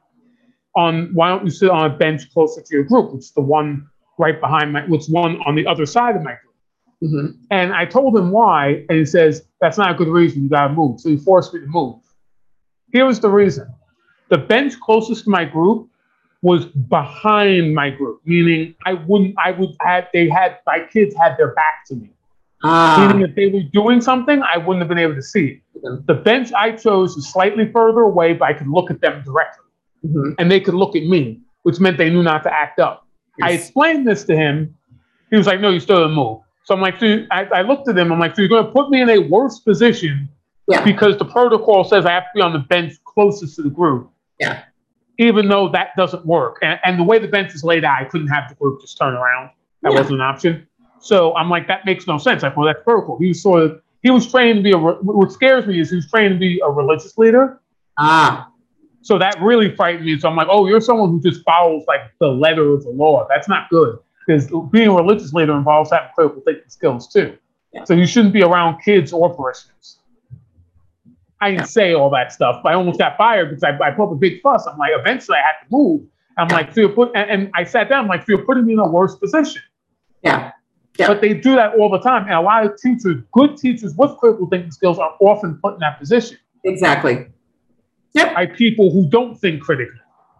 on 0.75 1.09
why 1.13 1.29
don't 1.29 1.43
you 1.43 1.51
sit 1.51 1.69
on 1.69 1.91
a 1.91 1.95
bench 1.95 2.31
closer 2.31 2.61
to 2.61 2.73
your 2.73 2.83
group, 2.83 3.13
which 3.13 3.25
is 3.25 3.31
the 3.31 3.41
one 3.41 3.87
right 4.17 4.39
behind 4.39 4.73
my 4.73 4.85
which 4.85 5.07
one 5.07 5.41
on 5.45 5.55
the 5.55 5.67
other 5.67 5.85
side 5.85 6.15
of 6.15 6.21
my 6.21 6.35
group. 6.35 6.55
Mm-hmm. 7.03 7.43
And 7.49 7.73
I 7.73 7.85
told 7.85 8.15
him 8.15 8.31
why, 8.31 8.85
and 8.87 8.99
he 8.99 9.05
says, 9.05 9.45
That's 9.59 9.77
not 9.77 9.91
a 9.91 9.93
good 9.95 10.07
reason, 10.07 10.43
you 10.43 10.49
gotta 10.49 10.73
move. 10.73 10.99
So 10.99 11.09
he 11.09 11.17
forced 11.17 11.53
me 11.53 11.61
to 11.61 11.67
move. 11.67 11.99
Here 12.93 13.05
was 13.05 13.19
the 13.19 13.29
reason. 13.29 13.73
The 14.29 14.37
bench 14.37 14.79
closest 14.79 15.25
to 15.25 15.29
my 15.29 15.43
group 15.43 15.89
was 16.41 16.65
behind 16.65 17.75
my 17.75 17.89
group, 17.89 18.21
meaning 18.25 18.75
I 18.85 18.93
wouldn't 18.93 19.35
I 19.43 19.51
would 19.51 19.71
have 19.81 20.07
they 20.13 20.29
had 20.29 20.59
my 20.65 20.79
kids 20.91 21.15
had 21.19 21.37
their 21.37 21.53
back 21.53 21.85
to 21.87 21.95
me. 21.95 22.11
Ah. 22.63 23.07
Meaning, 23.07 23.27
if 23.27 23.35
they 23.35 23.47
were 23.47 23.63
doing 23.71 24.01
something, 24.01 24.41
I 24.43 24.57
wouldn't 24.57 24.79
have 24.79 24.89
been 24.89 24.97
able 24.97 25.15
to 25.15 25.21
see 25.21 25.45
it. 25.47 25.61
Mm-hmm. 25.83 26.05
The 26.05 26.13
bench 26.13 26.51
I 26.53 26.71
chose 26.71 27.15
was 27.15 27.27
slightly 27.27 27.71
further 27.71 28.01
away, 28.01 28.33
but 28.33 28.45
I 28.45 28.53
could 28.53 28.67
look 28.67 28.91
at 28.91 29.01
them 29.01 29.23
directly. 29.23 29.65
Mm-hmm. 30.05 30.33
And 30.37 30.51
they 30.51 30.59
could 30.59 30.73
look 30.73 30.95
at 30.95 31.03
me, 31.03 31.41
which 31.63 31.79
meant 31.79 31.97
they 31.97 32.09
knew 32.09 32.23
not 32.23 32.43
to 32.43 32.53
act 32.53 32.79
up. 32.79 33.07
Yes. 33.39 33.49
I 33.49 33.53
explained 33.53 34.07
this 34.07 34.23
to 34.25 34.35
him. 34.35 34.75
He 35.29 35.37
was 35.37 35.47
like, 35.47 35.59
no, 35.59 35.69
you 35.69 35.79
still 35.79 35.97
didn't 35.97 36.13
move. 36.13 36.39
So 36.63 36.75
I'm 36.75 36.81
like, 36.81 36.99
so 36.99 37.25
I, 37.31 37.45
I, 37.45 37.61
looked 37.63 37.87
at 37.87 37.97
him. 37.97 38.11
I'm 38.11 38.19
like, 38.19 38.35
so 38.35 38.41
you're 38.41 38.49
going 38.49 38.65
to 38.65 38.71
put 38.71 38.89
me 38.89 39.01
in 39.01 39.09
a 39.09 39.17
worse 39.19 39.59
position 39.59 40.29
yeah. 40.67 40.83
because 40.83 41.17
the 41.17 41.25
protocol 41.25 41.83
says 41.83 42.05
I 42.05 42.11
have 42.11 42.23
to 42.23 42.29
be 42.35 42.41
on 42.41 42.53
the 42.53 42.59
bench 42.59 42.93
closest 43.05 43.55
to 43.55 43.63
the 43.63 43.69
group. 43.69 44.11
Yeah. 44.39 44.63
Even 45.17 45.47
though 45.47 45.69
that 45.69 45.89
doesn't 45.97 46.25
work. 46.25 46.57
And, 46.61 46.79
and 46.83 46.99
the 46.99 47.03
way 47.03 47.19
the 47.19 47.27
bench 47.27 47.53
is 47.55 47.63
laid 47.63 47.83
out, 47.83 47.99
I 47.99 48.05
couldn't 48.05 48.27
have 48.27 48.49
the 48.49 48.55
group 48.55 48.81
just 48.81 48.97
turn 48.97 49.13
around. 49.13 49.51
That 49.81 49.93
yeah. 49.93 49.99
wasn't 49.99 50.15
an 50.15 50.21
option. 50.21 50.67
So 51.01 51.35
I'm 51.35 51.49
like, 51.49 51.67
that 51.67 51.85
makes 51.85 52.07
no 52.07 52.17
sense. 52.17 52.43
Like, 52.43 52.55
well, 52.55 52.67
that's 52.67 52.83
vertical. 52.85 53.17
He 53.19 53.29
was 53.29 53.41
sort 53.41 53.63
of, 53.63 53.81
he 54.03 54.11
was 54.11 54.31
trained 54.31 54.57
to 54.57 54.63
be 54.63 54.71
a, 54.71 54.77
what 54.77 55.31
scares 55.31 55.65
me 55.65 55.79
is 55.79 55.89
he 55.89 55.97
was 55.97 56.09
trained 56.09 56.35
to 56.35 56.39
be 56.39 56.61
a 56.63 56.69
religious 56.69 57.17
leader. 57.17 57.59
Ah. 57.97 58.51
So 59.01 59.17
that 59.17 59.41
really 59.41 59.75
frightened 59.75 60.05
me. 60.05 60.17
So 60.19 60.29
I'm 60.29 60.35
like, 60.35 60.47
oh, 60.49 60.67
you're 60.67 60.79
someone 60.79 61.09
who 61.09 61.21
just 61.21 61.43
follows 61.43 61.83
like 61.87 62.01
the 62.19 62.27
letter 62.27 62.73
of 62.73 62.83
the 62.83 62.91
law. 62.91 63.27
That's 63.27 63.47
not 63.47 63.69
good 63.69 63.97
because 64.25 64.47
being 64.71 64.89
a 64.89 64.93
religious 64.93 65.33
leader 65.33 65.53
involves 65.57 65.91
having 65.91 66.09
critical 66.13 66.41
thinking 66.45 66.69
skills 66.69 67.11
too. 67.11 67.35
Yeah. 67.73 67.83
So 67.85 67.95
you 67.95 68.05
shouldn't 68.05 68.33
be 68.33 68.43
around 68.43 68.81
kids 68.83 69.11
or 69.11 69.33
parishioners. 69.33 69.97
I 71.39 71.49
didn't 71.49 71.61
yeah. 71.61 71.65
say 71.65 71.93
all 71.93 72.11
that 72.11 72.31
stuff, 72.31 72.61
but 72.61 72.69
I 72.69 72.75
almost 72.75 72.99
got 72.99 73.17
fired 73.17 73.49
because 73.49 73.63
I, 73.63 73.69
I 73.79 73.89
put 73.91 74.03
up 74.03 74.11
a 74.11 74.15
big 74.15 74.41
fuss. 74.41 74.67
I'm 74.67 74.77
like, 74.77 74.91
eventually 74.93 75.37
I 75.37 75.41
had 75.41 75.65
to 75.65 75.67
move. 75.71 76.01
I'm 76.37 76.47
yeah. 76.49 76.55
like, 76.55 76.73
so 76.73 76.81
you're 76.81 76.89
put, 76.89 77.11
and, 77.15 77.29
and 77.29 77.51
I 77.55 77.63
sat 77.63 77.89
down. 77.89 78.03
I'm 78.03 78.07
like, 78.07 78.21
so 78.21 78.25
you're 78.29 78.45
putting 78.45 78.65
me 78.65 78.73
in 78.73 78.79
a 78.79 78.87
worse 78.87 79.15
position. 79.15 79.63
Yeah. 80.21 80.51
Yeah. 80.97 81.07
But 81.07 81.21
they 81.21 81.33
do 81.33 81.55
that 81.55 81.75
all 81.79 81.89
the 81.89 81.99
time. 81.99 82.23
And 82.23 82.33
a 82.33 82.41
lot 82.41 82.65
of 82.65 82.77
teachers, 82.79 83.23
good 83.31 83.57
teachers 83.57 83.95
with 83.95 84.17
critical 84.17 84.47
thinking 84.47 84.71
skills, 84.71 84.99
are 84.99 85.15
often 85.19 85.57
put 85.63 85.75
in 85.75 85.79
that 85.79 85.99
position. 85.99 86.37
Exactly. 86.63 87.27
Yep. 88.13 88.33
By 88.35 88.45
people 88.45 88.91
who 88.91 89.07
don't 89.09 89.35
think 89.39 89.61
critically. 89.61 89.97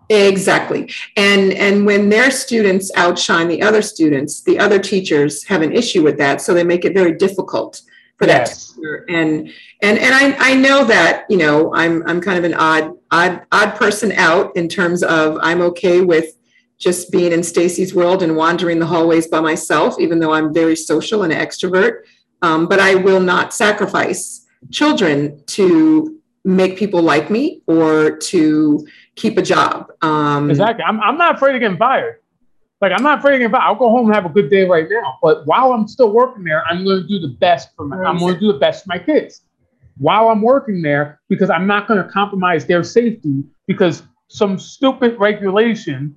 Exactly. 0.09 0.91
And 1.15 1.53
and 1.53 1.85
when 1.85 2.09
their 2.09 2.31
students 2.31 2.91
outshine 2.97 3.47
the 3.47 3.61
other 3.61 3.81
students, 3.81 4.41
the 4.43 4.59
other 4.59 4.77
teachers 4.77 5.45
have 5.45 5.61
an 5.61 5.71
issue 5.71 6.03
with 6.03 6.17
that. 6.17 6.41
So 6.41 6.53
they 6.53 6.65
make 6.65 6.83
it 6.83 6.93
very 6.93 7.13
difficult 7.13 7.81
for 8.17 8.25
that 8.27 8.39
Yes. 8.47 8.73
teacher. 8.73 9.05
And 9.07 9.49
and 9.81 9.97
and 9.97 10.13
I 10.13 10.51
I 10.51 10.55
know 10.55 10.83
that 10.83 11.25
you 11.29 11.37
know 11.37 11.73
I'm 11.73 12.03
I'm 12.05 12.19
kind 12.19 12.37
of 12.37 12.43
an 12.43 12.53
odd 12.55 12.91
odd 13.11 13.41
odd 13.53 13.75
person 13.75 14.11
out 14.11 14.53
in 14.57 14.67
terms 14.67 15.01
of 15.01 15.37
I'm 15.41 15.61
okay 15.61 16.01
with 16.01 16.35
just 16.81 17.11
being 17.11 17.31
in 17.31 17.43
Stacy's 17.43 17.93
world 17.93 18.23
and 18.23 18.35
wandering 18.35 18.79
the 18.79 18.87
hallways 18.87 19.27
by 19.27 19.39
myself, 19.39 19.99
even 19.99 20.19
though 20.19 20.33
I'm 20.33 20.51
very 20.51 20.75
social 20.75 21.21
and 21.21 21.31
an 21.31 21.39
extrovert. 21.39 22.01
Um, 22.41 22.67
but 22.67 22.79
I 22.79 22.95
will 22.95 23.19
not 23.19 23.53
sacrifice 23.53 24.47
children 24.71 25.43
to 25.45 26.19
make 26.43 26.77
people 26.77 27.03
like 27.03 27.29
me 27.29 27.61
or 27.67 28.17
to 28.17 28.87
keep 29.15 29.37
a 29.37 29.43
job. 29.43 29.91
Um, 30.01 30.49
Exactly. 30.49 30.83
I'm, 30.83 30.99
I'm 31.01 31.19
not 31.19 31.35
afraid 31.35 31.53
of 31.53 31.61
getting 31.61 31.77
fired. 31.77 32.15
Like, 32.81 32.93
I'm 32.93 33.03
not 33.03 33.19
afraid 33.19 33.35
of 33.35 33.39
getting 33.41 33.51
fired. 33.51 33.61
I'll 33.61 33.75
go 33.75 33.91
home 33.91 34.07
and 34.07 34.15
have 34.15 34.25
a 34.25 34.29
good 34.29 34.49
day 34.49 34.65
right 34.67 34.87
now. 34.89 35.19
But 35.21 35.45
while 35.45 35.73
I'm 35.73 35.87
still 35.87 36.11
working 36.11 36.43
there, 36.43 36.63
I'm 36.65 36.83
going 36.83 37.03
to 37.03 37.07
do 37.07 37.19
the 37.19 37.35
best 37.35 37.75
for 37.75 37.85
my, 37.85 37.97
I'm 37.97 38.17
going 38.17 38.33
to 38.33 38.39
do 38.39 38.51
the 38.51 38.57
best 38.57 38.85
for 38.85 38.89
my 38.89 38.97
kids 38.97 39.41
while 39.99 40.29
I'm 40.29 40.41
working 40.41 40.81
there 40.81 41.21
because 41.29 41.51
I'm 41.51 41.67
not 41.67 41.87
going 41.87 42.03
to 42.03 42.09
compromise 42.09 42.65
their 42.65 42.83
safety 42.83 43.43
because 43.67 44.01
some 44.29 44.57
stupid 44.57 45.19
regulation 45.19 46.15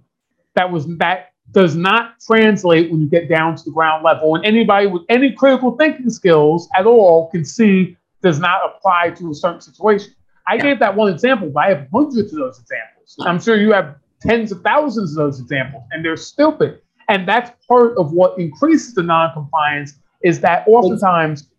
that 0.55 0.71
was 0.71 0.87
that 0.99 1.31
does 1.53 1.77
not 1.77 2.21
translate 2.21 2.91
when 2.91 3.01
you 3.01 3.07
get 3.07 3.29
down 3.29 3.55
to 3.55 3.65
the 3.65 3.71
ground 3.71 4.03
level. 4.03 4.35
And 4.35 4.45
anybody 4.45 4.87
with 4.87 5.03
any 5.09 5.33
critical 5.33 5.77
thinking 5.77 6.09
skills 6.09 6.69
at 6.77 6.87
all 6.87 7.31
can 7.31 7.45
see 7.45 7.97
does 8.23 8.41
not 8.41 8.61
apply 8.65 9.11
to 9.11 9.31
a 9.31 9.35
certain 9.35 9.61
situation. 9.61 10.13
I 10.49 10.55
Yeah. 10.55 10.63
gave 10.63 10.79
that 10.81 10.97
one 10.97 11.13
example, 11.13 11.51
but 11.51 11.65
I 11.65 11.69
have 11.69 11.87
hundreds 11.93 12.33
of 12.33 12.39
those 12.39 12.59
examples. 12.59 13.17
I'm 13.21 13.39
sure 13.39 13.57
you 13.57 13.73
have 13.73 13.97
tens 14.21 14.53
of 14.53 14.63
thousands 14.63 15.11
of 15.11 15.17
those 15.17 15.39
examples, 15.41 15.83
and 15.93 16.03
they're 16.05 16.17
stupid. 16.17 16.81
And 17.09 17.29
that's 17.29 17.51
part 17.69 17.97
of 17.99 18.13
what 18.13 18.39
increases 18.39 18.95
the 18.95 19.03
non-compliance 19.03 19.99
is 20.23 20.41
that 20.41 20.65
oftentimes, 20.67 21.51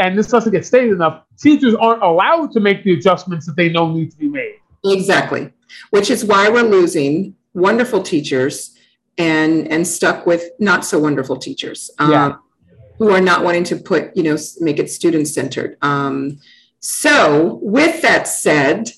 and 0.00 0.18
this 0.18 0.26
doesn't 0.26 0.50
get 0.52 0.66
stated 0.66 0.92
enough, 0.92 1.22
teachers 1.38 1.74
aren't 1.76 2.02
allowed 2.02 2.50
to 2.52 2.60
make 2.60 2.82
the 2.82 2.92
adjustments 2.92 3.46
that 3.46 3.54
they 3.54 3.68
know 3.68 3.92
need 3.92 4.10
to 4.10 4.16
be 4.18 4.28
made. 4.28 4.56
Exactly, 4.84 5.52
which 5.90 6.10
is 6.10 6.24
why 6.24 6.48
we're 6.48 6.62
losing 6.62 7.34
wonderful 7.58 8.02
teachers 8.02 8.74
and 9.18 9.52
and 9.72 9.86
stuck 9.86 10.26
with 10.26 10.42
not 10.58 10.84
so 10.84 10.98
wonderful 10.98 11.36
teachers 11.36 11.90
um, 11.98 12.10
Yeah. 12.12 12.36
who 12.98 13.10
are 13.10 13.20
not 13.20 13.44
wanting 13.44 13.64
to 13.64 13.76
put 13.76 14.16
you 14.16 14.22
know 14.22 14.36
make 14.60 14.78
it 14.78 14.90
student 14.90 15.26
centered. 15.28 15.76
Um, 15.82 16.38
so 16.80 17.58
with 17.60 18.02
that 18.02 18.28
said, 18.28 18.90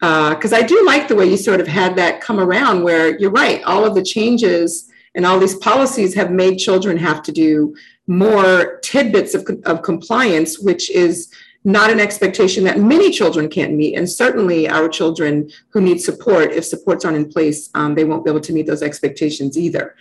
because 0.00 0.52
I 0.52 0.62
do 0.62 0.84
like 0.84 1.08
the 1.08 1.14
way 1.14 1.26
you 1.26 1.36
sort 1.38 1.60
of 1.60 1.66
had 1.66 1.96
that 1.96 2.20
come 2.20 2.38
around, 2.38 2.82
where 2.82 3.18
you're 3.18 3.30
right, 3.30 3.62
all 3.64 3.84
of 3.84 3.94
the 3.94 4.02
changes 4.02 4.90
and 5.14 5.24
all 5.26 5.38
these 5.38 5.56
policies 5.56 6.14
have 6.14 6.30
made 6.30 6.56
children 6.58 6.96
have 6.96 7.22
to 7.22 7.32
do 7.32 7.74
more 8.06 8.78
tidbits 8.82 9.34
of, 9.34 9.46
of 9.64 9.82
compliance, 9.82 10.58
which 10.58 10.90
is 10.90 11.32
not 11.64 11.90
an 11.90 12.00
expectation 12.00 12.64
that 12.64 12.80
many 12.80 13.10
children 13.10 13.48
can't 13.48 13.74
meet. 13.74 13.94
And 13.96 14.08
certainly 14.08 14.68
our 14.68 14.88
children 14.88 15.50
who 15.68 15.80
need 15.80 16.00
support, 16.00 16.52
if 16.52 16.64
supports 16.64 17.04
aren't 17.04 17.16
in 17.16 17.28
place, 17.28 17.70
um, 17.74 17.94
they 17.94 18.04
won't 18.04 18.24
be 18.24 18.30
able 18.30 18.40
to 18.40 18.52
meet 18.52 18.66
those 18.66 18.82
expectations 18.82 19.56
either. 19.56 19.94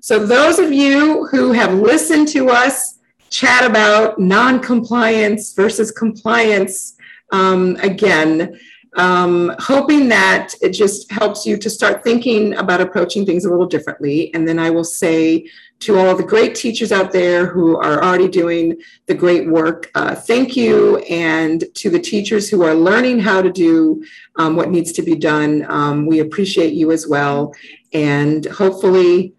So 0.00 0.26
those 0.26 0.58
of 0.58 0.72
you 0.72 1.26
who 1.26 1.52
have 1.52 1.74
listened 1.74 2.28
to 2.28 2.50
us 2.50 2.98
chat 3.30 3.64
about 3.64 4.18
non-compliance 4.18 5.52
versus 5.54 5.92
compliance, 5.92 6.96
um, 7.32 7.76
again, 7.76 8.58
um, 8.96 9.54
hoping 9.58 10.08
that 10.08 10.54
it 10.60 10.70
just 10.70 11.10
helps 11.10 11.46
you 11.46 11.56
to 11.56 11.70
start 11.70 12.04
thinking 12.04 12.54
about 12.54 12.80
approaching 12.80 13.24
things 13.26 13.44
a 13.44 13.50
little 13.50 13.66
differently. 13.66 14.32
And 14.34 14.46
then 14.46 14.58
I 14.58 14.70
will 14.70 14.84
say 14.84 15.48
to 15.84 15.98
all 15.98 16.16
the 16.16 16.22
great 16.22 16.54
teachers 16.54 16.92
out 16.92 17.12
there 17.12 17.46
who 17.46 17.76
are 17.76 18.02
already 18.02 18.26
doing 18.28 18.80
the 19.06 19.14
great 19.14 19.46
work. 19.46 19.90
Uh, 19.94 20.14
thank 20.14 20.56
you. 20.56 20.96
And 21.10 21.62
to 21.74 21.90
the 21.90 21.98
teachers 21.98 22.48
who 22.48 22.62
are 22.62 22.74
learning 22.74 23.20
how 23.20 23.42
to 23.42 23.52
do 23.52 24.02
um, 24.36 24.56
what 24.56 24.70
needs 24.70 24.92
to 24.92 25.02
be 25.02 25.14
done, 25.14 25.66
um, 25.68 26.06
we 26.06 26.20
appreciate 26.20 26.72
you 26.72 26.90
as 26.90 27.06
well. 27.06 27.54
And 27.92 28.46
hopefully, 28.46 29.34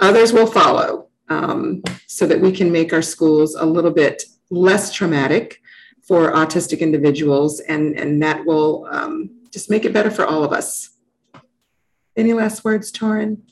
others 0.00 0.32
will 0.32 0.48
follow 0.48 1.06
um, 1.28 1.82
so 2.08 2.26
that 2.26 2.40
we 2.40 2.50
can 2.50 2.72
make 2.72 2.92
our 2.92 3.02
schools 3.02 3.54
a 3.54 3.64
little 3.64 3.92
bit 3.92 4.24
less 4.50 4.92
traumatic 4.92 5.60
for 6.02 6.32
autistic 6.32 6.80
individuals. 6.80 7.60
And, 7.60 7.96
and 7.96 8.20
that 8.20 8.44
will 8.44 8.88
um, 8.90 9.30
just 9.52 9.70
make 9.70 9.84
it 9.84 9.92
better 9.92 10.10
for 10.10 10.26
all 10.26 10.42
of 10.42 10.52
us. 10.52 10.90
Any 12.16 12.32
last 12.32 12.64
words, 12.64 12.90
Torrin? 12.90 13.42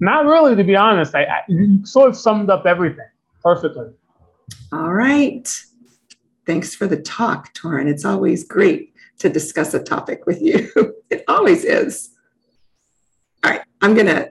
Not 0.00 0.26
really, 0.26 0.54
to 0.56 0.64
be 0.64 0.76
honest. 0.76 1.14
I, 1.14 1.24
I 1.24 1.42
sort 1.84 2.08
of 2.08 2.16
summed 2.16 2.50
up 2.50 2.66
everything 2.66 3.08
perfectly. 3.42 3.88
All 4.72 4.92
right. 4.92 5.48
Thanks 6.46 6.74
for 6.74 6.86
the 6.86 7.00
talk, 7.00 7.54
Torrin. 7.54 7.88
It's 7.88 8.04
always 8.04 8.44
great 8.44 8.94
to 9.18 9.28
discuss 9.28 9.74
a 9.74 9.82
topic 9.82 10.26
with 10.26 10.40
you. 10.42 10.70
it 11.10 11.24
always 11.28 11.64
is. 11.64 12.10
All 13.44 13.52
right, 13.52 13.62
I'm 13.80 13.94
going 13.94 14.06
to 14.06 14.30